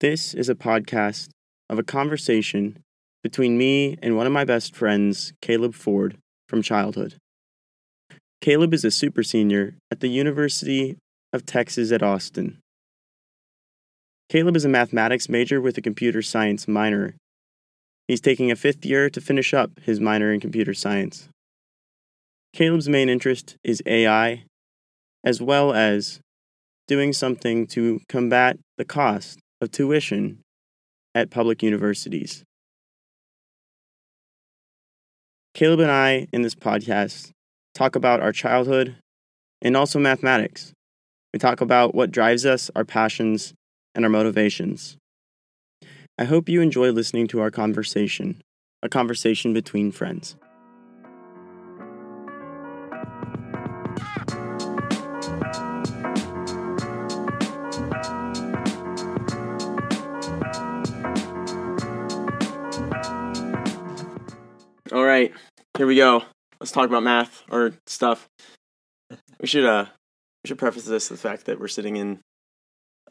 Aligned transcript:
This 0.00 0.32
is 0.32 0.48
a 0.48 0.54
podcast 0.54 1.30
of 1.68 1.76
a 1.76 1.82
conversation 1.82 2.84
between 3.24 3.58
me 3.58 3.96
and 4.00 4.16
one 4.16 4.28
of 4.28 4.32
my 4.32 4.44
best 4.44 4.76
friends, 4.76 5.32
Caleb 5.42 5.74
Ford, 5.74 6.16
from 6.48 6.62
childhood. 6.62 7.16
Caleb 8.40 8.72
is 8.72 8.84
a 8.84 8.92
super 8.92 9.24
senior 9.24 9.74
at 9.90 9.98
the 9.98 10.06
University 10.06 10.96
of 11.32 11.44
Texas 11.44 11.90
at 11.90 12.00
Austin. 12.00 12.58
Caleb 14.28 14.54
is 14.54 14.64
a 14.64 14.68
mathematics 14.68 15.28
major 15.28 15.60
with 15.60 15.76
a 15.76 15.82
computer 15.82 16.22
science 16.22 16.68
minor. 16.68 17.16
He's 18.06 18.20
taking 18.20 18.52
a 18.52 18.56
fifth 18.56 18.86
year 18.86 19.10
to 19.10 19.20
finish 19.20 19.52
up 19.52 19.80
his 19.82 19.98
minor 19.98 20.32
in 20.32 20.38
computer 20.38 20.74
science. 20.74 21.28
Caleb's 22.52 22.88
main 22.88 23.08
interest 23.08 23.56
is 23.64 23.82
AI, 23.84 24.44
as 25.24 25.42
well 25.42 25.72
as 25.72 26.20
doing 26.86 27.12
something 27.12 27.66
to 27.66 27.98
combat 28.08 28.58
the 28.76 28.84
cost 28.84 29.40
of 29.60 29.70
tuition 29.70 30.40
at 31.14 31.30
public 31.30 31.62
universities. 31.62 32.44
Caleb 35.54 35.80
and 35.80 35.90
I, 35.90 36.28
in 36.32 36.42
this 36.42 36.54
podcast, 36.54 37.32
talk 37.74 37.96
about 37.96 38.20
our 38.20 38.32
childhood 38.32 38.96
and 39.60 39.76
also 39.76 39.98
mathematics. 39.98 40.72
We 41.32 41.38
talk 41.38 41.60
about 41.60 41.94
what 41.94 42.10
drives 42.10 42.46
us, 42.46 42.70
our 42.76 42.84
passions, 42.84 43.54
and 43.94 44.04
our 44.04 44.10
motivations. 44.10 44.96
I 46.16 46.24
hope 46.24 46.48
you 46.48 46.60
enjoy 46.60 46.90
listening 46.90 47.26
to 47.28 47.40
our 47.40 47.50
conversation, 47.50 48.40
a 48.82 48.88
conversation 48.88 49.52
between 49.52 49.92
friends. 49.92 50.36
All 64.92 65.04
right, 65.04 65.32
here 65.76 65.86
we 65.86 65.96
go. 65.96 66.22
Let's 66.60 66.72
talk 66.72 66.88
about 66.88 67.02
math 67.02 67.44
or 67.50 67.74
stuff. 67.86 68.26
We 69.40 69.46
should 69.46 69.66
uh 69.66 69.86
we 70.42 70.48
should 70.48 70.58
preface 70.58 70.84
this 70.84 71.10
with 71.10 71.20
the 71.20 71.28
fact 71.28 71.44
that 71.46 71.60
we're 71.60 71.68
sitting 71.68 71.96
in 71.96 72.20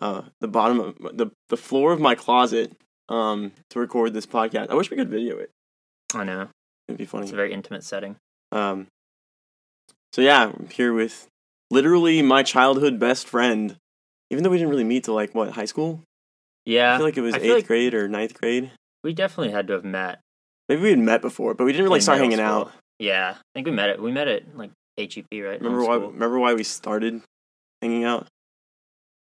uh 0.02 0.24
the 0.42 0.48
bottom 0.48 0.80
of 0.80 1.18
the 1.18 1.28
the 1.50 1.58
floor 1.58 1.92
of 1.94 2.00
my 2.00 2.16
closet 2.16 2.72
um 3.10 3.52
to 3.70 3.80
record 3.80 4.14
this 4.14 4.26
podcast. 4.26 4.70
I 4.70 4.74
wish 4.76 4.90
we 4.90 4.98
could 4.98 5.10
video 5.10 5.38
it. 5.38 5.52
I 6.14 6.24
know. 6.24 6.50
It'd 6.88 6.98
be 6.98 7.06
funny. 7.06 7.24
It's 7.24 7.34
a 7.34 7.36
very 7.36 7.54
intimate 7.54 7.84
setting. 7.84 8.16
Um 8.52 8.88
so 10.14 10.22
yeah, 10.22 10.46
I'm 10.46 10.70
here 10.72 10.94
with 10.94 11.28
literally 11.70 12.22
my 12.22 12.42
childhood 12.44 13.00
best 13.00 13.28
friend. 13.28 13.76
Even 14.32 14.44
though 14.44 14.50
we 14.50 14.58
didn't 14.58 14.72
really 14.72 14.84
meet 14.84 15.04
till 15.04 15.14
like 15.14 15.36
what, 15.36 15.52
high 15.52 15.66
school? 15.66 16.02
Yeah. 16.66 16.96
I 16.96 16.98
feel 16.98 17.06
like 17.06 17.18
it 17.18 17.22
was 17.22 17.36
eighth 17.36 17.54
like 17.54 17.68
grade 17.68 17.94
or 17.94 18.08
ninth 18.08 18.34
grade. 18.40 18.72
we 19.04 19.14
definitely 19.14 19.54
had 19.54 19.68
to 19.68 19.74
have 19.74 19.86
met. 19.86 20.20
Maybe 20.70 20.82
we 20.82 20.90
had 20.90 21.00
met 21.00 21.22
before, 21.22 21.54
but 21.54 21.64
we 21.66 21.72
didn't 21.72 21.86
really 21.86 21.98
in 21.98 22.02
start 22.02 22.20
middle 22.20 22.32
hanging 22.38 22.46
school. 22.46 22.62
out. 22.68 22.72
Yeah. 23.00 23.36
I 23.38 23.42
think 23.54 23.66
we 23.68 23.72
met 23.72 23.90
it. 23.90 24.02
We 24.02 24.12
met 24.12 24.28
at 24.28 24.58
like 24.58 24.72
HEP, 24.98 25.26
right? 25.32 25.60
Remember 25.62 25.84
why 25.86 25.96
remember 25.96 26.40
why 26.40 26.54
we 26.54 26.64
started 26.64 27.22
hanging 27.82 28.04
out? 28.04 28.28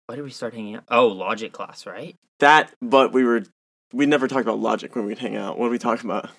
Why 0.07 0.15
did 0.17 0.23
we 0.23 0.29
start 0.31 0.53
hanging 0.53 0.75
out? 0.75 0.83
Oh, 0.89 1.07
logic 1.07 1.51
class, 1.53 1.85
right? 1.85 2.15
That, 2.39 2.71
but 2.81 3.11
we 3.13 3.23
were 3.23 3.43
we 3.93 4.05
never 4.05 4.27
talked 4.27 4.41
about 4.41 4.59
logic 4.59 4.95
when 4.95 5.05
we'd 5.05 5.19
hang 5.19 5.35
out. 5.35 5.57
What 5.57 5.67
did 5.67 5.71
we 5.71 5.79
talk 5.79 6.03
about? 6.03 6.29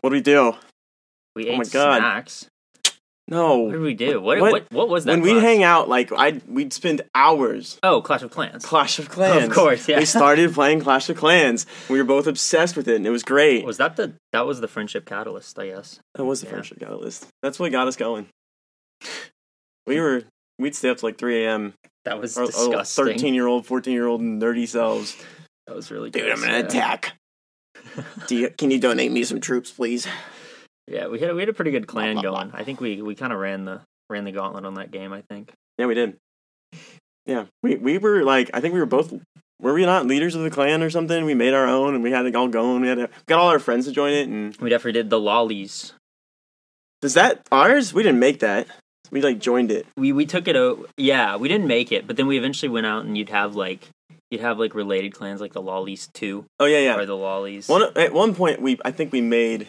What 0.00 0.10
did 0.10 0.16
we 0.16 0.20
do? 0.22 0.54
We 1.34 1.48
Oh 1.48 1.52
ate 1.52 1.58
my 1.58 1.64
God. 1.64 1.98
snacks. 1.98 2.46
No. 3.30 3.58
What 3.58 3.72
did 3.72 3.80
we 3.82 3.92
do? 3.94 4.20
What 4.20 4.40
What- 4.40 4.52
what 4.52 4.72
what, 4.72 4.88
was 4.88 5.04
that? 5.04 5.12
when 5.12 5.20
we'd 5.20 5.42
hang 5.42 5.62
out, 5.62 5.88
like 5.88 6.10
I 6.12 6.40
we'd 6.48 6.72
spend 6.72 7.02
hours 7.14 7.78
Oh, 7.82 8.00
Clash 8.00 8.22
of 8.22 8.30
Clans. 8.30 8.64
Clash 8.64 8.98
of 8.98 9.10
Clans. 9.10 9.44
Of 9.44 9.52
course, 9.52 9.86
yeah. 9.86 9.98
We 9.98 10.06
started 10.06 10.54
playing 10.54 10.80
Clash 10.80 11.08
of 11.10 11.16
Clans. 11.18 11.66
We 11.90 11.98
were 11.98 12.04
both 12.04 12.26
obsessed 12.26 12.74
with 12.76 12.88
it, 12.88 12.96
and 12.96 13.06
it 13.06 13.10
was 13.10 13.22
great. 13.22 13.64
was 13.64 13.76
that 13.76 13.96
the 13.96 14.14
that 14.32 14.46
was 14.46 14.60
the 14.62 14.68
friendship 14.68 15.04
catalyst, 15.04 15.58
I 15.58 15.66
guess. 15.68 16.00
That 16.14 16.24
was 16.24 16.40
the 16.40 16.46
Yeah. 16.46 16.52
friendship 16.52 16.80
catalyst. 16.80 17.26
That's 17.42 17.58
what 17.60 17.70
got 17.70 17.86
us 17.86 17.96
going. 17.96 18.28
We 19.86 20.00
were 20.00 20.22
we'd 20.58 20.74
stay 20.74 20.88
up 20.88 20.96
to 20.98 21.06
like 21.06 21.18
3 21.18 21.44
a.m. 21.44 21.74
That 22.04 22.20
was 22.20 22.36
Our 22.38 22.46
disgusting. 22.46 23.04
13 23.04 23.34
year 23.34 23.46
old, 23.46 23.66
14 23.66 23.92
year 23.92 24.06
old 24.06 24.22
nerdy 24.22 24.66
selves. 24.66 25.16
That 25.66 25.76
was 25.76 25.90
really 25.90 26.08
Dude, 26.10 26.30
I'm 26.30 26.40
gonna 26.40 26.52
yeah. 26.52 26.58
attack. 26.60 27.12
Do 28.26 28.36
you, 28.36 28.50
can 28.50 28.70
you 28.70 28.78
donate 28.80 29.12
me 29.12 29.22
some 29.24 29.40
troops, 29.40 29.70
please? 29.70 30.06
Yeah, 30.88 31.08
we 31.08 31.18
had 31.20 31.34
we 31.34 31.40
had 31.42 31.48
a 31.48 31.52
pretty 31.52 31.70
good 31.70 31.86
clan 31.86 32.14
blah, 32.14 32.22
blah. 32.22 32.44
going. 32.44 32.50
I 32.54 32.64
think 32.64 32.80
we 32.80 33.02
we 33.02 33.14
kind 33.14 33.32
of 33.32 33.38
ran 33.38 33.64
the 33.64 33.80
ran 34.10 34.24
the 34.24 34.32
gauntlet 34.32 34.64
on 34.64 34.74
that 34.74 34.90
game. 34.90 35.12
I 35.12 35.22
think. 35.22 35.52
Yeah, 35.78 35.86
we 35.86 35.94
did. 35.94 36.16
Yeah, 37.26 37.44
we 37.62 37.76
we 37.76 37.98
were 37.98 38.24
like, 38.24 38.50
I 38.54 38.60
think 38.60 38.74
we 38.74 38.80
were 38.80 38.86
both. 38.86 39.12
Were 39.60 39.74
we 39.74 39.84
not 39.84 40.06
leaders 40.06 40.34
of 40.36 40.42
the 40.42 40.50
clan 40.50 40.82
or 40.84 40.90
something? 40.90 41.24
We 41.24 41.34
made 41.34 41.52
our 41.52 41.66
own, 41.66 41.94
and 41.94 42.02
we 42.02 42.12
had 42.12 42.26
it 42.26 42.36
all 42.36 42.48
going. 42.48 42.80
We 42.80 42.88
had 42.88 43.10
got 43.26 43.40
all 43.40 43.48
our 43.48 43.58
friends 43.58 43.86
to 43.86 43.92
join 43.92 44.12
it, 44.12 44.28
and 44.28 44.56
We 44.58 44.70
definitely 44.70 44.92
did 44.92 45.10
the 45.10 45.18
lollies. 45.20 45.92
does 47.02 47.14
that 47.14 47.46
ours? 47.52 47.92
We 47.92 48.02
didn't 48.02 48.20
make 48.20 48.40
that. 48.40 48.66
We 49.10 49.20
like 49.22 49.38
joined 49.40 49.70
it. 49.70 49.86
we 49.96 50.12
we 50.12 50.26
took 50.26 50.48
it 50.48 50.54
out 50.56 50.88
yeah 50.98 51.36
we 51.36 51.48
didn't 51.48 51.66
make 51.66 51.92
it 51.92 52.06
but 52.06 52.18
then 52.18 52.26
we 52.26 52.36
eventually 52.36 52.68
went 52.68 52.84
out 52.84 53.06
and 53.06 53.16
you'd 53.16 53.30
have 53.30 53.56
like 53.56 53.88
you'd 54.30 54.42
have 54.42 54.58
like 54.58 54.74
related 54.74 55.14
clans 55.14 55.40
like 55.40 55.54
the 55.54 55.62
lollies 55.62 56.08
too. 56.12 56.44
Oh 56.60 56.66
yeah, 56.66 56.78
yeah. 56.80 56.96
or 56.96 57.06
the 57.06 57.16
lollies 57.16 57.68
One 57.68 57.84
at 57.96 58.12
one 58.12 58.34
point, 58.34 58.60
we 58.60 58.78
I 58.84 58.90
think 58.90 59.10
we 59.12 59.20
made. 59.22 59.66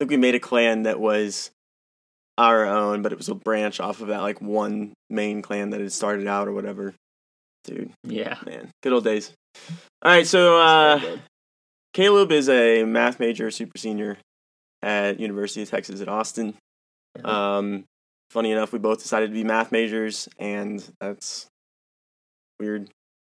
Think 0.00 0.10
we 0.10 0.16
made 0.16 0.34
a 0.34 0.40
clan 0.40 0.84
that 0.84 0.98
was 0.98 1.50
our 2.38 2.66
own, 2.66 3.02
but 3.02 3.12
it 3.12 3.18
was 3.18 3.28
a 3.28 3.34
branch 3.34 3.80
off 3.80 4.00
of 4.00 4.08
that 4.08 4.22
like 4.22 4.40
one 4.40 4.94
main 5.10 5.42
clan 5.42 5.70
that 5.70 5.80
had 5.80 5.92
started 5.92 6.26
out 6.26 6.48
or 6.48 6.52
whatever. 6.52 6.94
Dude, 7.64 7.92
yeah 8.04 8.38
man, 8.46 8.70
good 8.82 8.94
old 8.94 9.04
days. 9.04 9.32
All 10.02 10.10
right, 10.10 10.26
so 10.26 10.58
uh, 10.58 11.18
Caleb 11.92 12.32
is 12.32 12.48
a 12.48 12.84
math 12.84 13.20
major, 13.20 13.50
super 13.50 13.76
senior 13.76 14.16
at 14.82 15.20
University 15.20 15.62
of 15.62 15.68
Texas 15.68 16.00
at 16.00 16.08
Austin. 16.08 16.54
Yeah. 17.18 17.58
Um, 17.58 17.84
funny 18.30 18.52
enough, 18.52 18.72
we 18.72 18.78
both 18.78 19.02
decided 19.02 19.28
to 19.28 19.34
be 19.34 19.44
math 19.44 19.70
majors, 19.72 20.28
and 20.38 20.82
that's 21.00 21.46
weird. 22.58 22.88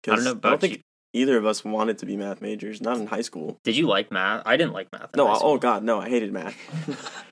I 0.05 0.15
don't 0.15 0.23
know 0.25 0.39
I 0.43 0.49
don't 0.49 0.61
think 0.61 0.73
you. 0.73 0.79
Either 1.17 1.37
of 1.37 1.45
us 1.45 1.65
wanted 1.65 1.97
to 1.99 2.05
be 2.05 2.15
math 2.17 2.41
majors. 2.41 2.81
Not 2.81 2.97
in 2.97 3.07
high 3.07 3.21
school. 3.21 3.57
did 3.63 3.75
you 3.75 3.87
like 3.87 4.11
math 4.11 4.43
i 4.45 4.55
didn't 4.57 4.73
like 4.73 4.87
math 4.91 5.15
No, 5.15 5.27
high 5.27 5.33
I- 5.33 5.37
school. 5.37 5.49
oh 5.51 5.57
god, 5.57 5.83
no! 5.83 5.99
I 5.99 6.09
hated 6.09 6.31
math. 6.31 6.55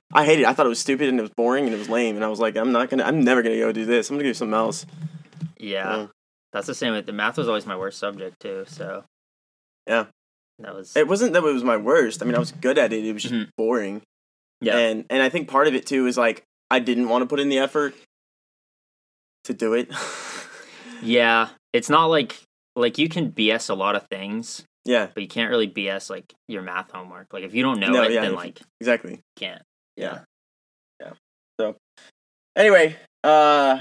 I 0.12 0.24
hated. 0.24 0.42
it. 0.42 0.48
I 0.48 0.52
thought 0.52 0.66
it 0.66 0.70
was 0.70 0.78
stupid 0.78 1.08
and 1.08 1.18
it 1.18 1.22
was 1.22 1.30
boring 1.36 1.64
and 1.66 1.74
it 1.74 1.78
was 1.78 1.88
lame. 1.88 2.14
And 2.16 2.24
I 2.24 2.28
was 2.28 2.38
like, 2.38 2.56
I'm 2.56 2.70
not 2.72 2.90
gonna. 2.90 3.02
I'm 3.04 3.22
never 3.22 3.42
gonna 3.42 3.56
go 3.58 3.72
do 3.72 3.84
this. 3.84 4.08
I'm 4.10 4.16
gonna 4.16 4.28
do 4.28 4.34
something 4.34 4.54
else. 4.54 4.86
yeah 5.58 5.96
Yeah. 5.96 6.06
that's 6.52 6.66
the 6.66 6.74
same 6.74 6.92
with 6.92 7.06
the 7.06 7.12
math 7.12 7.36
was 7.38 7.48
always 7.48 7.66
my 7.66 7.76
worst 7.76 7.98
subject 7.98 8.40
too 8.40 8.64
so 8.68 9.04
Yeah. 9.86 10.06
that 10.60 10.74
was 10.74 10.96
It 10.96 11.08
wasn't 11.08 11.32
that 11.32 11.42
it 11.44 11.52
was 11.52 11.64
my 11.64 11.76
worst. 11.76 12.22
I 12.22 12.26
mean, 12.26 12.34
I 12.34 12.38
was 12.38 12.52
good 12.52 12.78
at 12.78 12.92
it. 12.92 13.04
It 13.04 13.12
was 13.12 13.22
just 13.22 13.34
Mhm. 13.34 13.48
boring. 13.56 14.02
yeah 14.60 14.76
And 14.78 15.04
and 15.10 15.22
I 15.22 15.28
think 15.28 15.48
part 15.48 15.66
of 15.66 15.74
it 15.74 15.86
too 15.86 16.06
is 16.06 16.16
like 16.16 16.44
I 16.70 16.78
didn't 16.78 17.08
want 17.08 17.22
to 17.22 17.26
put 17.26 17.40
in 17.40 17.48
the 17.48 17.58
effort 17.58 17.94
to 19.44 19.54
do 19.54 19.74
it. 19.74 19.90
yeah 21.02 21.48
it's 21.72 21.90
not 21.90 22.06
like 22.06 22.40
like 22.76 22.98
you 22.98 23.08
can 23.08 23.32
bs 23.32 23.70
a 23.70 23.74
lot 23.74 23.96
of 23.96 24.06
things 24.08 24.64
yeah, 24.84 25.08
but 25.12 25.20
you 25.22 25.28
can't 25.28 25.50
really 25.50 25.66
bs 25.68 26.08
like 26.10 26.32
your 26.46 26.62
math 26.62 26.92
homework 26.92 27.32
like 27.32 27.42
if 27.42 27.54
you 27.54 27.62
don't 27.62 27.80
know 27.80 27.88
No, 27.88 28.02
it 28.04 28.12
yeah, 28.12 28.20
then 28.20 28.34
like 28.34 28.60
exactly. 28.80 29.12
you 29.14 29.18
can't 29.36 29.62
Yeah. 29.96 30.20
Yeah. 31.00 31.06
yeah. 31.08 31.12
So 31.60 31.74
anyway, 32.54 32.96
uh, 33.24 33.80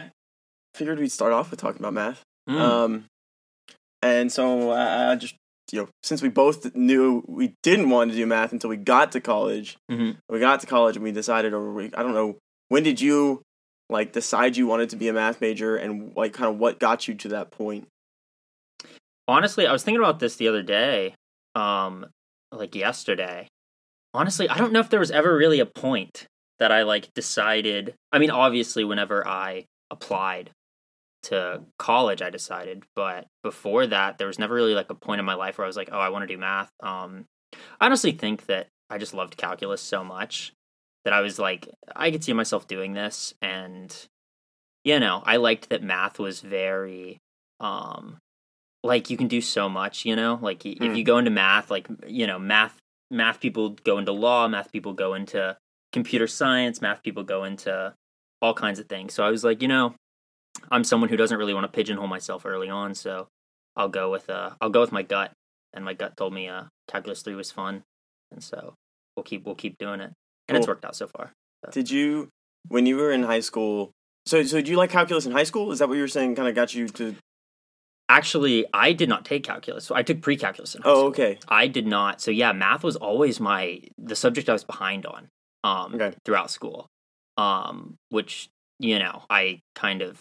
figured 0.74 0.98
we'd 1.00 1.12
start 1.12 1.32
off 1.34 1.52
with 1.52 1.60
talking 1.60 1.80
about 1.82 1.94
math. 1.94 2.24
Mm. 2.50 2.60
Um, 2.60 3.06
and 4.02 4.32
so 4.32 4.72
uh, 4.72 5.10
I 5.12 5.16
just 5.16 5.36
you 5.72 5.82
know 5.82 5.90
since 6.04 6.22
we 6.22 6.30
both 6.30 6.74
knew 6.76 7.24
we 7.28 7.54
didn't 7.64 7.90
want 7.90 8.12
to 8.12 8.18
do 8.18 8.26
math 8.26 8.52
until 8.52 8.70
we 8.70 8.78
got 8.78 9.12
to 9.14 9.22
college, 9.22 9.78
Mhm. 9.92 10.18
we 10.30 10.40
got 10.40 10.60
to 10.62 10.68
college 10.68 10.96
and 10.96 11.04
we 11.04 11.12
decided, 11.12 11.54
or 11.54 11.72
we, 11.74 11.86
I 11.94 12.02
don't 12.04 12.14
know, 12.14 12.38
when 12.70 12.84
did 12.84 13.00
you 13.02 13.42
like 13.90 14.12
decide 14.14 14.58
you 14.58 14.68
wanted 14.68 14.90
to 14.92 14.96
be 14.96 15.08
a 15.08 15.14
math 15.14 15.42
major, 15.42 15.76
and 15.76 16.16
like 16.16 16.34
kind 16.34 16.50
of 16.50 16.58
what 16.60 16.80
got 16.80 17.08
you 17.08 17.14
to 17.16 17.28
that 17.30 17.52
point? 17.52 17.88
Honestly 19.28 19.68
i 19.68 19.72
was 19.72 19.84
thinking 19.84 20.02
about 20.02 20.20
this 20.20 20.36
the 20.36 20.48
other 20.48 20.64
day 20.64 21.14
um 21.56 22.06
like 22.52 22.76
yesterday. 22.76 23.48
Honestly 24.14 24.48
i 24.48 24.58
don't 24.58 24.72
know 24.72 24.80
if 24.80 24.90
there 24.90 25.00
was 25.00 25.12
ever 25.12 25.36
really 25.36 25.60
a 25.60 25.66
point 25.66 26.28
that 26.60 26.72
i 26.72 26.84
like 26.84 27.14
decided 27.14 27.94
i 28.12 28.20
mean 28.20 28.32
obviously 28.32 28.84
whenever 28.84 29.28
i 29.28 29.66
applied 29.92 30.52
to 31.24 31.62
college 31.78 32.22
i 32.22 32.30
decided 32.30 32.84
but 32.96 33.26
before 33.44 33.88
that 33.88 34.18
there 34.18 34.28
was 34.28 34.40
never 34.40 34.54
really 34.54 34.74
like 34.74 34.90
a 34.90 34.96
point 34.96 35.20
in 35.20 35.26
my 35.26 35.34
life 35.34 35.58
where 35.58 35.66
i 35.66 35.68
was 35.68 35.76
like 35.76 35.90
oh 35.92 36.00
i 36.00 36.10
want 36.10 36.24
to 36.24 36.34
do 36.34 36.38
math. 36.38 36.70
Um 36.82 37.26
i 37.80 37.86
honestly 37.88 38.12
think 38.12 38.46
that 38.46 38.68
i 38.90 38.98
just 38.98 39.14
loved 39.14 39.36
calculus 39.36 39.82
so 39.82 40.04
much 40.04 40.54
that 41.04 41.14
i 41.14 41.20
was 41.20 41.38
like 41.38 41.68
i 41.94 42.10
could 42.10 42.24
see 42.24 42.32
myself 42.34 42.68
doing 42.68 42.94
this 42.94 43.34
and 43.42 44.08
you 44.86 45.00
know 45.00 45.22
i 45.26 45.36
liked 45.36 45.70
that 45.70 45.84
math 45.84 46.20
was 46.20 46.40
very 46.40 47.18
um 47.60 48.18
like 48.86 49.10
you 49.10 49.18
can 49.18 49.28
do 49.28 49.42
so 49.42 49.68
much 49.68 50.06
you 50.06 50.16
know 50.16 50.38
like 50.42 50.62
y 50.66 50.72
if 50.80 50.92
Hmm. 50.92 50.96
you 50.96 51.04
go 51.04 51.18
into 51.18 51.32
math 51.32 51.68
like 51.76 51.88
you 52.08 52.26
know 52.28 52.40
math 52.40 52.76
math 53.10 53.40
people 53.40 53.70
go 53.84 53.98
into 53.98 54.12
law 54.12 54.48
math 54.48 54.72
people 54.72 54.94
go 54.94 55.14
into 55.20 55.58
computer 55.92 56.28
science 56.28 56.82
math 56.82 57.02
people 57.04 57.24
go 57.24 57.44
into 57.50 57.94
all 58.42 58.54
kinds 58.54 58.80
of 58.80 58.86
things 58.88 59.14
so 59.16 59.24
i 59.24 59.30
was 59.36 59.44
like 59.44 59.62
you 59.62 59.68
know 59.68 59.96
i'm 60.72 60.84
someone 60.84 61.10
who 61.10 61.18
doesn't 61.18 61.38
really 61.40 61.54
want 61.54 61.66
to 61.66 61.76
pigeonhole 61.78 62.08
myself 62.08 62.46
early 62.46 62.70
on 62.70 62.94
so 62.96 63.28
I'll 63.78 63.90
go 63.90 64.10
with 64.10 64.30
uh 64.30 64.52
I'll 64.62 64.70
go 64.78 64.80
with 64.80 64.94
my 64.94 65.04
gut, 65.04 65.34
and 65.74 65.84
my 65.84 65.94
gut 65.94 66.16
told 66.16 66.32
me 66.34 66.48
uh 66.48 66.64
calculus 66.88 67.22
three 67.24 67.36
was 67.36 67.52
fun, 67.52 67.84
and 68.32 68.42
so 68.42 68.74
we'll 69.16 69.26
keep 69.26 69.44
we'll 69.46 69.56
keep 69.64 69.78
doing 69.78 70.00
it, 70.00 70.12
and 70.48 70.58
it's 70.58 70.66
worked 70.66 70.86
out 70.86 70.96
so 70.96 71.08
far. 71.08 71.34
Did 71.72 71.92
you, 71.92 72.30
when 72.70 72.86
you 72.86 72.96
were 72.96 73.12
in 73.12 73.24
high 73.24 73.42
school? 73.42 73.92
So, 74.26 74.44
so 74.44 74.56
did 74.58 74.70
you 74.70 74.78
like 74.78 74.92
calculus 74.92 75.26
in 75.26 75.34
high 75.34 75.44
school? 75.52 75.74
Is 75.74 75.80
that 75.80 75.90
what 75.90 75.96
you 75.96 76.04
were 76.08 76.08
saying? 76.18 76.36
Kind 76.36 76.48
of 76.48 76.56
got 76.56 76.74
you 76.74 76.88
to? 76.88 77.16
Actually, 78.08 78.66
I 78.74 78.94
did 78.94 79.10
not 79.10 79.26
take 79.26 79.44
calculus. 79.44 79.84
So 79.86 79.96
I 79.96 80.04
took 80.04 80.22
pre-calculus 80.22 80.76
in 80.76 80.82
high 80.84 80.90
Oh, 80.90 80.94
school. 80.96 81.08
okay. 81.10 81.40
I 81.48 81.68
did 81.68 81.88
not. 81.88 82.22
So 82.22 82.30
yeah, 82.32 82.52
math 82.52 82.84
was 82.84 82.96
always 82.96 83.40
my 83.40 83.82
the 83.98 84.16
subject 84.16 84.48
I 84.50 84.54
was 84.54 84.64
behind 84.64 85.06
on 85.06 85.28
um 85.64 85.96
Okay. 85.96 86.14
throughout 86.24 86.52
school. 86.52 86.88
Um 87.38 87.96
which, 88.10 88.50
you 88.80 89.00
know, 89.00 89.24
I 89.30 89.60
kind 89.74 90.02
of 90.04 90.20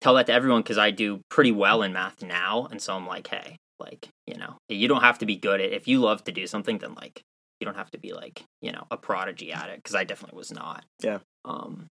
tell 0.00 0.14
that 0.14 0.26
to 0.26 0.32
everyone 0.32 0.62
cuz 0.64 0.78
I 0.78 0.90
do 0.90 1.20
pretty 1.30 1.52
well 1.52 1.82
in 1.82 1.92
math 1.92 2.22
now 2.22 2.66
and 2.70 2.82
so 2.82 2.94
I'm 2.96 3.06
like, 3.06 3.28
hey, 3.28 3.56
like, 3.78 4.08
you 4.26 4.36
know, 4.36 4.56
you 4.68 4.88
don't 4.88 5.02
have 5.02 5.18
to 5.20 5.26
be 5.26 5.36
good 5.36 5.60
at 5.60 5.72
if 5.72 5.86
you 5.86 6.00
love 6.00 6.24
to 6.24 6.32
do 6.32 6.46
something 6.48 6.78
then 6.78 6.94
like 6.94 7.22
you 7.60 7.64
don't 7.66 7.76
have 7.76 7.90
to 7.92 7.98
be 7.98 8.12
like, 8.12 8.42
you 8.60 8.72
know, 8.72 8.84
a 8.90 8.96
prodigy 8.96 9.52
at 9.52 9.68
it 9.70 9.82
cuz 9.84 9.94
I 9.94 10.02
definitely 10.04 10.36
was 10.38 10.50
not. 10.52 10.84
Yeah. 11.02 11.20
Um 11.44 11.86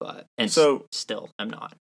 but 0.00 0.26
and 0.36 0.50
So- 0.50 0.78
so 0.80 0.86
still 0.90 1.30
I'm 1.38 1.50
not. 1.50 1.74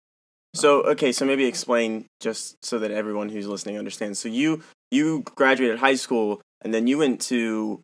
So 0.58 0.82
okay, 0.84 1.12
so 1.12 1.26
maybe 1.26 1.46
explain 1.46 2.06
just 2.20 2.64
so 2.66 2.80
that 2.80 2.92
everyone 2.92 3.30
who's 3.30 3.48
listening 3.48 3.78
understands. 3.78 4.20
So 4.20 4.30
you 4.30 4.64
you 4.92 5.24
graduated 5.36 5.80
high 5.80 5.96
school 5.96 6.42
and 6.62 6.74
then 6.74 6.88
you 6.88 6.98
went 6.98 7.22
to 7.22 7.82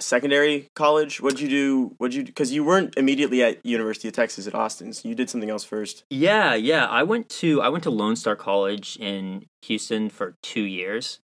secondary 0.00 0.68
college. 0.74 1.20
What'd 1.20 1.40
you 1.40 1.48
do? 1.48 1.94
What'd 1.98 2.14
you? 2.14 2.24
Because 2.24 2.52
you 2.52 2.64
weren't 2.64 2.96
immediately 2.96 3.42
at 3.42 3.64
University 3.64 4.08
of 4.08 4.14
Texas 4.14 4.46
at 4.46 4.54
Austin. 4.54 4.92
So 4.92 5.08
you 5.08 5.14
did 5.14 5.28
something 5.28 5.50
else 5.50 5.64
first. 5.64 6.04
Yeah, 6.10 6.54
yeah. 6.54 6.86
I 6.86 7.02
went 7.02 7.28
to 7.40 7.60
I 7.60 7.68
went 7.68 7.84
to 7.84 7.90
Lone 7.90 8.16
Star 8.16 8.36
College 8.36 8.96
in 8.96 9.46
Houston 9.62 10.08
for 10.08 10.34
two 10.42 10.62
years. 10.62 11.20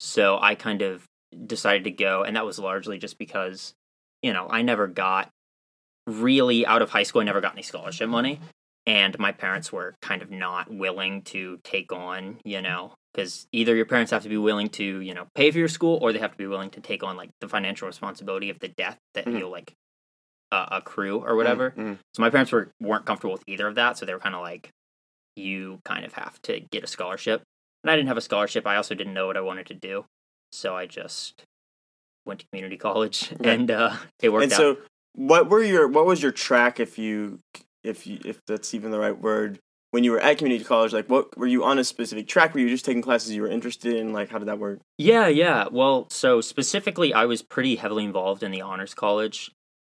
So 0.00 0.38
I 0.40 0.54
kind 0.54 0.82
of 0.82 1.04
decided 1.46 1.84
to 1.84 1.90
go, 1.90 2.22
and 2.22 2.36
that 2.36 2.46
was 2.46 2.58
largely 2.58 2.98
just 2.98 3.18
because, 3.18 3.74
you 4.22 4.32
know, 4.32 4.46
I 4.48 4.62
never 4.62 4.86
got 4.86 5.30
really 6.06 6.64
out 6.64 6.82
of 6.82 6.90
high 6.90 7.02
school. 7.02 7.20
I 7.20 7.24
never 7.24 7.40
got 7.40 7.54
any 7.54 7.62
scholarship 7.62 8.08
money, 8.08 8.40
and 8.88 9.16
my 9.18 9.30
parents 9.32 9.70
were 9.70 9.94
kind 10.00 10.22
of 10.22 10.30
not 10.30 10.72
willing 10.72 11.20
to 11.22 11.58
take 11.62 11.92
on, 11.92 12.38
you 12.44 12.62
know, 12.62 12.94
because 13.12 13.46
either 13.52 13.76
your 13.76 13.84
parents 13.86 14.10
have 14.10 14.22
to 14.22 14.28
be 14.28 14.38
willing 14.38 14.68
to, 14.70 15.00
you 15.00 15.12
know, 15.14 15.26
pay 15.34 15.50
for 15.50 15.58
your 15.58 15.68
school, 15.68 15.98
or 16.02 16.12
they 16.12 16.18
have 16.18 16.32
to 16.32 16.38
be 16.38 16.46
willing 16.46 16.70
to 16.70 16.80
take 16.80 17.02
on 17.02 17.16
like 17.16 17.30
the 17.40 17.48
financial 17.48 17.86
responsibility 17.86 18.48
of 18.50 18.58
the 18.60 18.68
debt 18.68 18.96
that 19.14 19.26
Mhm. 19.26 19.38
you'll 19.38 19.50
like 19.50 19.74
uh, 20.50 20.66
accrue 20.72 21.18
or 21.22 21.36
whatever. 21.36 21.72
Mm, 21.76 21.98
So 22.14 22.22
my 22.22 22.30
parents 22.30 22.50
were 22.50 22.70
weren't 22.80 23.04
comfortable 23.04 23.34
with 23.34 23.44
either 23.46 23.66
of 23.66 23.74
that, 23.74 23.98
so 23.98 24.06
they 24.06 24.14
were 24.14 24.18
kind 24.20 24.34
of 24.34 24.40
like, 24.40 24.70
"You 25.36 25.80
kind 25.84 26.06
of 26.06 26.14
have 26.14 26.40
to 26.42 26.60
get 26.60 26.82
a 26.82 26.86
scholarship." 26.86 27.42
And 27.84 27.90
I 27.90 27.96
didn't 27.96 28.08
have 28.08 28.16
a 28.16 28.22
scholarship. 28.22 28.66
I 28.66 28.76
also 28.76 28.94
didn't 28.94 29.12
know 29.12 29.26
what 29.26 29.36
I 29.36 29.42
wanted 29.42 29.66
to 29.66 29.74
do, 29.74 30.06
so 30.50 30.74
I 30.74 30.86
just 30.86 31.44
went 32.24 32.40
to 32.40 32.46
community 32.50 32.76
college, 32.88 33.30
and 33.44 33.70
uh, 33.70 33.94
it 34.22 34.30
worked 34.30 34.44
and 34.44 34.52
out. 34.54 34.56
so, 34.56 34.78
what 35.14 35.50
were 35.50 35.62
your 35.62 35.86
what 35.86 36.06
was 36.06 36.22
your 36.22 36.32
track 36.32 36.80
if 36.80 36.98
you 36.98 37.40
if 37.88 38.06
you 38.06 38.18
if 38.24 38.40
that's 38.46 38.74
even 38.74 38.90
the 38.90 38.98
right 38.98 39.18
word 39.18 39.58
when 39.90 40.04
you 40.04 40.12
were 40.12 40.20
at 40.20 40.38
community 40.38 40.64
college? 40.64 40.92
Like, 40.92 41.08
what 41.08 41.36
were 41.38 41.46
you 41.46 41.64
on 41.64 41.78
a 41.78 41.84
specific 41.84 42.28
track? 42.28 42.54
Were 42.54 42.60
you 42.60 42.68
just 42.68 42.84
taking 42.84 43.02
classes 43.02 43.32
you 43.32 43.42
were 43.42 43.48
interested 43.48 43.96
in? 43.96 44.12
Like, 44.12 44.28
how 44.28 44.38
did 44.38 44.48
that 44.48 44.58
work? 44.58 44.80
Yeah, 44.98 45.28
yeah. 45.28 45.66
Well, 45.70 46.06
so 46.10 46.40
specifically, 46.40 47.12
I 47.14 47.24
was 47.26 47.42
pretty 47.42 47.76
heavily 47.76 48.04
involved 48.04 48.42
in 48.42 48.50
the 48.50 48.60
honors 48.62 48.94
college 48.94 49.50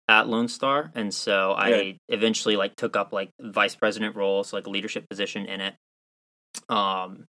at 0.07 0.27
Lone 0.27 0.47
Star, 0.47 0.91
and 0.95 1.13
so 1.13 1.51
I 1.53 1.69
Yeah. 1.69 1.93
eventually 2.09 2.55
like 2.55 2.75
took 2.75 2.95
up 2.95 3.13
like 3.13 3.29
vice 3.41 3.75
president 3.75 4.15
roles 4.15 4.49
so 4.49 4.57
like 4.57 4.67
a 4.67 4.69
leadership 4.69 5.07
position 5.09 5.45
in 5.45 5.61
it. 5.61 5.75
Um, 6.67 7.25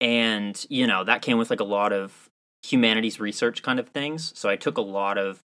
and 0.00 0.64
you 0.70 0.86
know 0.86 1.04
that 1.04 1.22
came 1.22 1.38
with 1.38 1.50
like 1.50 1.60
a 1.60 1.64
lot 1.64 1.92
of 1.92 2.28
humanities 2.62 3.20
research 3.20 3.62
kind 3.62 3.78
of 3.78 3.88
things. 3.88 4.32
So 4.38 4.48
I 4.48 4.56
took 4.56 4.78
a 4.78 4.82
lot 4.82 5.18
of 5.18 5.40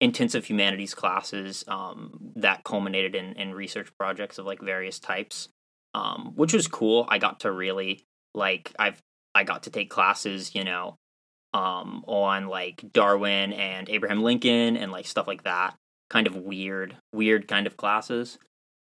intensive 0.00 0.44
humanities 0.46 0.94
classes 0.94 1.64
um, 1.68 2.32
that 2.36 2.64
culminated 2.64 3.14
in 3.14 3.32
in 3.34 3.54
research 3.54 3.88
projects 3.98 4.38
of 4.38 4.46
like 4.46 4.60
various 4.60 4.98
types, 4.98 5.48
um, 5.94 6.32
which 6.36 6.52
was 6.52 6.66
cool. 6.68 7.06
I 7.08 7.18
got 7.18 7.40
to 7.40 7.52
really 7.52 8.02
like 8.34 8.72
I've 8.78 9.00
I 9.34 9.44
got 9.44 9.64
to 9.64 9.70
take 9.70 9.90
classes, 9.90 10.54
you 10.54 10.64
know, 10.64 10.96
um, 11.52 12.04
on 12.06 12.46
like 12.48 12.84
Darwin 12.92 13.52
and 13.52 13.88
Abraham 13.88 14.22
Lincoln 14.22 14.76
and 14.76 14.92
like 14.92 15.06
stuff 15.06 15.26
like 15.26 15.44
that. 15.44 15.74
Kind 16.10 16.26
of 16.26 16.36
weird, 16.36 16.96
weird 17.12 17.48
kind 17.48 17.66
of 17.66 17.76
classes. 17.76 18.38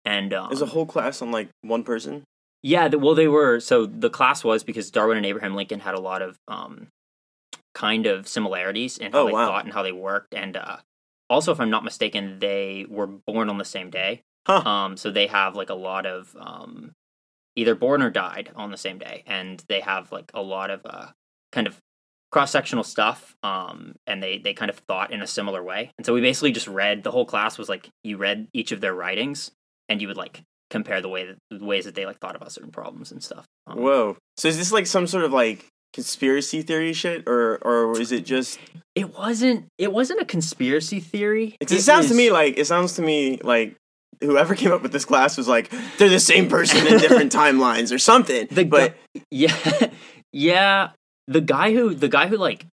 And 0.03 0.33
um, 0.33 0.51
Is 0.51 0.61
a 0.61 0.65
whole 0.65 0.85
class 0.85 1.21
on 1.21 1.31
like 1.31 1.49
one 1.61 1.83
person? 1.83 2.23
yeah, 2.61 2.87
the, 2.87 2.97
well, 2.97 3.13
they 3.15 3.27
were 3.27 3.59
so 3.59 3.85
the 3.85 4.09
class 4.09 4.43
was 4.43 4.63
because 4.63 4.89
Darwin 4.91 5.17
and 5.17 5.25
Abraham 5.25 5.53
Lincoln 5.55 5.79
had 5.81 5.93
a 5.95 5.99
lot 6.01 6.21
of 6.21 6.35
um, 6.47 6.87
kind 7.75 8.05
of 8.05 8.27
similarities 8.27 8.97
in 8.97 9.11
how 9.11 9.19
Oh, 9.19 9.25
they 9.27 9.33
wow. 9.33 9.47
thought 9.47 9.65
and 9.65 9.73
how 9.73 9.83
they 9.83 9.91
worked, 9.91 10.33
and 10.33 10.57
uh, 10.57 10.77
also, 11.33 11.51
if 11.51 11.59
I'm 11.59 11.69
not 11.69 11.83
mistaken, 11.83 12.39
they 12.39 12.85
were 12.89 13.07
born 13.07 13.49
on 13.49 13.57
the 13.57 13.65
same 13.65 13.89
day. 13.89 14.21
Huh. 14.45 14.59
Um, 14.59 14.97
so 14.97 15.11
they 15.11 15.27
have 15.27 15.55
like 15.55 15.69
a 15.69 15.75
lot 15.75 16.05
of 16.05 16.35
um, 16.39 16.91
either 17.55 17.75
born 17.75 18.01
or 18.01 18.09
died 18.09 18.51
on 18.55 18.71
the 18.71 18.77
same 18.77 18.97
day, 18.97 19.23
and 19.25 19.63
they 19.67 19.79
have 19.81 20.11
like 20.11 20.31
a 20.33 20.41
lot 20.41 20.69
of 20.69 20.81
uh, 20.85 21.07
kind 21.51 21.67
of 21.67 21.77
cross 22.31 22.51
sectional 22.51 22.83
stuff. 22.83 23.35
Um, 23.43 23.95
and 24.05 24.21
they 24.21 24.37
they 24.37 24.53
kind 24.53 24.69
of 24.69 24.77
thought 24.87 25.11
in 25.11 25.21
a 25.21 25.27
similar 25.27 25.63
way, 25.63 25.91
and 25.97 26.05
so 26.05 26.13
we 26.13 26.21
basically 26.21 26.51
just 26.51 26.67
read 26.67 27.03
the 27.03 27.11
whole 27.11 27.25
class 27.25 27.57
was 27.57 27.69
like 27.69 27.89
you 28.03 28.17
read 28.17 28.47
each 28.53 28.71
of 28.71 28.81
their 28.81 28.93
writings, 28.93 29.51
and 29.89 30.01
you 30.01 30.07
would 30.07 30.17
like 30.17 30.41
compare 30.69 31.01
the 31.01 31.09
way 31.09 31.27
that, 31.27 31.37
the 31.51 31.63
ways 31.63 31.85
that 31.85 31.95
they 31.95 32.05
like 32.05 32.19
thought 32.19 32.35
about 32.35 32.51
certain 32.51 32.71
problems 32.71 33.11
and 33.11 33.23
stuff. 33.23 33.45
Um, 33.67 33.79
Whoa! 33.79 34.17
So 34.37 34.47
is 34.47 34.57
this 34.57 34.71
like 34.71 34.87
some 34.87 35.07
sort 35.07 35.23
of 35.23 35.31
like 35.31 35.65
conspiracy 35.93 36.61
theory 36.61 36.93
shit, 36.93 37.27
or 37.27 37.57
or 37.61 37.99
is 37.99 38.11
it 38.11 38.25
just? 38.25 38.59
It 38.95 39.17
wasn't. 39.17 39.67
It 39.77 39.93
wasn't 39.93 40.21
a 40.21 40.25
conspiracy 40.25 40.99
theory. 40.99 41.55
It, 41.59 41.69
sounds 41.69 42.09
to 42.09 42.15
me 42.15 42.31
like 42.31 42.57
it 42.57 42.65
sounds 42.65 42.93
to 42.93 43.01
me 43.01 43.39
like 43.43 43.75
whoever 44.21 44.55
came 44.55 44.71
up 44.71 44.81
with 44.81 44.91
this 44.91 45.05
class 45.05 45.37
was 45.37 45.47
like 45.47 45.71
they're 45.97 46.09
the 46.09 46.19
same 46.19 46.49
person 46.49 46.85
in 46.87 46.99
different 46.99 47.31
timelines 47.33 47.93
or 47.93 47.99
something. 47.99 48.47
the 48.51 48.65
but 48.65 48.95
gu- 49.13 49.21
yeah, 49.31 49.89
yeah. 50.31 50.89
The 51.27 51.41
guy 51.41 51.73
who 51.73 51.93
the 51.93 52.09
guy 52.09 52.27
who 52.27 52.37
like 52.37 52.65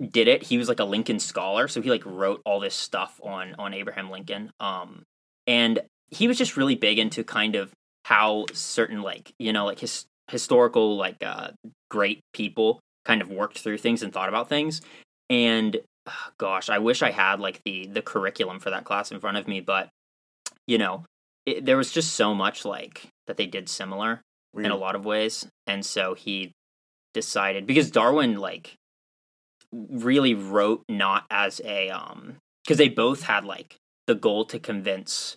did 0.00 0.26
it, 0.26 0.42
he 0.42 0.58
was 0.58 0.68
like 0.68 0.80
a 0.80 0.84
Lincoln 0.84 1.20
scholar, 1.20 1.68
so 1.68 1.80
he 1.80 1.90
like 1.90 2.04
wrote 2.04 2.42
all 2.44 2.58
this 2.58 2.74
stuff 2.74 3.20
on 3.22 3.54
on 3.58 3.74
Abraham 3.74 4.10
Lincoln. 4.10 4.50
Um, 4.58 5.02
and 5.46 5.80
he 6.10 6.28
was 6.28 6.38
just 6.38 6.56
really 6.56 6.74
big 6.74 6.98
into 6.98 7.24
kind 7.24 7.54
of 7.54 7.72
how 8.04 8.46
certain 8.52 9.02
like 9.02 9.32
you 9.38 9.52
know 9.52 9.64
like 9.64 9.78
his 9.78 10.06
historical 10.28 10.96
like 10.96 11.16
uh 11.22 11.50
great 11.92 12.20
people 12.32 12.80
kind 13.04 13.20
of 13.20 13.28
worked 13.28 13.58
through 13.58 13.78
things 13.78 14.02
and 14.02 14.12
thought 14.12 14.28
about 14.28 14.48
things. 14.48 14.80
And 15.28 15.76
ah, 16.06 16.30
gosh 16.36 16.68
i 16.68 16.78
wish 16.78 17.00
i 17.00 17.12
had 17.12 17.38
like 17.38 17.60
the 17.64 17.86
the 17.86 18.02
curriculum 18.02 18.58
for 18.58 18.70
that 18.70 18.84
class 18.84 19.12
in 19.12 19.20
front 19.20 19.36
of 19.36 19.46
me 19.46 19.60
but 19.60 19.88
you 20.66 20.76
know 20.76 21.04
it, 21.46 21.64
there 21.64 21.76
was 21.76 21.92
just 21.92 22.14
so 22.14 22.34
much 22.34 22.64
like 22.64 23.08
that 23.26 23.36
they 23.36 23.46
did 23.46 23.68
similar 23.68 24.20
in 24.56 24.70
a 24.70 24.76
lot 24.76 24.94
of 24.94 25.04
ways. 25.04 25.46
And 25.66 25.84
so 25.84 26.14
he 26.14 26.52
decided 27.14 27.66
because 27.66 27.90
darwin 27.90 28.36
like 28.36 28.74
really 29.70 30.32
wrote 30.32 30.82
not 30.88 31.26
as 31.30 31.60
a 31.62 31.90
um 31.90 32.36
because 32.64 32.78
they 32.78 32.88
both 32.88 33.24
had 33.24 33.44
like 33.44 33.76
the 34.06 34.14
goal 34.14 34.46
to 34.46 34.58
convince 34.58 35.36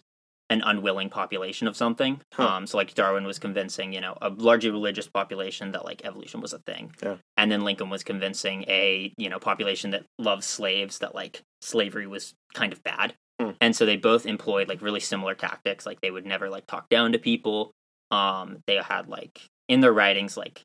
an 0.49 0.61
unwilling 0.63 1.09
population 1.09 1.67
of 1.67 1.75
something 1.75 2.21
Huh. 2.33 2.47
um 2.47 2.67
so 2.67 2.77
like 2.77 2.93
darwin 2.93 3.25
was 3.25 3.39
convincing 3.39 3.93
you 3.93 4.01
know 4.01 4.15
a 4.21 4.29
largely 4.29 4.69
religious 4.69 5.07
population 5.07 5.71
that 5.71 5.83
like 5.85 6.05
evolution 6.05 6.39
was 6.41 6.53
a 6.53 6.59
thing 6.59 6.93
Yeah. 7.01 7.15
and 7.37 7.51
then 7.51 7.61
lincoln 7.63 7.89
was 7.89 8.03
convincing 8.03 8.63
a 8.67 9.11
you 9.17 9.29
know 9.29 9.39
population 9.39 9.89
that 9.91 10.03
loved 10.19 10.43
slaves 10.43 10.99
that 10.99 11.15
like 11.15 11.41
slavery 11.61 12.07
was 12.07 12.33
kind 12.53 12.71
of 12.73 12.83
bad 12.83 13.15
Hmm. 13.41 13.49
and 13.59 13.75
so 13.75 13.85
they 13.85 13.97
both 13.97 14.25
employed 14.25 14.69
like 14.69 14.81
really 14.81 15.01
similar 15.01 15.33
tactics 15.35 15.85
like 15.85 15.99
they 16.01 16.09
would 16.11 16.25
never 16.25 16.49
like 16.49 16.65
talk 16.67 16.87
down 16.89 17.11
to 17.11 17.19
people 17.19 17.71
um 18.11 18.59
they 18.67 18.75
had 18.77 19.09
like 19.09 19.41
in 19.67 19.81
their 19.81 19.91
writings 19.91 20.37
like 20.37 20.61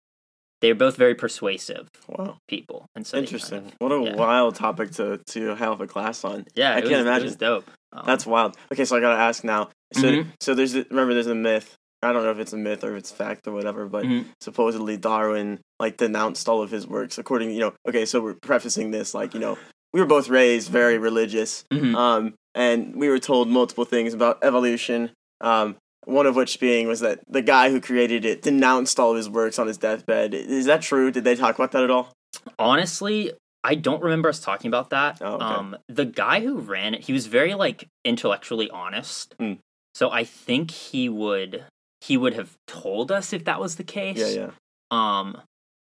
they're 0.61 0.75
both 0.75 0.95
very 0.97 1.15
persuasive 1.15 1.89
wow, 2.07 2.37
people 2.47 2.85
and 2.95 3.07
so 3.07 3.17
they 3.17 3.23
kind 3.23 3.33
interesting. 3.33 3.59
of- 3.67 3.75
what 3.79 3.91
a 3.93 4.03
yeah. 4.05 4.15
wild 4.15 4.55
topic 4.55 4.91
to 4.93 5.19
to 5.27 5.55
have 5.57 5.81
a 5.81 5.87
class 5.87 6.23
on. 6.23 6.45
yeah 6.55 6.73
I 6.75 6.81
can't 6.83 6.93
was, 6.93 7.01
imagine. 7.01 7.35
dope 7.39 7.69
um, 7.92 8.04
That's 8.06 8.26
wild. 8.26 8.56
Okay, 8.73 8.85
so 8.85 8.97
I 8.97 9.00
gotta 9.00 9.20
ask 9.20 9.44
now. 9.44 9.70
So 9.92 10.02
Mhm. 10.12 10.26
so 10.40 10.54
there's 10.54 10.75
a, 10.75 10.85
remember 10.90 11.14
there's 11.14 11.26
a 11.26 11.35
myth. 11.35 11.76
I 12.02 12.12
don't 12.12 12.23
know 12.25 12.30
if 12.30 12.38
it's 12.38 12.52
a 12.52 12.56
myth 12.56 12.82
or 12.85 12.92
if 12.92 12.99
it's 13.00 13.11
fact 13.11 13.47
or 13.47 13.52
whatever, 13.52 13.87
but 13.87 14.04
Mhm. 14.06 14.26
supposedly 14.40 14.97
Darwin 14.97 15.61
like 15.78 15.97
denounced 15.97 16.49
all 16.49 16.62
of 16.62 16.70
his 16.70 16.87
works 16.87 17.18
according 17.18 17.50
you 17.50 17.61
know. 17.61 17.73
Okay, 17.88 18.06
so 18.06 18.20
we're 18.20 18.35
prefacing 18.35 18.90
this 18.90 19.12
like 19.14 19.35
you 19.35 19.40
know 19.40 19.59
we 19.92 20.00
were 20.00 20.06
both 20.06 20.28
raised 20.28 20.70
very 20.70 20.99
religious, 20.99 21.64
Mhm. 21.73 21.94
um, 21.97 22.35
and 22.54 22.94
we 22.94 23.09
were 23.09 23.18
told 23.18 23.49
multiple 23.49 23.85
things 23.85 24.14
about 24.14 24.38
evolution. 24.42 25.11
Um, 25.40 25.76
one 26.04 26.26
of 26.26 26.37
which 26.37 26.59
being 26.61 26.87
was 26.88 27.00
that 27.00 27.20
the 27.28 27.42
guy 27.42 27.70
who 27.70 27.80
created 27.80 28.25
it 28.25 28.40
denounced 28.42 28.99
all 29.00 29.11
of 29.11 29.16
his 29.16 29.28
works 29.28 29.59
on 29.59 29.66
his 29.66 29.76
deathbed. 29.76 30.32
Is 30.32 30.64
that 30.66 30.80
true? 30.82 31.11
Did 31.11 31.25
they 31.25 31.35
talk 31.35 31.56
about 31.56 31.73
that 31.73 31.82
at 31.82 31.90
all? 31.90 32.12
honestly 32.59 33.32
i 33.64 33.75
don't 33.75 34.02
remember 34.02 34.29
us 34.29 34.40
talking 34.40 34.69
about 34.69 34.90
that 34.90 35.19
Oh, 35.21 35.35
okay. 35.35 35.45
um 35.45 35.76
the 35.88 36.05
guy 36.05 36.40
who 36.40 36.59
ran 36.59 36.95
it 36.95 37.02
he 37.02 37.12
was 37.12 37.26
very 37.26 37.55
like 37.55 37.88
intellectually 38.05 38.71
honest 38.71 39.35
Hmm. 39.38 39.55
so 39.95 40.11
i 40.11 40.25
think 40.25 40.71
he 40.71 41.09
would 41.09 41.64
he 42.00 42.17
would 42.17 42.35
have 42.35 42.57
told 42.67 43.12
us 43.12 43.33
if 43.33 43.45
that 43.45 43.61
was 43.61 43.76
the 43.76 43.85
case 43.85 44.19
Yeah, 44.19 44.29
yeah. 44.47 44.50
um 44.90 45.40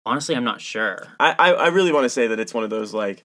honestly, 0.04 0.36
I'm 0.36 0.44
not 0.44 0.62
sure. 0.62 0.98
I, 1.20 1.36
I, 1.38 1.54
I 1.54 1.68
really 1.68 1.92
want 1.92 2.06
to 2.06 2.10
say 2.10 2.26
that 2.26 2.40
it's 2.40 2.56
one 2.56 2.64
of 2.64 2.72
those 2.72 2.92
like 2.92 3.22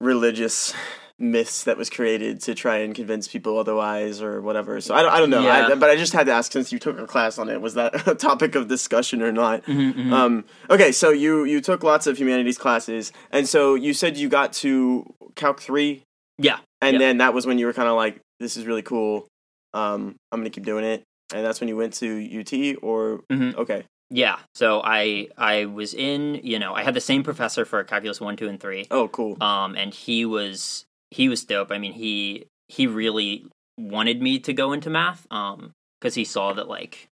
religious 0.00 0.72
myths 1.18 1.62
that 1.64 1.76
was 1.76 1.88
created 1.90 2.40
to 2.40 2.54
try 2.54 2.78
and 2.78 2.92
convince 2.94 3.28
people 3.28 3.56
otherwise 3.58 4.20
or 4.20 4.40
whatever. 4.42 4.80
So 4.80 4.94
I 4.94 5.02
don't, 5.02 5.12
I 5.12 5.20
don't 5.20 5.30
know. 5.30 5.42
Yeah. 5.42 5.68
I, 5.68 5.74
but 5.76 5.88
I 5.88 5.94
just 5.96 6.12
had 6.12 6.26
to 6.26 6.32
ask 6.32 6.50
since 6.50 6.72
you 6.72 6.78
took 6.80 6.98
a 6.98 7.06
class 7.06 7.38
on 7.38 7.48
it, 7.48 7.60
was 7.60 7.74
that 7.74 8.06
a 8.08 8.14
topic 8.16 8.54
of 8.56 8.66
discussion 8.66 9.22
or 9.22 9.30
not? 9.30 9.62
Mhm, 9.64 9.94
mhm. 9.94 10.12
Um, 10.12 10.44
okay, 10.70 10.90
so 10.92 11.10
you 11.10 11.44
you 11.44 11.60
took 11.60 11.82
lots 11.84 12.06
of 12.08 12.18
humanities 12.18 12.58
classes, 12.58 13.12
and 13.30 13.48
so 13.48 13.74
you 13.76 13.94
said 13.94 14.16
you 14.16 14.28
got 14.28 14.52
to 14.54 15.04
Calc 15.36 15.60
three, 15.60 16.02
yeah, 16.38 16.58
and 16.80 16.94
Yeah. 16.94 16.98
then 16.98 17.18
that 17.18 17.32
was 17.32 17.46
when 17.46 17.58
you 17.58 17.66
were 17.66 17.72
kind 17.72 17.88
of 17.88 17.94
like, 17.96 18.20
"This 18.40 18.56
is 18.56 18.66
really 18.66 18.82
cool. 18.82 19.28
Um, 19.72 20.16
I'm 20.32 20.40
gonna 20.40 20.50
keep 20.50 20.64
doing 20.64 20.84
it." 20.84 21.02
And 21.32 21.44
that's 21.44 21.60
when 21.60 21.68
you 21.68 21.76
went 21.76 21.94
to 21.94 22.06
UT, 22.40 22.76
or 22.82 23.20
Mhm. 23.32 23.54
okay, 23.56 23.84
yeah. 24.10 24.38
So 24.54 24.80
I 24.84 25.28
I 25.38 25.64
was 25.66 25.94
in, 25.94 26.40
you 26.42 26.58
know, 26.58 26.74
I 26.74 26.82
had 26.82 26.94
the 26.94 27.00
same 27.00 27.22
professor 27.22 27.64
for 27.64 27.82
calculus 27.84 28.20
one, 28.20 28.36
two, 28.36 28.48
and 28.48 28.58
three. 28.60 28.86
oh 28.90 29.06
cool, 29.08 29.36
um 29.40 29.74
and 29.76 29.94
he 29.94 30.24
was 30.24 30.84
he 31.14 31.28
was 31.28 31.44
dope 31.44 31.70
i 31.70 31.78
mean 31.78 31.92
he 31.92 32.44
he 32.68 32.86
really 32.86 33.46
wanted 33.78 34.20
me 34.20 34.38
to 34.38 34.52
go 34.52 34.72
into 34.72 34.90
math 34.90 35.26
um 35.30 35.70
because 36.00 36.14
he 36.14 36.24
saw 36.24 36.52
that 36.52 36.68
like 36.68 37.08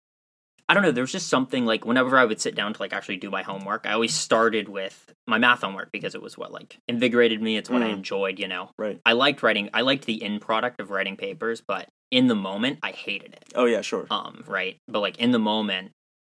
i 0.69 0.75
don't 0.75 0.83
know 0.83 0.91
there 0.93 1.03
was 1.03 1.13
just 1.13 1.29
something 1.29 1.65
like 1.67 1.85
whenever 1.85 2.17
i 2.19 2.25
would 2.25 2.41
sit 2.41 2.55
down 2.55 2.73
to 2.75 2.81
like 2.83 2.93
actually 2.93 3.17
do 3.17 3.31
my 3.31 3.43
homework 3.43 3.87
i 3.87 3.93
always 3.93 4.15
started 4.15 4.69
with 4.69 5.13
my 5.27 5.39
math 5.39 5.61
homework 5.63 5.91
because 5.93 6.15
it 6.15 6.23
was 6.23 6.37
what 6.39 6.53
like 6.53 6.77
invigorated 6.89 7.41
me 7.43 7.57
it's 7.57 7.71
what 7.71 7.83
i 7.83 7.87
Mm. 7.89 7.95
enjoyed 7.99 8.39
you 8.39 8.49
know 8.49 8.71
right? 8.79 9.01
i 9.05 9.13
liked 9.13 9.43
writing 9.43 9.69
i 9.75 9.83
liked 9.83 10.05
the 10.07 10.23
end 10.23 10.41
product 10.41 10.81
of 10.81 10.91
writing 10.91 11.17
papers 11.17 11.63
but 11.67 11.89
in 12.11 12.27
the 12.29 12.35
moment 12.37 12.79
i 12.83 12.91
hated 12.93 13.33
it 13.35 13.45
Oh 13.55 13.67
yeah, 13.67 13.81
sure. 13.83 14.07
um 14.11 14.45
right 14.47 14.77
but 14.89 15.01
like 15.01 15.19
in 15.19 15.31
the 15.33 15.39
moment 15.39 15.91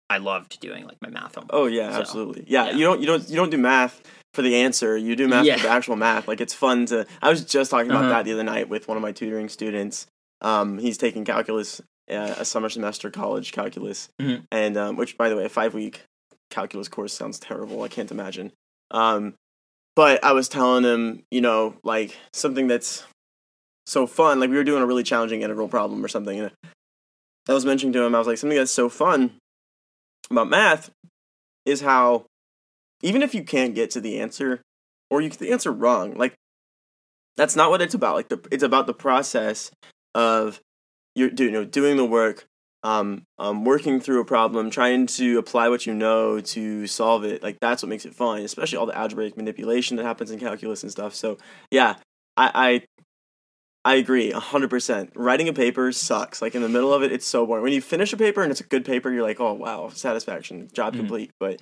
i 0.09 0.17
loved 0.17 0.59
doing 0.59 0.85
like 0.85 0.97
my 1.01 1.09
math 1.09 1.35
homework 1.35 1.51
Oh 1.53 1.65
yeah, 1.67 1.89
So, 1.91 1.99
absolutely. 2.01 2.43
Yeah, 2.47 2.65
yeah. 2.67 2.75
you 2.77 2.83
don't 2.87 2.99
you 3.01 3.07
don't 3.07 3.29
you 3.29 3.35
don't 3.35 3.49
do 3.49 3.57
math 3.57 4.01
for 4.33 4.41
the 4.41 4.55
answer. 4.55 4.97
You 4.97 5.15
do 5.15 5.27
math 5.27 5.45
Yeah. 5.45 5.57
for 5.57 5.63
the 5.63 5.69
actual 5.69 5.95
math. 5.95 6.27
Like 6.27 6.41
it's 6.41 6.53
fun 6.53 6.85
to. 6.87 7.05
I 7.21 7.29
was 7.29 7.43
just 7.43 7.71
talking 7.71 7.89
about 7.91 8.03
Uh-huh. 8.05 8.13
that 8.13 8.25
the 8.25 8.33
other 8.33 8.43
night 8.43 8.69
with 8.69 8.87
one 8.87 8.97
of 8.97 9.01
my 9.03 9.11
tutoring 9.11 9.49
students. 9.49 10.07
Um, 10.41 10.79
he's 10.79 10.97
taking 10.97 11.23
calculus, 11.25 11.81
uh, 12.09 12.35
a 12.37 12.45
summer 12.45 12.69
semester 12.69 13.11
college 13.11 13.51
calculus, 13.51 14.09
Mhm. 14.19 14.43
and 14.51 14.77
um, 14.77 14.95
which 14.95 15.17
by 15.17 15.29
the 15.29 15.35
way, 15.35 15.45
a 15.45 15.49
five 15.49 15.73
week 15.73 16.01
calculus 16.49 16.87
course 16.87 17.13
sounds 17.13 17.39
terrible. 17.39 17.83
I 17.83 17.87
can't 17.89 18.09
imagine. 18.11 18.51
Um, 18.89 19.35
but 19.95 20.23
I 20.23 20.31
was 20.31 20.49
telling 20.49 20.83
him, 20.83 21.23
you 21.29 21.41
know, 21.41 21.75
like 21.83 22.17
something 22.33 22.67
that's 22.67 23.03
so 23.85 24.07
fun. 24.07 24.39
Like 24.39 24.49
we 24.49 24.55
were 24.55 24.63
doing 24.63 24.81
a 24.81 24.85
really 24.85 25.03
challenging 25.03 25.41
integral 25.43 25.67
problem 25.67 26.03
or 26.03 26.07
something, 26.07 26.39
and 26.39 26.51
I 27.49 27.53
was 27.53 27.65
mentioning 27.65 27.93
to 27.93 28.03
him, 28.03 28.15
I 28.15 28.17
was 28.19 28.27
like, 28.27 28.37
something 28.37 28.57
that's 28.57 28.71
so 28.71 28.87
fun 28.89 29.37
about 30.29 30.49
math 30.49 30.89
is 31.65 31.81
how 31.81 32.25
even 33.01 33.21
if 33.21 33.33
you 33.33 33.43
can't 33.43 33.75
get 33.75 33.91
to 33.91 34.01
the 34.01 34.19
answer 34.19 34.61
or 35.09 35.21
you 35.21 35.29
get 35.29 35.39
the 35.39 35.51
answer 35.51 35.71
wrong, 35.71 36.13
like 36.15 36.33
that's 37.37 37.55
not 37.55 37.69
what 37.69 37.81
it's 37.81 37.93
about. 37.93 38.15
Like 38.15 38.29
the 38.29 38.39
it's 38.51 38.63
about 38.63 38.87
the 38.87 38.93
process 38.93 39.71
of 40.15 40.59
you 41.15 41.29
know 41.51 41.63
doing 41.65 41.97
the 41.97 42.05
work, 42.05 42.45
um, 42.83 43.23
um, 43.39 43.63
working 43.65 43.99
through 43.99 44.21
a 44.21 44.25
problem, 44.25 44.69
trying 44.69 45.07
to 45.07 45.37
apply 45.37 45.69
what 45.69 45.85
you 45.85 45.93
know 45.93 46.39
to 46.41 46.87
solve 46.87 47.23
it. 47.23 47.41
Like 47.43 47.57
that's 47.61 47.81
what 47.83 47.89
makes 47.89 48.05
it 48.05 48.15
fun, 48.15 48.41
especially 48.41 48.77
all 48.77 48.85
the 48.85 48.97
algebraic 48.97 49.37
manipulation 49.37 49.97
that 49.97 50.03
happens 50.05 50.31
in 50.31 50.39
calculus 50.39 50.83
and 50.83 50.91
stuff. 50.91 51.15
So 51.15 51.37
yeah, 51.71 51.95
I 52.37 52.81
I, 53.85 53.91
I 53.93 53.95
agree 53.95 54.31
hundred 54.31 54.69
percent. 54.69 55.11
Writing 55.15 55.47
a 55.47 55.53
paper 55.53 55.91
sucks. 55.91 56.41
Like 56.41 56.53
in 56.55 56.61
the 56.61 56.69
middle 56.69 56.93
of 56.93 57.01
it, 57.03 57.11
it's 57.11 57.25
so 57.25 57.45
boring. 57.45 57.63
When 57.63 57.73
you 57.73 57.81
finish 57.81 58.13
a 58.13 58.17
paper 58.17 58.41
and 58.43 58.51
it's 58.51 58.61
a 58.61 58.65
good 58.65 58.85
paper, 58.85 59.11
you're 59.11 59.23
like, 59.23 59.39
oh 59.39 59.53
wow, 59.53 59.89
satisfaction, 59.89 60.69
job 60.73 60.93
Mhm. 60.93 60.97
complete. 60.97 61.31
But 61.39 61.61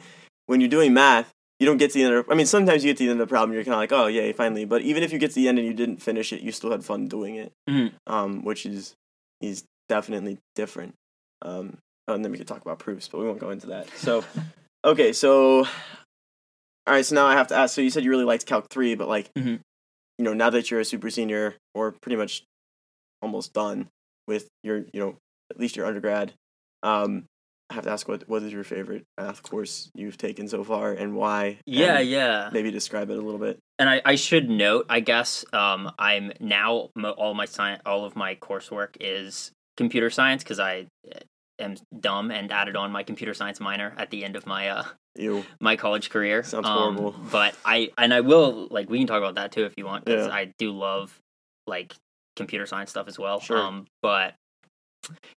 when 0.49 0.59
you're 0.61 0.69
doing 0.69 0.93
math, 0.95 1.29
you 1.59 1.67
don't 1.67 1.77
get 1.77 1.91
to 1.91 1.99
the 1.99 2.03
end 2.05 2.15
of 2.15 2.25
I 2.29 2.33
mean, 2.33 2.47
sometimes 2.47 2.83
you 2.83 2.89
get 2.89 2.97
to 2.97 3.03
the 3.03 3.11
end 3.11 3.21
of 3.21 3.27
the 3.27 3.31
problem, 3.31 3.53
you're 3.53 3.63
kind 3.63 3.75
of 3.75 3.79
like, 3.79 3.91
oh, 3.91 4.07
yay, 4.07 4.33
finally. 4.33 4.65
But 4.65 4.81
even 4.81 5.03
if 5.03 5.13
you 5.13 5.19
get 5.19 5.29
to 5.29 5.35
the 5.35 5.47
end 5.47 5.59
and 5.59 5.67
you 5.67 5.75
didn't 5.75 5.97
finish 6.01 6.33
it, 6.33 6.41
you 6.41 6.51
still 6.51 6.71
had 6.71 6.83
fun 6.83 7.07
doing 7.07 7.35
it, 7.35 7.51
Mhm. 7.69 7.93
um, 8.07 8.43
which 8.43 8.65
is 8.65 8.95
is 9.41 9.63
definitely 9.87 10.39
different. 10.55 10.95
Um, 11.43 11.77
oh, 12.07 12.15
and 12.15 12.25
then 12.25 12.31
we 12.31 12.37
could 12.39 12.47
talk 12.47 12.61
about 12.61 12.79
proofs, 12.79 13.07
but 13.07 13.19
we 13.19 13.25
won't 13.27 13.39
go 13.39 13.51
into 13.51 13.67
that. 13.67 13.89
So, 13.95 14.23
okay, 14.83 15.13
so 15.13 15.65
all 16.87 16.93
right, 16.95 17.05
so 17.05 17.13
now 17.13 17.27
I 17.27 17.33
have 17.33 17.47
to 17.49 17.55
ask. 17.55 17.75
So 17.75 17.81
you 17.81 17.91
said 17.91 18.03
you 18.03 18.09
really 18.09 18.23
liked 18.25 18.47
Calc 18.47 18.65
three, 18.71 18.95
but 18.95 19.07
like, 19.07 19.29
Mhm. 19.37 19.59
you 20.17 20.25
know, 20.25 20.33
now 20.33 20.49
that 20.49 20.71
you're 20.71 20.79
a 20.79 20.85
super 20.85 21.11
senior 21.11 21.55
or 21.75 21.91
pretty 22.01 22.15
much 22.15 22.43
almost 23.21 23.53
done 23.53 23.87
with 24.27 24.47
your, 24.63 24.77
you 24.93 24.99
know, 24.99 25.15
at 25.51 25.59
least 25.59 25.75
your 25.75 25.85
undergrad, 25.85 26.33
um, 26.81 27.25
I 27.69 27.75
have 27.75 27.83
to 27.83 27.91
ask 27.91 28.07
what 28.07 28.27
what 28.27 28.41
is 28.43 28.51
your 28.51 28.63
favorite 28.63 29.03
math 29.19 29.43
course 29.43 29.91
you've 29.93 30.17
taken 30.17 30.47
so 30.47 30.63
far 30.63 30.91
and 30.91 31.15
why? 31.15 31.59
yeah 31.65 31.99
and 31.99 32.09
yeah 32.09 32.49
maybe 32.51 32.71
describe 32.71 33.09
it 33.11 33.17
a 33.17 33.21
little 33.21 33.39
bit. 33.39 33.59
and 33.77 33.89
I, 33.89 34.01
I 34.05 34.15
should 34.15 34.49
note, 34.49 34.85
I 34.89 34.99
guess, 35.01 35.45
um, 35.53 35.91
I'm 35.99 36.31
now 36.39 36.89
all 37.17 37.33
my 37.33 37.45
science, 37.45 37.81
all 37.85 38.05
of 38.05 38.15
my 38.15 38.35
coursework 38.35 38.95
is 38.99 39.51
computer 39.77 40.09
science 40.09 40.43
because 40.43 40.59
I 40.59 40.87
uh, 41.13 41.19
am 41.59 41.75
dumb 41.99 42.31
and 42.31 42.51
added 42.51 42.75
on 42.75 42.91
my 42.91 43.03
computer 43.03 43.33
science 43.33 43.59
minor 43.59 43.93
at 43.97 44.09
the 44.09 44.25
end 44.25 44.35
of 44.35 44.45
my 44.47 44.69
uh 44.69 44.83
You 45.15 45.45
my 45.59 45.75
college 45.75 46.09
career. 46.09 46.41
Sounds 46.43 46.65
Um, 46.67 46.95
horrible. 46.97 47.15
But 47.31 47.55
I 47.65 47.91
and 47.97 48.13
I 48.13 48.21
will 48.21 48.67
like 48.71 48.89
we 48.89 48.97
can 48.97 49.07
talk 49.07 49.19
about 49.19 49.35
that 49.35 49.51
too 49.51 49.65
if 49.65 49.73
you 49.77 49.85
want 49.85 50.05
because 50.05 50.27
Yeah. 50.27 50.33
I 50.33 50.53
do 50.57 50.71
love 50.71 51.17
like 51.67 51.93
computer 52.35 52.65
science 52.65 52.89
stuff 52.89 53.07
as 53.07 53.19
well. 53.19 53.39
Sure. 53.39 53.57
Um, 53.57 53.85
but 54.01 54.33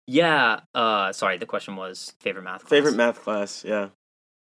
yeah, 0.07 0.61
uh, 0.73 1.11
sorry, 1.13 1.37
the 1.37 1.45
question 1.45 1.75
was 1.75 2.13
favorite 2.19 2.43
math. 2.43 2.61
Class. 2.61 2.69
favorite 2.69 2.95
math 2.95 3.21
class? 3.23 3.63
Yeah. 3.63 3.89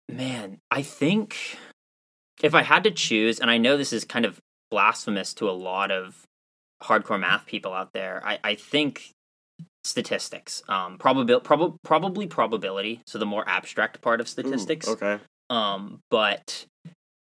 Man, 0.09 0.59
I 0.69 0.81
think 0.81 1.57
if 2.41 2.53
I 2.53 2.63
had 2.63 2.83
to 2.83 2.91
choose, 2.91 3.39
and 3.39 3.49
I 3.49 3.57
know 3.57 3.77
this 3.77 3.93
is 3.93 4.03
kind 4.03 4.25
of 4.25 4.39
blasphemous 4.69 5.33
to 5.35 5.49
a 5.49 5.51
lot 5.51 5.91
of 5.91 6.23
hardcore 6.83 7.19
math 7.19 7.45
people 7.45 7.73
out 7.73 7.93
there, 7.93 8.21
I, 8.25 8.39
I 8.43 8.55
think 8.55 9.11
statistics, 9.83 10.63
um, 10.67 10.97
probabil- 10.97 11.43
prob- 11.43 11.77
probably 11.83 12.27
probability, 12.27 13.01
so 13.05 13.17
the 13.17 13.25
more 13.25 13.47
abstract 13.47 14.01
part 14.01 14.19
of 14.19 14.27
Ooh, 14.27 14.29
statistics. 14.29 14.87
okay. 14.87 15.19
Um, 15.49 15.99
but 16.09 16.65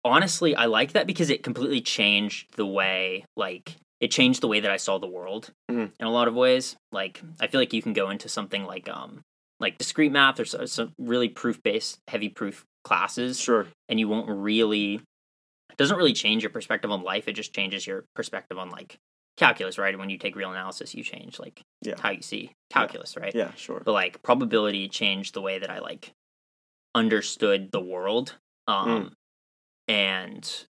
honestly, 0.04 0.54
I 0.54 0.66
like 0.66 0.92
that 0.92 1.06
because 1.06 1.30
it 1.30 1.42
completely 1.42 1.80
changed 1.80 2.56
the 2.56 2.66
way, 2.66 3.24
like, 3.36 3.76
it 4.00 4.10
changed 4.10 4.40
the 4.40 4.48
way 4.48 4.60
that 4.60 4.70
I 4.70 4.76
saw 4.78 4.98
the 4.98 5.06
world 5.06 5.52
Mhm. 5.70 5.92
in 5.98 6.06
a 6.06 6.10
lot 6.10 6.26
of 6.28 6.34
ways. 6.34 6.76
Like, 6.90 7.22
I 7.40 7.46
feel 7.46 7.60
like 7.60 7.72
you 7.72 7.82
can 7.82 7.92
go 7.92 8.10
into 8.10 8.28
something 8.28 8.64
like, 8.64 8.88
um, 8.88 9.22
like 9.60 9.76
discrete 9.78 10.10
math 10.12 10.40
or 10.40 10.44
so, 10.46 10.64
some 10.66 10.94
really 10.98 11.28
proof 11.28 11.62
based, 11.62 11.98
heavy 12.08 12.28
proof 12.30 12.64
classes, 12.82 13.38
Sure. 13.38 13.66
and 13.88 14.00
you 14.00 14.08
won't 14.08 14.28
really. 14.28 14.94
It 15.70 15.76
doesn't 15.76 15.96
really 15.96 16.12
change 16.14 16.42
your 16.42 16.50
perspective 16.50 16.90
on 16.90 17.02
life. 17.02 17.28
It 17.28 17.32
just 17.34 17.54
changes 17.54 17.86
your 17.86 18.04
perspective 18.14 18.58
on 18.58 18.70
like 18.70 18.98
calculus, 19.36 19.78
right? 19.78 19.96
When 19.98 20.10
you 20.10 20.18
take 20.18 20.34
real 20.36 20.50
analysis, 20.50 20.94
you 20.94 21.04
change 21.04 21.38
like 21.38 21.62
Yeah. 21.82 21.94
how 22.00 22.10
you 22.10 22.22
see 22.22 22.52
calculus, 22.70 23.16
right? 23.16 23.34
Yeah. 23.34 23.52
Sure. 23.54 23.80
but 23.80 23.92
like 23.92 24.22
probability 24.22 24.88
changed 24.88 25.34
the 25.34 25.40
way 25.42 25.58
that 25.58 25.70
I 25.70 25.78
like 25.78 26.12
understood 26.94 27.70
the 27.70 27.80
world. 27.80 28.36
Um 28.66 29.14
and 29.88 30.66